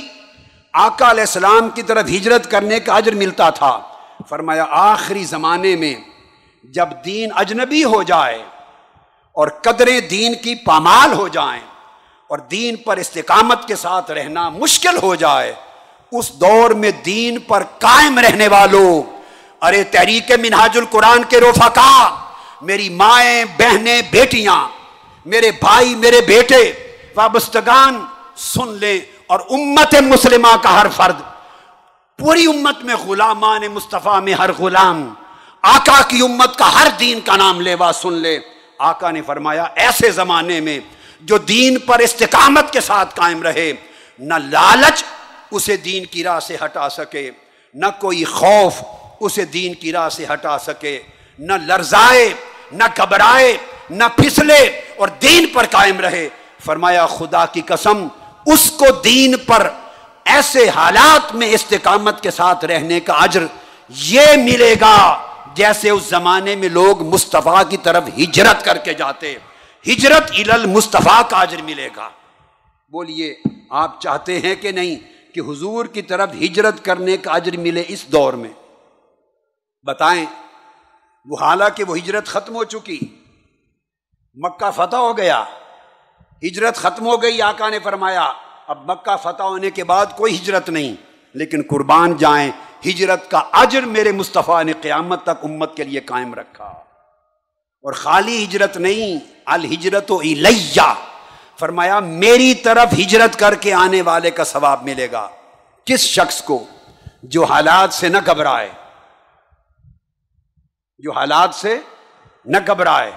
[0.74, 3.80] آقا علیہ السلام کی طرف ہجرت کرنے کا اجر ملتا تھا۔
[4.30, 5.96] فرمایا، آخری زمانے میں
[6.64, 8.44] جب دین اجنبی ہو جائے
[9.36, 11.62] اور قدریں دین کی پامال ہو جائیں
[12.30, 15.54] اور دین پر استقامت کے ساتھ رہنا مشکل ہو جائے،
[16.12, 19.19] اس دور میں دین پر قائم رہنے والوں
[19.62, 21.70] ارے تحریک منہاج القرآن کے روفا
[22.62, 24.68] میری مائیں، بہنیں، بیٹیاں،
[25.26, 26.62] میرے بھائی، میرے بیٹے،
[27.16, 28.00] وابستگان،
[28.36, 31.22] سن لیں اور امت مسلمہ کا ہر فرد،
[32.20, 35.14] پوری امت میں غلامان مصطفیٰ میں ہر غلام،
[35.64, 38.40] آقا کی امت کا ہر دین کا نام لیوا سن لے
[38.80, 40.80] آقا نے فرمایا، ایسے زمانے میں
[41.22, 43.72] جو دین پر استقامت کے ساتھ قائم رہے،
[44.20, 45.04] نہ لالچ
[45.52, 47.30] اسے دین کی راہ سے ہٹا سکے،
[47.76, 48.82] نہ کوئی خوف
[49.20, 51.02] اسے دین کی راہ سے ہٹا سکے۔
[51.40, 52.34] نہ لرزائے،
[52.72, 53.58] نہ گھبرائے،
[53.90, 56.30] نہ پھسلے اور دین پر قائم رہے۔
[56.66, 58.08] فرمایا، خدا کی قسم،
[58.46, 59.70] اس کو دین پر
[60.26, 63.44] ایسے حالات میں استقامت کے ساتھ رہنے کا اجر
[63.90, 69.36] یہ ملے گا جیسے اس زمانے میں لوگ مصطفیٰ کی طرف ہجرت کر کے جاتے۔
[69.88, 70.32] ہجرت
[70.66, 72.10] مصطفیٰ کا اجر ملے گا۔
[72.92, 73.36] بولیے،
[73.70, 74.96] آپ چاہتے ہیں کہ نہیں
[75.34, 78.50] کہ حضور کی طرف ہجرت کرنے کا اجر ملے اس دور میں؟
[79.84, 80.26] بتائیں،
[81.26, 83.00] وہ حالانکہ وہ ہجرت ختم ہو چکی۔
[84.34, 85.44] مکہ فتح ہو گیا۔
[86.44, 88.32] ہجرت ختم ہو گئی، آقا نے فرمایا،
[88.68, 90.96] اب مکہ فتح ہونے کے بعد کوئی ہجرت نہیں،
[91.34, 92.52] لیکن قربان جائیں۔
[92.86, 96.66] ہجرت کا اجر میرے مصطفیٰ نے قیامت تک امت کے لیے قائم رکھا۔
[97.84, 100.94] اور خالی ہجرت نہیں الحجرت و الیہ۔
[101.60, 105.30] فرمایا، میری طرف ہجرت کر کے آنے والے کا ثواب ملے گا۔
[105.86, 106.66] کس شخص کو؟
[107.24, 108.72] جو حالات سے نہ گھبرائے۔
[111.00, 111.78] جو حالات سے
[112.46, 113.12] نہ گھبرائے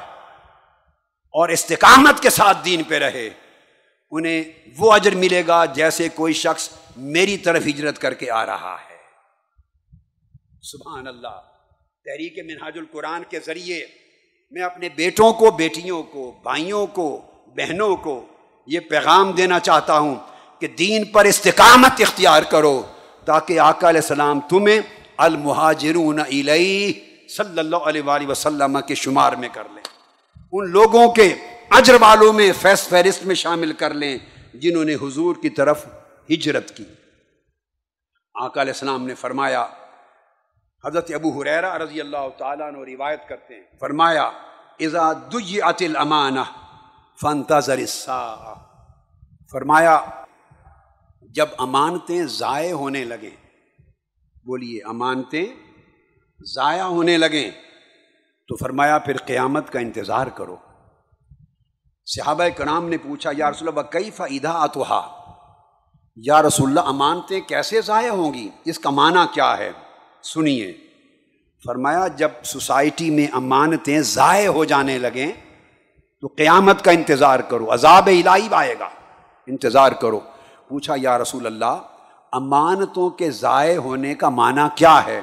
[1.35, 3.31] اور استقامت کے ساتھ دین پہ رہے،
[4.11, 4.45] انہیں
[4.79, 8.97] وہ اجر ملے گا جیسے کوئی شخص میری طرف ہجرت کر کے آ رہا ہے۔
[10.63, 11.41] سبحان اللہ۔
[12.05, 13.87] تحریک منہاج القرآن کے ذریعے
[14.51, 17.21] میں اپنے بیٹوں کو، بیٹیوں کو، بھائیوں کو،
[17.57, 18.27] بہنوں کو
[18.67, 20.15] یہ پیغام دینا چاہتا ہوں
[20.61, 22.83] کہ دین پر استقامت اختیار کرو
[23.25, 24.81] تاکہ آقا علیہ السلام تمہیں
[25.17, 29.83] المہاجرون علیہ صلی اللہ علیہ وآلہ وسلم کے شمار میں کر لیں۔
[30.53, 31.35] ان لوگوں کے
[31.71, 34.19] اجر والوں میں فیس فہرست میں شامل کر لیں
[34.55, 35.87] جنہوں نے حضور کی طرف
[36.31, 36.85] ہجرت کی۔
[38.35, 39.67] آقا علیہ السلام نے فرمایا،
[40.85, 44.25] حضرت ابو حریرہ رضی اللہ تعالیٰ نے روایت کرتے ہیں۔ فرمایا،
[44.81, 46.41] اذا دجعت الامانہ
[47.21, 48.55] فانتظر الساعہ
[49.53, 50.01] فرمایا،
[51.23, 53.37] جب امانتیں ضائع ہونے لگیں،
[54.47, 55.47] بولیے، امانتیں
[56.45, 57.51] ضائع ہونے لگیں
[58.49, 60.57] تو فرمایا پھر قیامت کا انتظار کرو۔
[62.07, 65.19] صحابہ کرام نے پوچھا، یا رسول اللہ کئی فائدہ اتوہا
[66.17, 69.73] یا رسول اللہ، امانتیں کیسے ضائع ہوں گی؟ اس کا معنی کیا ہے؟
[70.23, 70.73] سنیے۔
[71.67, 75.33] فرمایا، جب سوسائٹی میں امانتیں ضائع ہو جانے لگیں
[76.21, 78.89] تو قیامت کا انتظار کرو، عذاب الہی آئے گا۔
[79.47, 80.21] انتظار کرو۔
[80.69, 81.83] پوچھا، یا رسول اللہ،
[82.33, 85.21] امانتوں کے ضائع ہونے کا معنی کیا ہے؟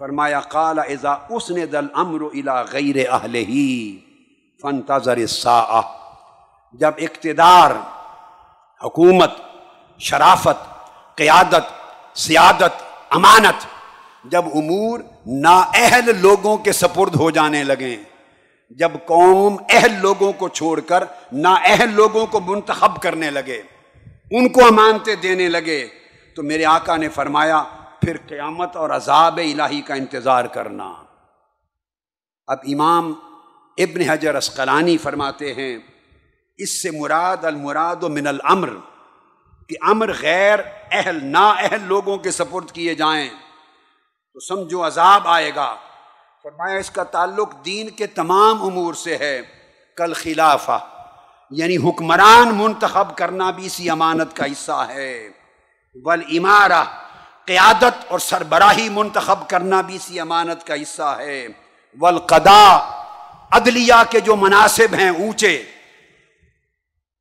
[0.00, 3.96] فرمایا، قال، اذا اس نے دل امر الا غیر اہل ہی
[4.62, 5.18] فن تذر
[6.80, 7.70] جب اقتدار،
[8.80, 9.30] حکومت،
[10.00, 10.62] شرافت،
[11.16, 11.66] قیادت،
[12.18, 13.66] سیادت، امانت،
[14.24, 17.96] جب امور نااہل لوگوں کے سپرد ہو جانے لگیں،
[18.70, 23.60] جب قوم اہل لوگوں کو چھوڑ کر نااہل لوگوں کو منتخب کرنے لگے،
[24.30, 25.86] ان کو امانتے دینے لگے،
[26.36, 27.62] تو میرے آقا نے فرمایا
[28.00, 30.94] پھر قیامت اور عذاب الہی کا انتظار کرنا۔
[32.46, 33.12] اب امام
[33.78, 35.78] ابن حجر اسقلانی فرماتے ہیں،
[36.56, 38.70] اس سے مراد المراد و من الامر،
[39.68, 40.58] کہ امر غیر
[40.90, 43.30] اہل، نا اہل لوگوں کے سپرد کیے جائیں۔
[44.32, 45.76] تو سمجھو عذاب آئے گا۔
[46.42, 49.42] فرمایا، اس کا تعلق دین کے تمام امور سے ہے۔
[49.96, 50.88] کل خلافہ
[51.50, 55.28] یعنی حکمران منتخب کرنا بھی اسی امانت کا حصہ ہے۔
[55.94, 56.84] ول امارہ
[57.50, 61.46] قیادت اور سربراہی منتخب کرنا بھی اسی امانت کا حصہ ہے۔
[62.00, 62.78] ولقدا
[63.50, 65.64] عدلیہ کے جو مناسب ہیں اونچے۔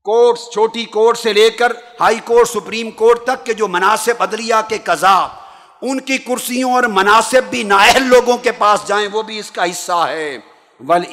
[0.04, 4.56] کورٹس، چھوٹی کورٹ سے لے کر ہائی کورٹ، سپریم کورٹ تک کے جو مناسب عدلیہ
[4.68, 5.28] کے قضا
[5.82, 9.64] ان کی کرسیوں اور مناسب بھی نااہل لوگوں کے پاس جائیں، وہ بھی اس کا
[9.64, 10.38] حصہ ہے۔
[10.88, 11.04] ول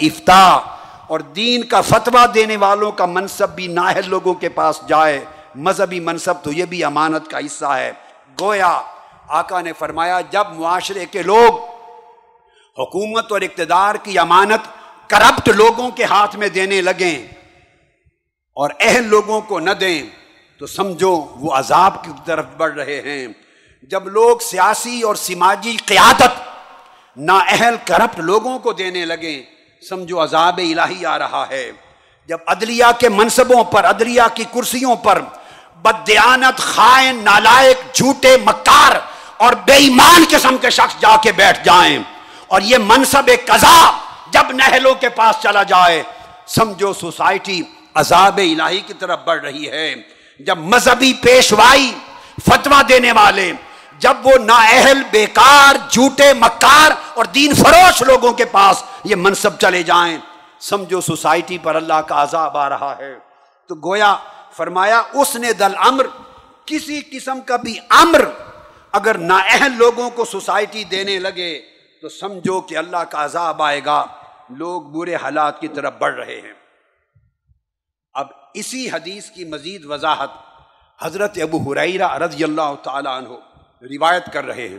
[1.06, 5.24] اور دین کا فتویٰ دینے والوں کا منصب بھی نااہل لوگوں کے پاس جائے۔
[5.54, 7.92] مذہبی منصب تو یہ بھی امانت کا حصہ ہے۔
[8.40, 8.82] گویا
[9.28, 11.54] آقا نے فرمایا، جب معاشرے کے لوگ
[12.78, 14.68] حکومت اور اقتدار کی امانت
[15.10, 17.26] کرپٹ لوگوں کے ہاتھ میں دینے لگیں
[18.56, 20.02] اور اہل لوگوں کو نہ دیں،
[20.58, 23.26] تو سمجھو وہ عذاب کی طرف بڑھ رہے ہیں۔
[23.82, 26.42] جب لوگ سیاسی اور سماجی قیادت
[27.16, 29.42] نا اہل کرپٹ لوگوں کو دینے لگے
[29.88, 31.70] سمجھو عذاب الہی آ رہا ہے۔
[32.28, 35.22] جب عدلیہ کے منصبوں پر، عدلیہ کی کرسیوں پر
[35.82, 38.96] بدیانت خائن، نالائق، جھوٹے مکار
[39.36, 41.98] اور بے ایمان قسم کے شخص جا کے بیٹھ جائیں۔
[42.46, 43.98] اور یہ منصب قضا
[44.30, 46.02] جب نہلوں کے پاس چلا جائے۔
[46.46, 47.62] سمجھو سوسائٹی
[47.94, 49.94] عذاب الہی کی طرف بڑھ رہی ہے۔
[50.38, 51.94] جب مذہبی پیشوائی
[52.44, 53.52] فتوا دینے والے،
[53.98, 59.82] جب وہ نااہل، بیکار، جھوٹے مکار اور دین فروش لوگوں کے پاس یہ منصب چلے
[59.82, 60.18] جائیں۔
[60.60, 63.14] سمجھو سوسائٹی پر اللہ کا عذاب آ رہا ہے۔
[63.68, 64.16] تو گویا
[64.56, 66.06] فرمایا، اس نے دل امر،
[66.66, 68.24] کسی قسم کا بھی امر
[68.96, 71.62] اگر نااہل لوگوں کو سوسائٹی دینے لگے
[72.02, 74.06] تو سمجھو کہ اللہ کا عذاب آئے گا۔
[74.50, 76.52] لوگ برے حالات کی طرف بڑھ رہے ہیں۔
[78.12, 80.30] اب اسی حدیث کی مزید وضاحت
[81.02, 83.28] حضرت ابو حریرہ رضی اللہ تعالیٰ عنہ
[83.82, 84.78] روایت کر رہے ہیں۔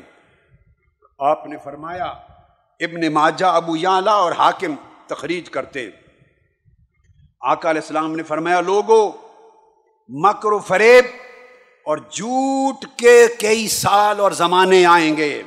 [1.20, 2.06] آپ نے فرمایا،
[2.80, 4.76] ابن ماجہ، ابو یالا اور حاکم
[5.08, 5.90] تخریج کرتے
[7.42, 9.12] آقا علیہ السلام نے فرمایا، لوگو،
[10.10, 11.06] مکر و فریب
[11.88, 15.44] اور جھوٹ کے کئی سال اور زمانے آئیں گے۔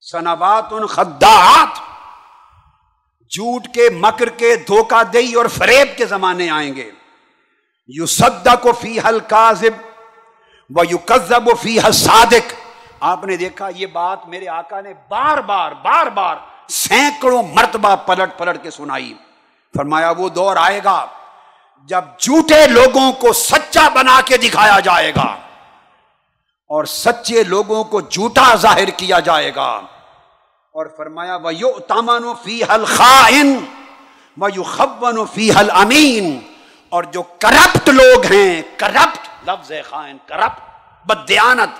[0.00, 1.68] سنابات ان خداعت
[3.30, 6.90] جھوٹ کے مکر کے دھوکہ دہی اور فریب کے زمانے آئیں گے۔
[7.88, 9.82] یو سدا کو فی حل کاذب
[10.76, 12.54] وہ یو قزب و فی صادق
[13.00, 16.36] آپ نے دیکھا یہ بات میرے آقا نے بار بار بار بار
[16.68, 19.14] سینکڑوں مرتبہ پلٹ پلٹ کے سنائی۔
[19.76, 21.06] فرمایا وہ دور آئے گا۔
[21.88, 25.26] جب جھوٹے لوگوں کو سچا بنا کے دکھایا جائے گا
[26.70, 29.70] اور سچے لوگوں کو جھوٹا ظاہر کیا جائے گا
[30.74, 33.64] اور فرمایا وہ یو تامن فی حل خائن
[34.36, 36.38] وہ یو خبن فی حل امین
[36.88, 40.60] اور جو کرپٹ لوگ ہیں، کرپٹ لفظ خائن، کرپٹ،
[41.06, 41.78] بدیانت،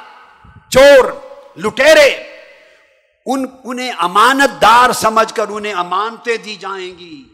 [0.68, 1.04] چور،
[1.56, 2.08] لٹیرے،
[3.26, 7.24] ان، انہیں امانت دار سمجھ کر، انہیں امانتیں دی جائیں گی۔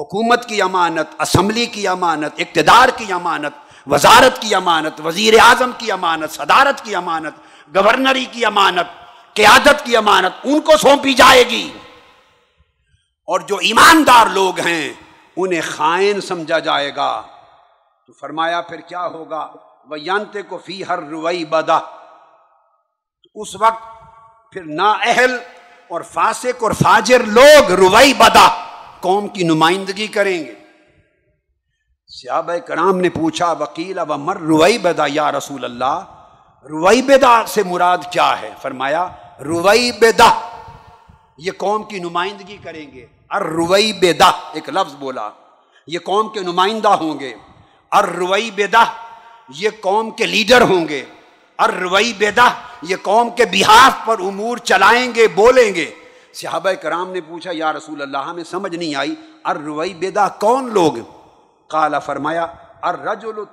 [0.00, 3.52] حکومت کی امانت، اسمبلی کی امانت، اقتدار کی امانت،
[3.86, 7.34] وزارت کی امانت وزیر اعظم کی امانت، صدارت کی امانت،
[7.76, 8.86] گورنری کی امانت،
[9.34, 11.72] قیادت کی امانت، ان کو سونپی جائے گی۔
[13.26, 14.92] اور جو ایماندار لوگ ہیں،
[15.36, 17.22] انہیں خائن سمجھا جائے گا۔
[18.06, 19.48] تو فرمایا پھر کیا ہوگا؟
[19.86, 21.78] وہ ینتے کو فی ہر روئی بدا
[23.34, 23.82] اس وقت
[24.52, 25.36] پھر نا اہل
[25.88, 28.69] اور فاسق اور فاجر لوگ روئی بدا
[29.00, 30.54] قوم کی نمائندگی کریں گے۔
[32.06, 36.04] سیاب کرام نے پوچھا، وکیل، اب مر روئی بدا یا رسول اللہ
[36.62, 39.08] روئی بدا سے مراد کیا ہے؟ فرمایا
[39.44, 40.60] روئی بدا
[41.38, 45.30] یہ قوم کی نمائندگی کریں گے۔ ار روئی بےدا ایک لفظ بولا،
[45.86, 47.34] یہ قوم کے نمائندہ ہوں گے۔
[47.92, 48.84] ار روئی بےدا
[49.48, 51.04] یہ قوم کے لیڈر ہوں گے۔
[51.58, 52.48] ار روئی بےدا
[52.82, 55.90] یہ قوم کے بہاف پر امور چلائیں گے، بولیں گے۔
[56.32, 60.70] صحابہ کرام نے پوچھا، یا رسول اللہ، ہمیں سمجھ نہیں آئی۔ ار روئی بےدا کون
[60.72, 60.92] لوگ؟
[61.68, 62.46] کالا فرمایا
[62.82, 63.44] ار رجل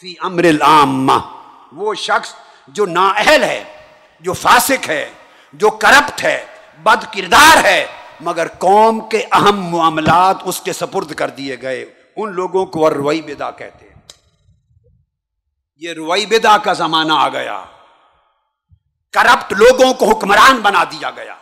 [0.00, 1.12] فی امر العامہ۔
[1.72, 2.34] وہ شخص
[2.68, 3.64] جو نااہل ہے،
[4.20, 5.10] جو فاسق ہے،
[5.52, 6.44] جو کرپٹ ہے،
[6.82, 7.86] بد کردار ہے،
[8.20, 11.86] مگر قوم کے اہم معاملات اس کے سپرد کر دیے گئے۔
[12.16, 13.94] ان لوگوں کو روئی بدا کہتے ہیں۔
[15.76, 17.64] یہ روئی بدا کا زمانہ آ گیا۔
[19.14, 21.34] کرپٹ لوگوں کو حکمران بنا دیا گیا۔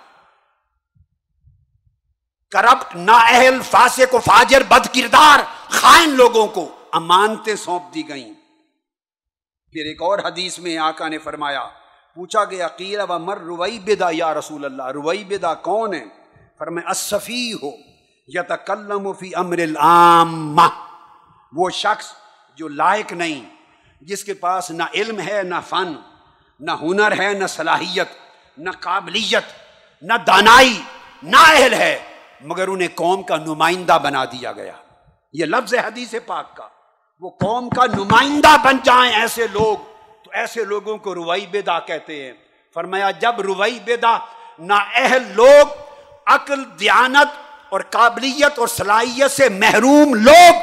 [2.50, 5.38] کرپٹ نااہل فاسے کو فاجر بد کردار
[5.68, 8.34] خائن لوگوں کو امانتیں سونپ دی گئیں۔
[9.72, 11.68] پھر ایک اور حدیث میں آقا نے فرمایا،
[12.14, 16.04] پوچھا گیا، قیل و مر روئی بدا یا رسول اللہ روئی بدا کون ہے؟
[16.58, 17.70] فرمائے اصفی ہو
[18.26, 20.58] یا تکلم فی امر العام
[21.52, 22.12] وہ شخص
[22.56, 23.54] جو لائق نہیں،
[24.00, 26.11] جس کے پاس نہ علم ہے، نہ فن۔
[26.62, 28.08] نہ ہنر ہے، نہ صلاحیت،
[28.58, 29.42] نہ قابلیت،
[30.02, 30.82] نہ دانائی،
[31.22, 31.98] نہ اہل ہے،
[32.40, 34.72] مگر انہیں قوم کا نمائندہ بنا دیا گیا۔
[35.32, 36.68] یہ لفظ حدیث پاک کا۔
[37.20, 39.76] وہ قوم کا نمائندہ بن جائیں ایسے لوگ
[40.24, 42.32] تو ایسے لوگوں کو روئی بیدا کہتے ہیں۔
[42.74, 44.18] فرمایا، جب روئی بیدا
[44.58, 45.66] نہ اہل لوگ،
[46.26, 50.54] عقل، دیانت اور قابلیت اور صلاحیت سے محروم لوگ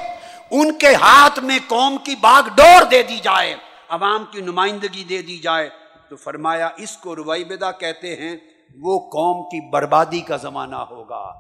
[0.52, 3.56] ان کے ہاتھ میں قوم کی باغ ڈور دے دی جائے،
[3.90, 5.70] عوام کی نمائندگی دے دی جائے۔
[6.10, 8.38] تو فرمایا، اس کو روئی بدا کہتے ہیں،
[8.82, 11.32] وہ قوم کی بربادی کا زمانہ ہوگا۔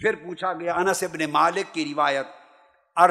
[0.00, 2.26] پھر پوچھا گیا، انس ابن مالک کی روایت
[2.96, 3.10] ار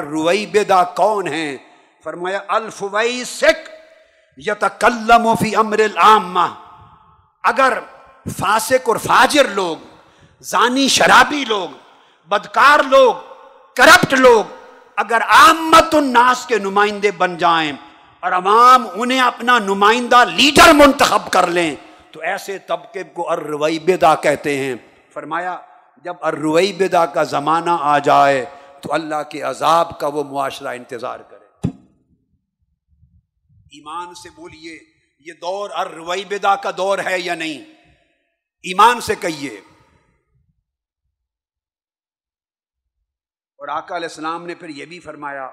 [0.96, 1.56] کون ہیں؟
[2.04, 3.70] فرمایا الفوئی سکھ
[4.36, 6.46] یتکلم فی امر العامہ۔
[7.42, 7.78] اگر
[8.38, 9.76] فاسق اور فاجر لوگ،
[10.40, 11.68] زانی شرابی لوگ،
[12.28, 13.14] بدکار لوگ،
[13.74, 14.44] کرپٹ لوگ،
[14.96, 17.72] اگر آمت الناس کے نمائندے بن جائیں
[18.24, 21.76] اور عوام انہیں اپنا نمائندہ لیڈر منتخب کر لیں۔
[22.12, 24.74] تو ایسے طبقے کو اروئی بدا کہتے ہیں۔
[25.12, 25.60] فرمایا،
[25.96, 28.44] جب اروئی بدا کا زمانہ آ جائے،
[28.82, 31.44] تو اللہ کے عذاب کا وہ معاشرہ انتظار کرے۔
[33.48, 34.78] ایمان سے بولیے،
[35.18, 37.58] یہ دور اروئی بدا کا دور ہے یا نہیں؟
[38.62, 39.60] ایمان سے کہیے۔
[43.58, 45.50] اور آقا علیہ السلام نے پھر یہ بھی فرمایا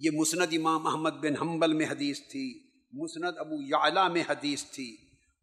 [0.00, 2.60] یہ مسند امام محمد بن حنبل میں حدیث تھی،
[2.92, 4.92] مسند ابو یعلا میں حدیث تھی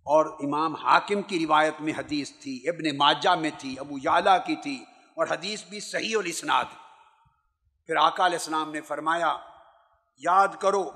[0.05, 4.55] اور امام حاکم کی روایت میں حدیث تھی، ابن ماجہ میں تھی، ابو یعلا کی
[4.55, 4.75] تھی
[5.17, 6.65] اور حدیث بھی صحیح الاسناد۔
[7.85, 9.37] پھر آقا علیہ السلام نے فرمایا،
[10.21, 10.89] یاد کرو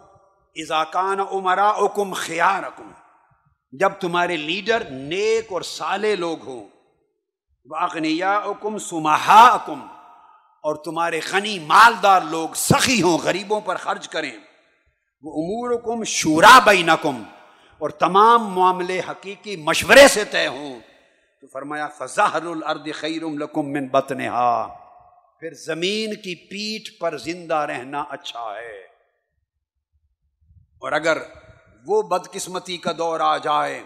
[0.55, 2.63] اذاکان عمرا اکم خیار
[3.71, 6.67] جب تمہارے لیڈر نیک اور سالے لوگ ہوں
[7.65, 9.79] واغنیا اکم سمہا اکم
[10.63, 14.31] اور تمہارے غنی مالدار لوگ سخی ہوں، غریبوں پر خرچ کریں۔
[15.21, 20.79] وہ امور کم شورا بین اور تمام معاملے حقیقی مشورے سے طے ہوں۔
[21.41, 24.67] تو فرمایا فضاہر الارض خیرم لکم من بطنہا
[25.39, 28.79] پھر زمین کی پیٹھ پر زندہ رہنا اچھا ہے۔
[30.81, 31.17] اور اگر
[31.85, 33.83] وہ بدقسمتی کا دور آ جائے،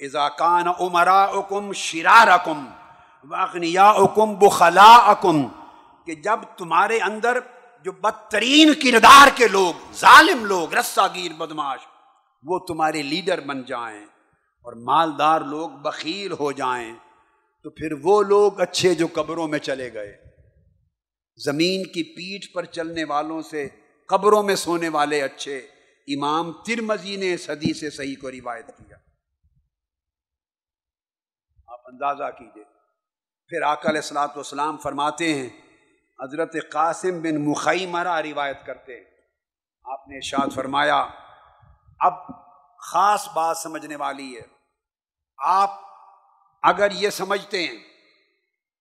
[0.00, 2.66] اذا کان عمرا اکم شرار اکم
[3.24, 5.48] واغنیا اکم بخلا اکم
[6.06, 7.38] کہ جب تمہارے اندر
[7.84, 11.86] جو بدترین کردار کے لوگ، ظالم لوگ رسا گیر بدماش
[12.44, 14.04] وہ تمہارے لیڈر بن جائیں
[14.64, 16.92] اور مالدار لوگ بخیل ہو جائیں،
[17.62, 20.12] تو پھر وہ لوگ اچھے جو قبروں میں چلے گئے۔
[21.38, 23.68] زمین کی پیٹھ پر چلنے والوں سے،
[24.08, 25.58] قبروں میں سونے والے اچھے،
[26.08, 28.96] امام ترمزی نے صدی سے صحیح کو روایت کیا۔
[31.68, 32.64] آپ اندازہ کیجیے
[33.50, 35.48] پھر آکل اصلاۃ والسلام فرماتے ہیں
[36.22, 39.04] حضرت قاسم بن مخی مرا روایت کرتے ہیں۔
[39.84, 41.06] آپ نے ارشاد فرمایا،
[42.00, 42.12] اب
[42.78, 44.42] خاص بات سمجھنے والی ہے۔
[45.38, 45.70] آپ
[46.62, 47.76] اگر یہ سمجھتے ہیں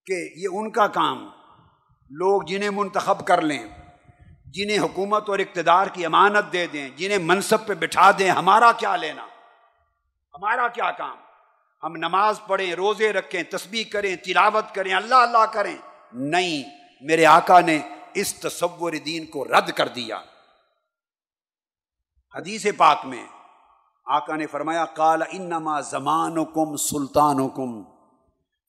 [0.05, 1.25] کہ یہ ان کا کام،
[2.09, 3.67] لوگ جنہیں منتخب کر لیں،
[4.45, 8.95] جنہیں حکومت اور اقتدار کی امانت دے دیں، جنہیں منصب پہ بٹھا دیں، ہمارا کیا
[8.95, 9.23] لینا؟
[10.33, 11.17] ہمارا کیا کام؟
[11.83, 15.77] ہم نماز پڑھیں، روزے رکھیں، تسبیح کریں، تلاوت کریں، اللہ اللہ کریں۔
[16.13, 17.81] نہیں۔ میرے آقا نے
[18.13, 20.21] اس تصور دین کو رد کر دیا۔
[22.35, 23.27] حدیث پاک میں
[24.05, 27.83] آقا نے فرمایا کال انما زمان کم سلطان حکم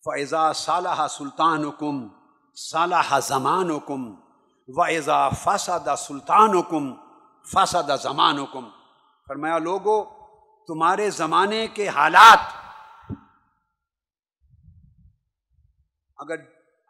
[0.04, 2.08] فیضا صالح سلطان حکم
[2.54, 4.14] صالح زمان حکم
[4.68, 6.94] و ایزا فساد سلطان حکم
[7.52, 8.68] فساد زمان حکم
[9.28, 10.04] فرمایا، لوگو،
[10.66, 12.38] تمہارے زمانے کے حالات،
[16.16, 16.36] اگر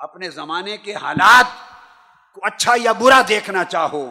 [0.03, 1.45] اپنے زمانے کے حالات
[2.35, 4.11] کو اچھا یا برا دیکھنا چاہو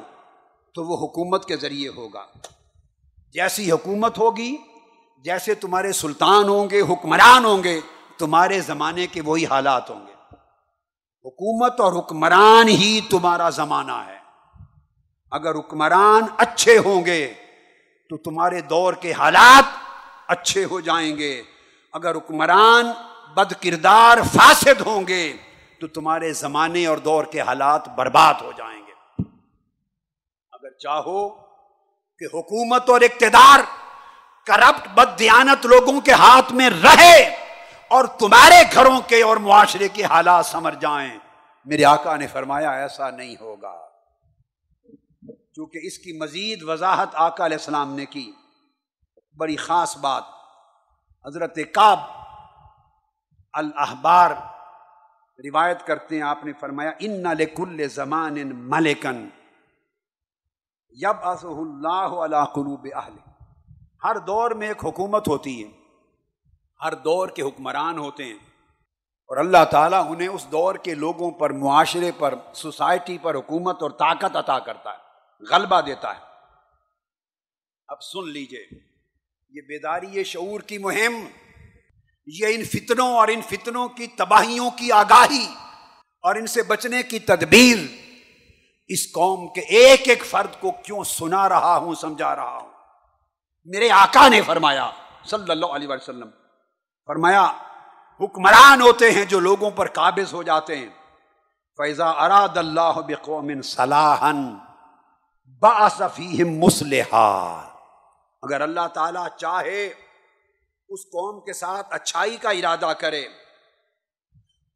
[0.76, 2.26] تو وہ حکومت کے ذریعے ہوگا۔
[3.34, 4.58] جیسی حکومت ہوگی،
[5.24, 7.82] جیسے تمہارے سلطان ہوں گے، حکمران ہوں گے،
[8.18, 10.12] تمہارے زمانے کے وہی حالات ہوں گے۔
[11.26, 14.18] حکومت اور حکمران ہی تمہارا زمانہ ہے۔
[15.32, 17.34] اگر حکمران اچھے ہوں گے،
[18.10, 19.64] تو تمہارے دور کے حالات
[20.28, 21.44] اچھے ہو جائیں گے۔
[21.94, 22.92] اگر حکمران
[23.34, 25.38] بد کردار فاسد ہوں گے
[25.82, 28.92] تو تمہارے زمانے اور دور کے حالات برباد ہو جائیں گے۔
[30.52, 31.30] اگر چاہو
[32.20, 33.60] کہ حکومت اور اقتدار
[34.46, 37.36] کرپٹ بد دیانت لوگوں کے ہاتھ میں رہے
[37.88, 41.18] اور تمہارے گھروں کے اور معاشرے کے حالات سمر جائیں،
[41.66, 43.90] میرے آقا نے فرمایا ایسا نہیں ہوگا۔
[45.54, 48.32] کیونکہ اس کی مزید وضاحت آقا علیہ السلام نے کی۔
[49.38, 50.24] بڑی خاص بات،
[51.26, 52.00] حضرت کاب
[53.54, 54.32] الاحبار
[55.44, 58.36] روایت کرتے ہیں، آپ نے فرمایا، ان لکل زمان
[58.70, 59.28] ملکن
[60.98, 63.16] یب اللہ علیہ قلوب اہل
[64.04, 65.70] ہر دور میں ایک حکومت ہوتی ہے،
[66.80, 68.38] ہر دور کے حکمران ہوتے ہیں،
[69.30, 73.92] اور اللہ تعالیٰ انہیں اس دور کے لوگوں پر، معاشرے پر، سوسائٹی پر حکومت اور
[74.00, 75.00] طاقت عطا کرتا ہے،
[75.44, 76.30] غلبہ دیتا ہے۔
[77.90, 78.66] اب سن لیجیے،
[79.54, 81.24] یہ بیداری، یہ شعور کی مہم
[82.26, 85.48] یہ ان فتنوں اور ان فتنوں کی تباہیوں کی آگاہی
[86.24, 87.78] اور ان سے بچنے کی تدبیر
[88.88, 92.70] اس قوم کے ایک ایک فرد کو کیوں سنا رہا ہوں، سمجھا رہا ہوں؟
[93.66, 94.92] میرے آقا نے فرمایا،
[95.26, 96.30] صلی اللہ علیہ وسلم،
[97.08, 97.52] فرمایا،
[98.20, 100.90] حکمران ہوتے ہیں جو لوگوں پر قابض ہو جاتے ہیں۔
[101.78, 104.58] فیضا اراد اللہ بقوم صلاحن
[105.62, 107.70] باصفیم مسلحا
[108.42, 109.94] اگر اللہ تعالی چاہے
[110.92, 113.26] اس قوم کے ساتھ اچھائی کا ارادہ کرے۔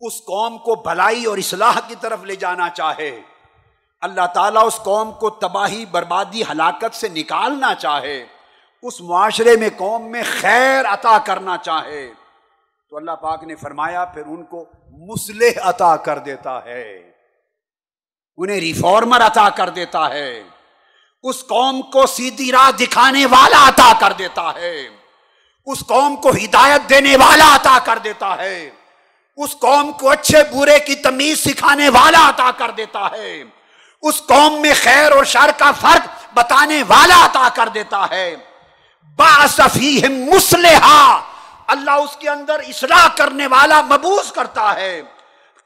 [0.01, 3.21] اس قوم کو بھلائی اور اصلاح کی طرف لے جانا چاہے۔
[4.01, 8.25] اللہ تعالیٰ اس قوم کو تباہی، بربادی، ہلاکت سے نکالنا چاہے۔
[8.81, 12.13] اس معاشرے میں قوم میں خیر عطا کرنا چاہے۔
[12.89, 17.11] تو اللہ پاک نے فرمایا، پھر ان کو مسلح عطا کر دیتا ہے۔
[18.37, 20.43] انہیں ریفارمر عطا کر دیتا ہے۔
[21.23, 24.94] اس قوم کو سیدھی راہ دکھانے والا عطا کر دیتا ہے۔
[25.65, 28.69] اس قوم کو ہدایت دینے والا عطا کر دیتا ہے۔
[29.37, 33.43] اس قوم کو اچھے برے کی تمیز سکھانے والا عطا کر دیتا ہے۔
[34.01, 38.35] اس قوم میں خیر اور شر کا فرق بتانے والا عطا کر دیتا ہے۔
[39.15, 41.21] باصفی مسلحا
[41.67, 45.01] اللہ اس کے اندر اصلاح کرنے والا مبوس کرتا ہے۔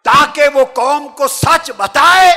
[0.03, 2.31] تاکہ وہ قوم کو سچ بتائے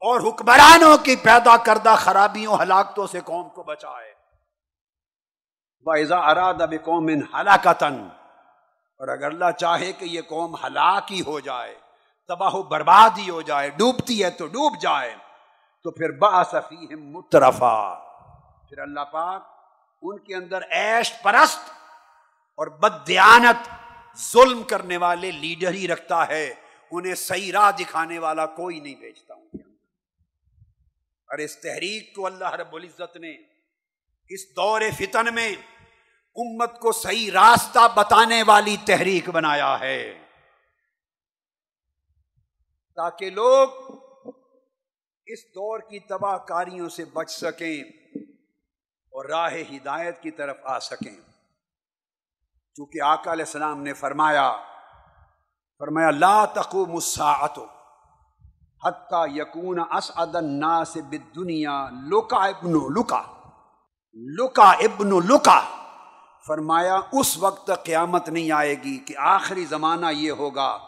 [0.00, 4.09] اور حکمرانوں کی پیدا کردہ خرابیوں، ہلاکتوں سے قوم کو بچائے۔
[5.84, 8.08] وَإِذَا أَرَادَ بِقَوْمٍ حَلَكَةً
[9.00, 11.74] اور اگر اللہ چاہے کہ یہ قوم ہلاک ہی ہو جائے،
[12.28, 15.14] تباہ و برباد ہی ہو جائے، ڈوبتی ہے تو ڈوب جائے،
[15.82, 17.94] تو پھر باصفی مترفا۔
[18.68, 19.42] پھر اللہ پاک
[20.02, 21.70] ان کے اندر ایش پرست
[22.56, 23.68] اور بدیانت
[24.32, 26.54] ظلم کرنے والے لیڈر ہی رکھتا ہے۔
[26.90, 29.70] انہیں صحیح راہ دکھانے والا کوئی نہیں بیچتا ان کے
[31.28, 33.49] اور اس تحریک کو اللہ رب العزت نے
[34.30, 35.54] اس دور فتن میں
[36.34, 40.24] امت کو صحیح راستہ بتانے والی تحریک بنایا ہے۔
[42.96, 43.68] تاکہ لوگ
[45.26, 47.82] اس دور کی تباہ کاریوں سے بچ سکیں
[49.12, 51.14] اور راہ ہدایت کی طرف آ سکیں۔
[52.74, 54.56] چونکہ آقا علیہ السلام نے فرمایا
[55.78, 57.58] فرمایا، لا تقوم الساعت
[58.86, 63.39] حتی یکون اسعد الناس بالدنیا لکا ابن لکا
[64.14, 65.60] لکا ابن لکا۔
[66.46, 70.78] فرمایا، اس وقت قیامت نہیں آئے گی کہ آخری زمانہ یہ ہوگا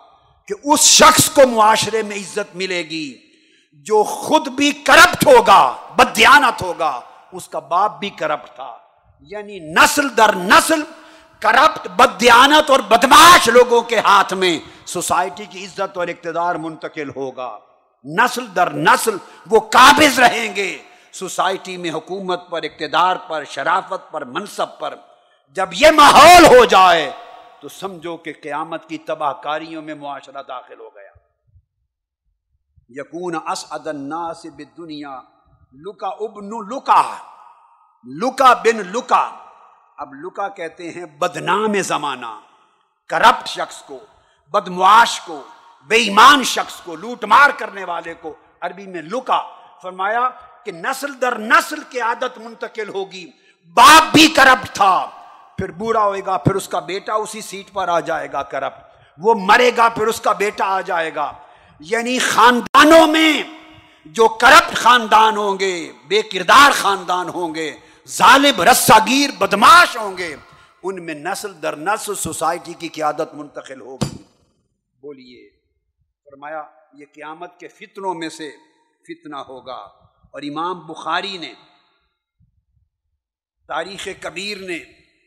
[0.49, 3.19] کہ اس شخص کو معاشرے میں عزت ملے گی
[3.73, 7.01] جو خود بھی کرپٹ ہوگا بدیانت ہوگا۔
[7.32, 8.77] اس کا باپ بھی کرپٹ تھا۔
[9.20, 10.82] یعنی نسل در نسل
[11.40, 17.59] کرپٹ، بدیانت اور بدماش لوگوں کے ہاتھ میں سوسائٹی کی عزت اور اقتدار منتقل ہوگا۔
[18.05, 19.16] نسل در نسل
[19.51, 20.78] وہ قابض رہیں گے۔
[21.12, 24.94] سوسائٹی میں حکومت پر، اقتدار پر، شرافت پر، منصب پر
[25.48, 27.12] جب یہ ماحول ہو جائے
[27.60, 31.10] تو سمجھو کہ قیامت کی تباہ کاریوں میں معاشرہ داخل ہو گیا۔
[32.89, 35.20] یقون اسعد الناس بالدنیا،
[35.72, 37.02] لکا ابن لکا
[38.05, 39.30] لکا بن لکا۔
[39.97, 42.40] اب لکا کہتے ہیں بدنام زمانہ،
[43.09, 43.98] کرپٹ شخص کو،
[44.48, 45.43] بدمعاش کو،
[45.86, 49.43] بے ایمان شخص کو، لوٹ مار کرنے والے کو۔ عربی میں لکا،
[49.82, 50.28] فرمایا
[50.64, 53.30] کہ نسل در نسل کی عادت منتقل ہوگی۔
[53.74, 55.10] باپ بھی کرپٹ تھا۔
[55.59, 58.93] پھر بوڑھا ہوئے گا، پھر اس کا بیٹا اسی سیٹ پر آ جائے گا کرپٹ
[59.18, 61.32] وہ مرے گا، پھر اس کا بیٹا آ جائے گا۔
[61.80, 63.43] یعنی خاندانوں میں
[64.05, 67.76] جو کرپٹ خاندان ہوں گے، بے کردار خاندان ہوں گے
[68.09, 70.36] ظالب رساگیر، بدماش ہوں گے،
[70.82, 74.22] ان میں نسل در نسل سوسائٹی کی قیادت منتقل ہوگی۔
[75.01, 75.48] بولیے،
[76.24, 76.62] فرمایا،
[76.93, 78.51] یہ قیامت کے فتنوں میں سے
[79.09, 79.89] فتنہ ہوگا۔
[80.32, 81.54] اور امام بخاری نے،
[83.68, 84.78] تاریخ کبیر نے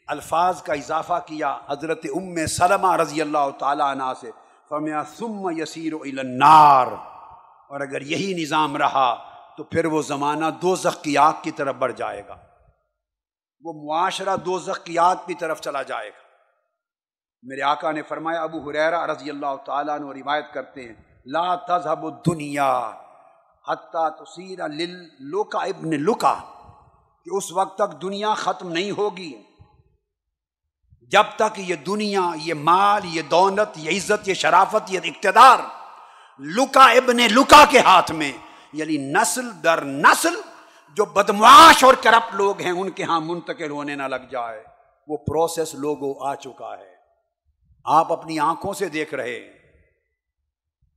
[0.07, 4.31] الفاظ کا اضافہ کیا حضرت ام سلمہ رضی اللہ تعالیٰ عنہ سے،
[4.69, 6.87] فرمایا، ثم یسیر النار۔
[7.69, 11.93] اور اگر یہی نظام رہا تو پھر وہ زمانہ دو کی آگ کی طرف بڑھ
[11.93, 12.37] جائے گا۔
[13.63, 16.27] وہ معاشرہ دو کی آگ کی طرف چلا جائے گا۔
[17.43, 20.93] میرے آقا نے فرمایا، ابو حریرہ رضی اللہ تعالیٰ نے روایت کرتے ہیں،
[21.25, 22.91] لا تذهب الدنیا۔
[23.67, 26.33] حتی تصیر للوکا ابن لکا
[27.25, 29.43] کہ اس وقت تک دنیا ختم نہیں ہوگی۔
[31.11, 35.59] جب تک یہ دنیا، یہ مال، یہ دولت، یہ عزت، یہ شرافت، یہ اقتدار
[36.39, 38.31] لکا ابن لکا کے ہاتھ میں
[38.73, 40.41] یعنی نسل در نسل،
[40.93, 44.63] جو بدماش اور کرپٹ لوگ ہیں، ان کے ہاں منتقل ہونے نہ لگ جائے۔
[45.07, 46.95] وہ پروسیس لوگوں آ چکا ہے۔
[47.85, 49.64] آپ اپنی آنکھوں سے دیکھ رہے ہیں۔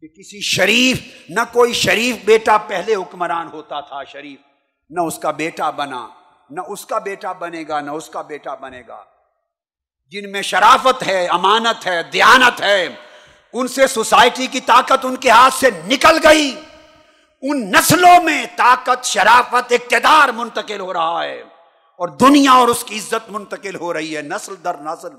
[0.01, 4.41] کہ کسی شریف، نہ کوئی شریف بیٹا پہلے حکمران ہوتا تھا شریف،
[4.91, 6.09] نہ اس کا بیٹا بنا،
[6.51, 9.05] نہ اس کا بیٹا بنے گا، نہ اس کا بیٹا بنے گا۔
[10.11, 12.89] جن میں شرافت ہے، امانت ہے، دیانت ہے،
[13.53, 16.61] ان سے سوسائٹی کی طاقت ان کے ہاتھ سے نکل گئی۔
[17.43, 21.41] ان نسلوں میں طاقت، شرافت، اقتدار منتقل ہو رہا ہے۔
[21.97, 25.17] اور دنیا اور اس کی عزت منتقل ہو رہی ہے۔ نسل در نسل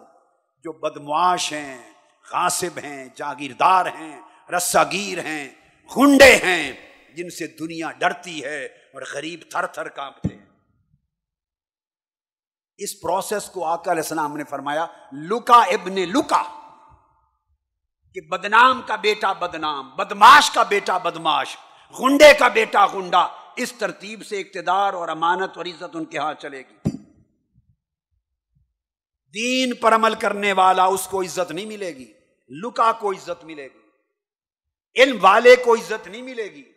[0.63, 1.93] جو بدمعاش ہیں،
[2.31, 5.47] غاصب ہیں، جاگیردار ہیں رساگیر ہیں
[5.91, 6.71] گنڈے ہیں،
[7.15, 10.45] جن سے دنیا ڈرتی ہے اور غریب تھر تھر کانپتے ہیں۔
[12.79, 16.43] اس پروسیس کو آقا علیہ السلام نے فرمایا لکا ابن لکا
[18.15, 21.57] کہ بدنام کا بیٹا بدنام، بدماش کا بیٹا بدماش
[21.99, 26.33] گنڈے کا بیٹا گنڈا اس ترتیب سے اقتدار اور امانت اور عزت ان کے ہاں
[26.33, 26.75] چلے گی۔
[29.33, 32.13] دین پر عمل کرنے والا اس کو عزت نہیں ملے گی
[32.49, 33.78] لکا کو عزت ملے گی۔
[34.95, 36.71] علم والے کو عزت نہیں ملے گی۔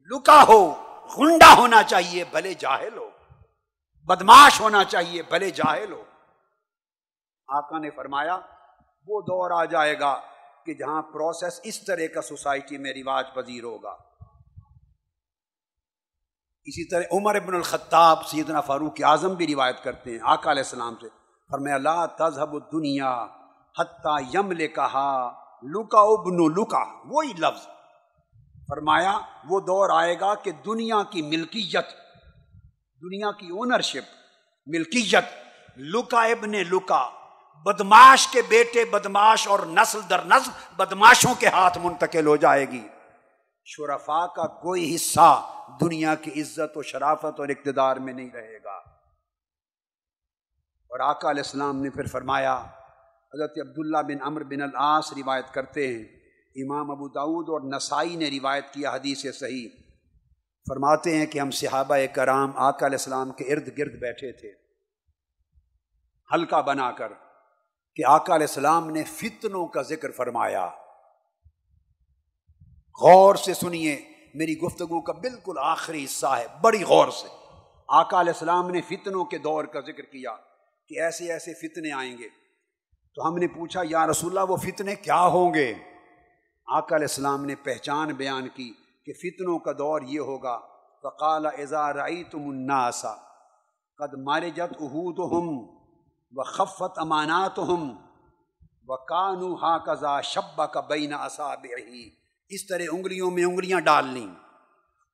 [0.00, 0.74] لکا ہو
[1.18, 3.10] گنڈا ہونا چاہیے، بھلے جاہل ہو۔
[4.04, 6.04] بدماش ہونا چاہیے، بھلے جاہل ہو۔
[7.48, 8.34] آقا نے فرمایا،
[9.06, 10.20] وہ دور آ جائے گا
[10.66, 13.96] کہ جہاں پروسیس اس طرح کا سوسائٹی میں رواج پذیر ہوگا۔
[16.64, 20.94] اسی طرح عمر ابن الخطاب، سیدنا فاروق اعظم بھی روایت کرتے ہیں، آقا علیہ السلام
[21.00, 21.08] سے۔
[21.50, 23.26] فرمایا، لا تذہب الدنیا
[23.78, 27.66] حتی یم لے کہا لکا ابن لکا وہی لفظ۔
[28.68, 29.18] فرمایا،
[29.48, 31.86] وہ دور آئے گا کہ دنیا کی ملکیت،
[33.02, 34.14] دنیا کی اونرشپ
[34.66, 35.24] ملکیت۔
[35.76, 37.10] لکا ابن لکا
[37.64, 42.88] بدماش کے بیٹے بدماش اور نسل در نسل بدماشوں کے ہاتھ منتقل ہو جائے گی۔
[43.64, 45.42] شرفا کا کوئی حصہ
[45.80, 48.76] دنیا کی عزت و شرافت اور اقتدار میں نہیں رہے گا۔
[50.88, 52.64] اور آقا علیہ السلام نے پھر فرمایا
[53.34, 56.04] حضرت عبداللہ بن امر بن العاص روایت کرتے ہیں۔
[56.64, 59.68] امام ابو داود اور نسائی نے روایت کیا حدیث صحیح۔
[60.68, 64.52] فرماتے ہیں کہ ہم صحابہ کرام آقا علیہ السلام کے ارد گرد بیٹھے تھے۔
[66.34, 67.12] ہلکا بنا کر
[67.94, 70.66] کہ آقا علیہ السلام نے فتنوں کا ذکر فرمایا۔
[73.02, 74.00] غور سے سنیے،
[74.34, 77.28] میری گفتگو کا بالکل آخری حصہ ہے، بڑی غور سے۔
[77.88, 80.30] آقا علیہ السلام نے فتنوں کے دور کا ذکر کیا
[80.88, 82.45] کہ ایسے ایسے فتنے آئیں گے۔
[83.16, 85.74] تو ہم نے پوچھا، یا رسول اللہ، وہ فتنے کیا ہوں گے؟
[86.66, 88.74] آقا علیہ السلام نے پہچان بیان کی
[89.06, 90.60] کہ فتنوں کا دور یہ ہوگا،
[91.02, 93.14] فقال ازا رئی تم الناسا
[93.98, 95.76] قد مارے جت اہود ہم
[96.32, 97.96] و خفت امانات ہم
[98.88, 101.66] و کانو ہا کزا شبا کا بین اصاب
[102.48, 104.34] اس طرح انگلیوں میں انگلیاں ڈال لیں۔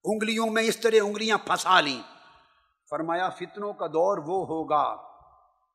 [0.04, 2.02] انگلیوں میں اس طرح انگلیاں پھنسا لیں۔
[2.90, 5.11] فرمایا، فتنوں کا دور وہ ہوگا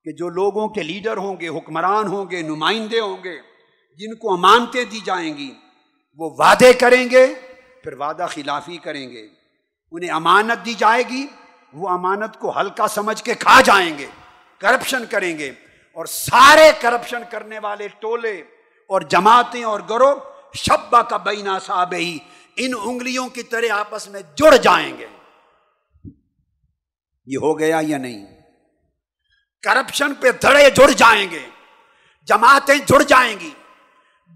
[0.03, 3.37] کہ جو لوگوں کے لیڈر ہوں گے، حکمران ہوں گے، نمائندے ہوں گے،
[3.97, 5.53] جن کو امانتیں دی جائیں گی،
[6.17, 7.27] وہ وعدے کریں گے،
[7.83, 9.27] پھر وعدہ خلافی کریں گے۔
[9.91, 11.27] انہیں امانت دی جائے گی،
[11.73, 14.05] وہ امانت کو ہلکا سمجھ کے کھا جائیں گے،
[14.57, 15.51] کرپشن کریں گے۔
[15.93, 18.37] اور سارے کرپشن کرنے والے ٹولے
[18.89, 20.15] اور جماعتیں اور گروہ
[20.53, 22.17] شبا کا بینا صاحب ہی
[22.55, 25.07] ان انگلیوں کی طرح آپس میں جڑ جائیں گے۔
[27.25, 28.36] یہ ہو گیا یا نہیں؟
[29.63, 31.45] کرپشن پہ دھڑے جڑ جائیں گے،
[32.27, 33.51] جماعتیں جڑ جائیں گی،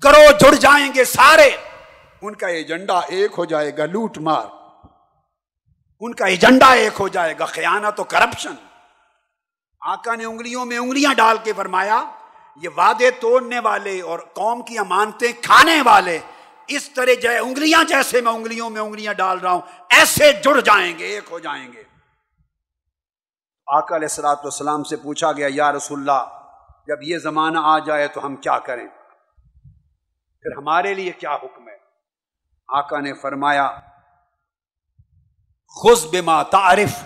[0.04, 1.50] گروہ جڑ جائیں گے سارے۔
[2.22, 4.46] ان کا ایجنڈا ایک ہو جائے گا لوٹ مار۔
[6.02, 8.56] ان کا ایجنڈا ایک ہو جائے گا خیانت و کرپشن
[9.82, 12.04] آقا نے انگلیوں میں انگلیاں ڈال کے فرمایا،
[12.56, 16.20] یہ وعدے توڑنے والے اور قوم کی امانتیں کھانے والے،
[16.68, 21.00] اس طرح جائے انگلیاں جیسے میں انگلیوں میں انگلیاں ڈال رہا ہوں، ایسے جڑ جائیں
[21.00, 21.84] گے، ایک ہو جائیں گے۔
[23.72, 26.24] آقا علیہ السلاۃ والسلام سے پوچھا گیا، یا رسول اللہ،
[26.88, 28.88] جب یہ زمانہ آ جائے تو ہم کیا کریں؟
[30.46, 31.78] پھر ہمارے لیے کیا حکم ہے؟
[32.70, 33.68] آقا نے فرمایا
[35.76, 37.04] خز بما تعارف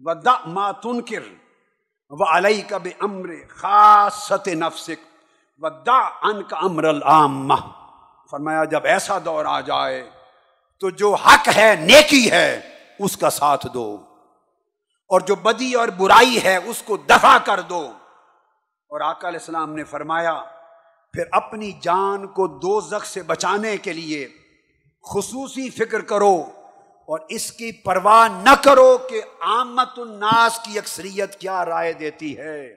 [0.00, 1.28] و دا ما تنکر
[2.10, 5.04] و علیہ کا بے امر خاصت نفسک
[5.60, 7.48] و دا ان کا امر العام
[8.30, 10.10] فرمایا، جب ایسا دور آ جائے
[10.82, 12.60] تو جو حق ہے، نیکی ہے،
[12.98, 13.96] اس کا ساتھ دو۔
[15.08, 17.92] اور جو بدی اور برائی ہے اس کو دفع کر دو۔
[18.88, 20.42] اور آقا علیہ السلام نے فرمایا،
[21.12, 24.28] پھر اپنی جان کو دو زخ سے بچانے کے لیے
[25.14, 26.42] خصوصی فکر کرو
[27.08, 32.74] اور اس کی پرواہ نہ کرو کہ آمت الناس کی اکثریت کیا رائے دیتی ہے۔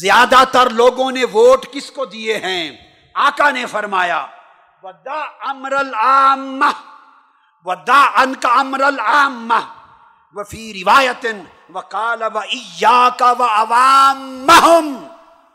[0.00, 2.76] زیادہ تر لوگوں نے ووٹ کس کو دیے ہیں؟
[3.14, 4.26] آقا نے فرمایا،
[4.82, 6.62] ودا امر العام
[7.64, 9.52] ودا ان کا امر العام
[10.34, 11.26] وفی روایت
[11.74, 12.38] و کال و
[13.18, 15.06] کا و عوام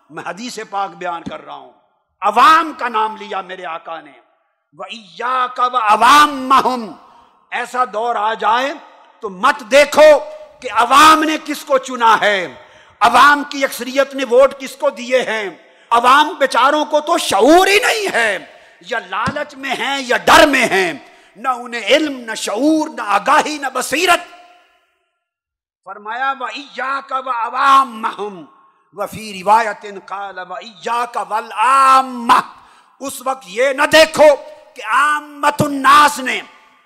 [0.09, 1.71] میں حدیث پاک بیان کر رہا ہوں۔
[2.21, 4.11] عوام کا نام لیا میرے آقا نے۔
[5.55, 6.53] کا عوام
[7.51, 8.73] ایسا دور آ جائے
[9.19, 10.19] تو مت دیکھو
[10.61, 12.53] کہ عوام نے کس کو چنا ہے۔
[12.99, 15.49] عوام کی اکثریت نے ووٹ کس کو دیے ہیں۔
[15.89, 18.37] عوام بیچاروں کو تو شعور ہی نہیں ہے۔
[18.89, 20.93] یا لالچ میں ہیں یا ڈر میں ہیں۔
[21.35, 24.36] نہ انہیں علم، نہ شعور، نہ آگاہی، نہ بصیرت۔
[25.87, 26.33] فرمایا
[26.99, 28.45] کا عوام
[28.93, 30.29] وفی روایت کا
[32.99, 34.35] اس وقت یہ نہ دیکھو
[34.75, 36.41] کہ آمت الناس نے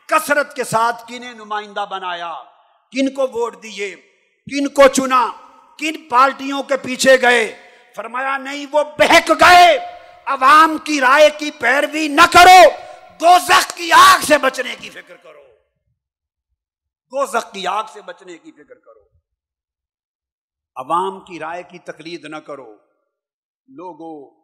[0.06, 2.34] کثرت کے ساتھ کنہیں نمائندہ بنایا،
[2.92, 3.96] کن کو ووٹ دیے،
[4.46, 5.28] کن کو چنا،
[5.78, 7.62] کن پارٹیوں کے پیچھے گئے۔
[7.96, 9.78] فرمایا، نہیں، وہ بہک گئے۔
[10.26, 12.70] عوام کی رائے کی پیروی نہ کرو
[13.20, 15.41] دو زخ کی آگ سے بچنے کی فکر کرو۔
[17.12, 19.04] دو آگ سے بچنے کی فکر کرو۔
[20.76, 22.76] عوام کی رائے کی تقلید نہ کرو۔
[23.68, 24.42] لوگوں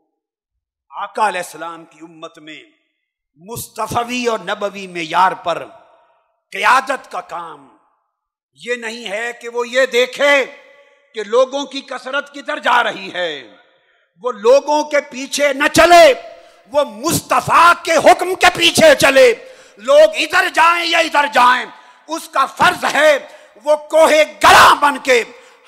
[0.89, 2.63] آقا علیہ السلام کی امت میں،
[3.35, 5.65] مصطفی اور نبوی معیار پر
[6.51, 7.77] قیادت کا کام۔
[8.53, 10.45] یہ نہیں ہے کہ وہ یہ دیکھے
[11.13, 13.55] کہ لوگوں کی کثرت کدھر جا رہی ہے۔
[14.21, 16.13] وہ لوگوں کے پیچھے نہ چلے،
[16.71, 19.33] وہ مصطفیٰ کے حکم کے پیچھے چلے۔
[19.77, 21.65] لوگ ادھر جائیں یا ادھر جائیں
[22.07, 23.27] اس کا فرض ہے
[23.63, 24.11] وہ کوہ
[24.43, 25.21] گلا بن کے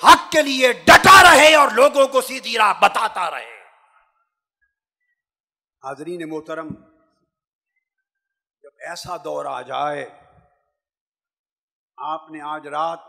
[0.03, 3.57] حق کے لیے ڈٹا رہے اور لوگوں کو سیدھی راہ بتاتا رہے۔
[5.83, 6.69] حاضرین محترم،
[8.63, 10.09] جب ایسا دور آ جائے،
[11.97, 12.99] آپ نے آج رات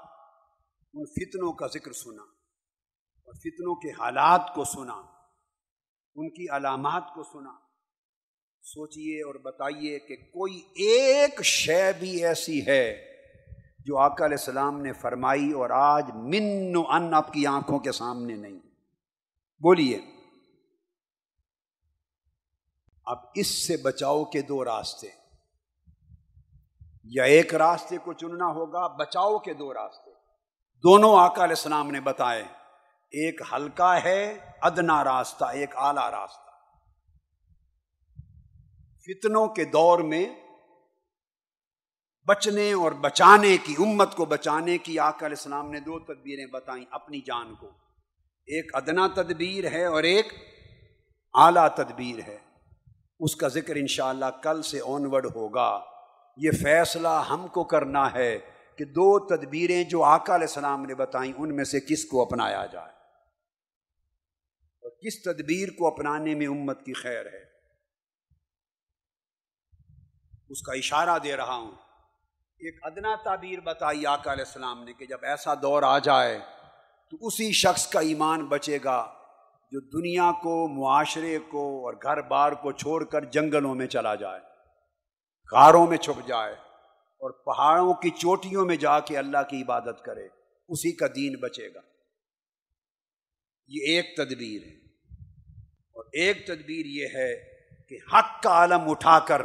[0.94, 4.94] ان فتنوں کا ذکر سنا اور فتنوں کے حالات کو سنا،
[6.14, 7.58] ان کی علامات کو سنا۔
[8.62, 13.09] سوچئے اور بتائیے کہ کوئی ایک شے بھی ایسی ہے
[13.84, 17.92] جو آقا علیہ السلام نے فرمائی اور آج من و ان آپ کی آنکھوں کے
[17.92, 18.58] سامنے نہیں۔
[19.60, 20.00] بولیے۔
[23.04, 25.08] اب اس سے بچاؤ کے دو راستے۔
[27.04, 30.10] یا ایک راستے کو چننا ہوگا، بچاؤ کے دو راستے۔
[30.82, 32.42] دونوں آقا علیہ السلام نے بتائے۔
[33.10, 36.50] ایک ہلکا ہے، ادنا راستہ، ایک اعلی راستہ۔
[39.06, 40.39] فتنوں کے دور میں
[42.26, 46.84] بچنے اور بچانے کی، امت کو بچانے کی، آقا علیہ السلام نے دو تدبیریں بتائیں
[46.90, 47.66] اپنی جان کو۔
[48.46, 50.26] ایک ادنا تدبیر ہے اور ایک
[51.34, 52.38] اعلیٰ تدبیر ہے۔
[53.20, 55.80] اس کا ذکر انشاءاللہ کل سے آنورڈ ہوگا۔
[56.36, 58.38] یہ فیصلہ ہم کو کرنا ہے
[58.76, 62.66] کہ دو تدبیریں جو آقا علیہ السلام نے بتائیں ان میں سے کس کو اپنایا
[62.66, 62.92] جائے۔
[64.82, 67.44] اور کس تدبیر کو اپنانے میں امت کی خیر ہے۔
[70.48, 71.89] اس کا اشارہ دے رہا ہوں۔
[72.62, 76.38] ایک ادنا تعبیر بتائی آقا علیہ السلام نے کہ جب ایسا دور آ جائے
[77.10, 79.14] تو اسی شخص کا ایمان بچے گا
[79.70, 84.40] جو دنیا کو، معاشرے کو اور گھر بار کو چھوڑ کر جنگلوں میں چلا جائے،
[85.52, 90.28] غاروں میں چھپ جائے اور پہاڑوں کی چوٹیوں میں جا کے اللہ کی عبادت کرے،
[90.68, 91.80] اسی کا دین بچے گا۔
[93.68, 94.74] یہ ایک تدبیر ہے۔
[95.68, 97.34] اور ایک تدبیر یہ ہے
[97.88, 99.42] کہ حق کا عالم اٹھا کر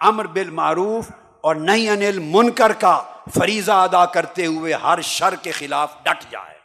[0.00, 1.10] امر بالمعروف
[1.44, 3.02] اور نہیں انل منکر کا
[3.34, 6.58] فریضہ ادا کرتے ہوئے ہر شر کے خلاف ڈٹ جائے۔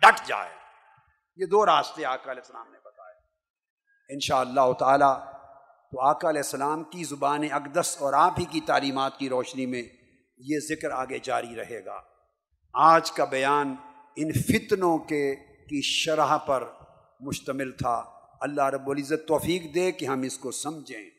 [0.00, 0.50] ڈٹ جائے۔
[1.36, 3.14] یہ دو راستے آقا علیہ السلام نے بتائے۔
[4.14, 5.30] ان شاء اللہ تعالی
[5.92, 9.82] تو آقا علیہ السلام کی زبان اقدس اور آپ ہی کی تعلیمات کی روشنی میں
[10.38, 12.00] یہ ذکر آگے جاری رہے گا۔
[12.74, 13.74] آج کا بیان
[14.16, 15.36] ان فتنوں کے
[15.68, 16.64] کی شرح پر
[17.20, 18.04] مشتمل تھا۔
[18.40, 21.10] اللہ رب العزت توفیق دے کہ ہم اس کو سمجھیں۔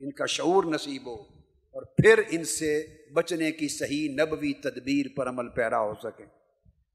[0.00, 1.37] ان کا شعور نصیب ہو۔
[1.78, 6.24] اور پھر ان سے بچنے کی صحیح نبوی تدبیر پر عمل پیرا ہو سکے۔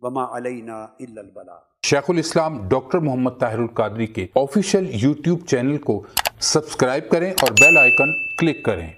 [0.02, 6.06] وما علینا البلا شیخ الاسلام ڈاکٹر محمد طاہر القادری کے آفیشیل یوٹیوب چینل کو
[6.40, 8.90] سبسکرائب کریں اور بیل آئیکن کلک کریں۔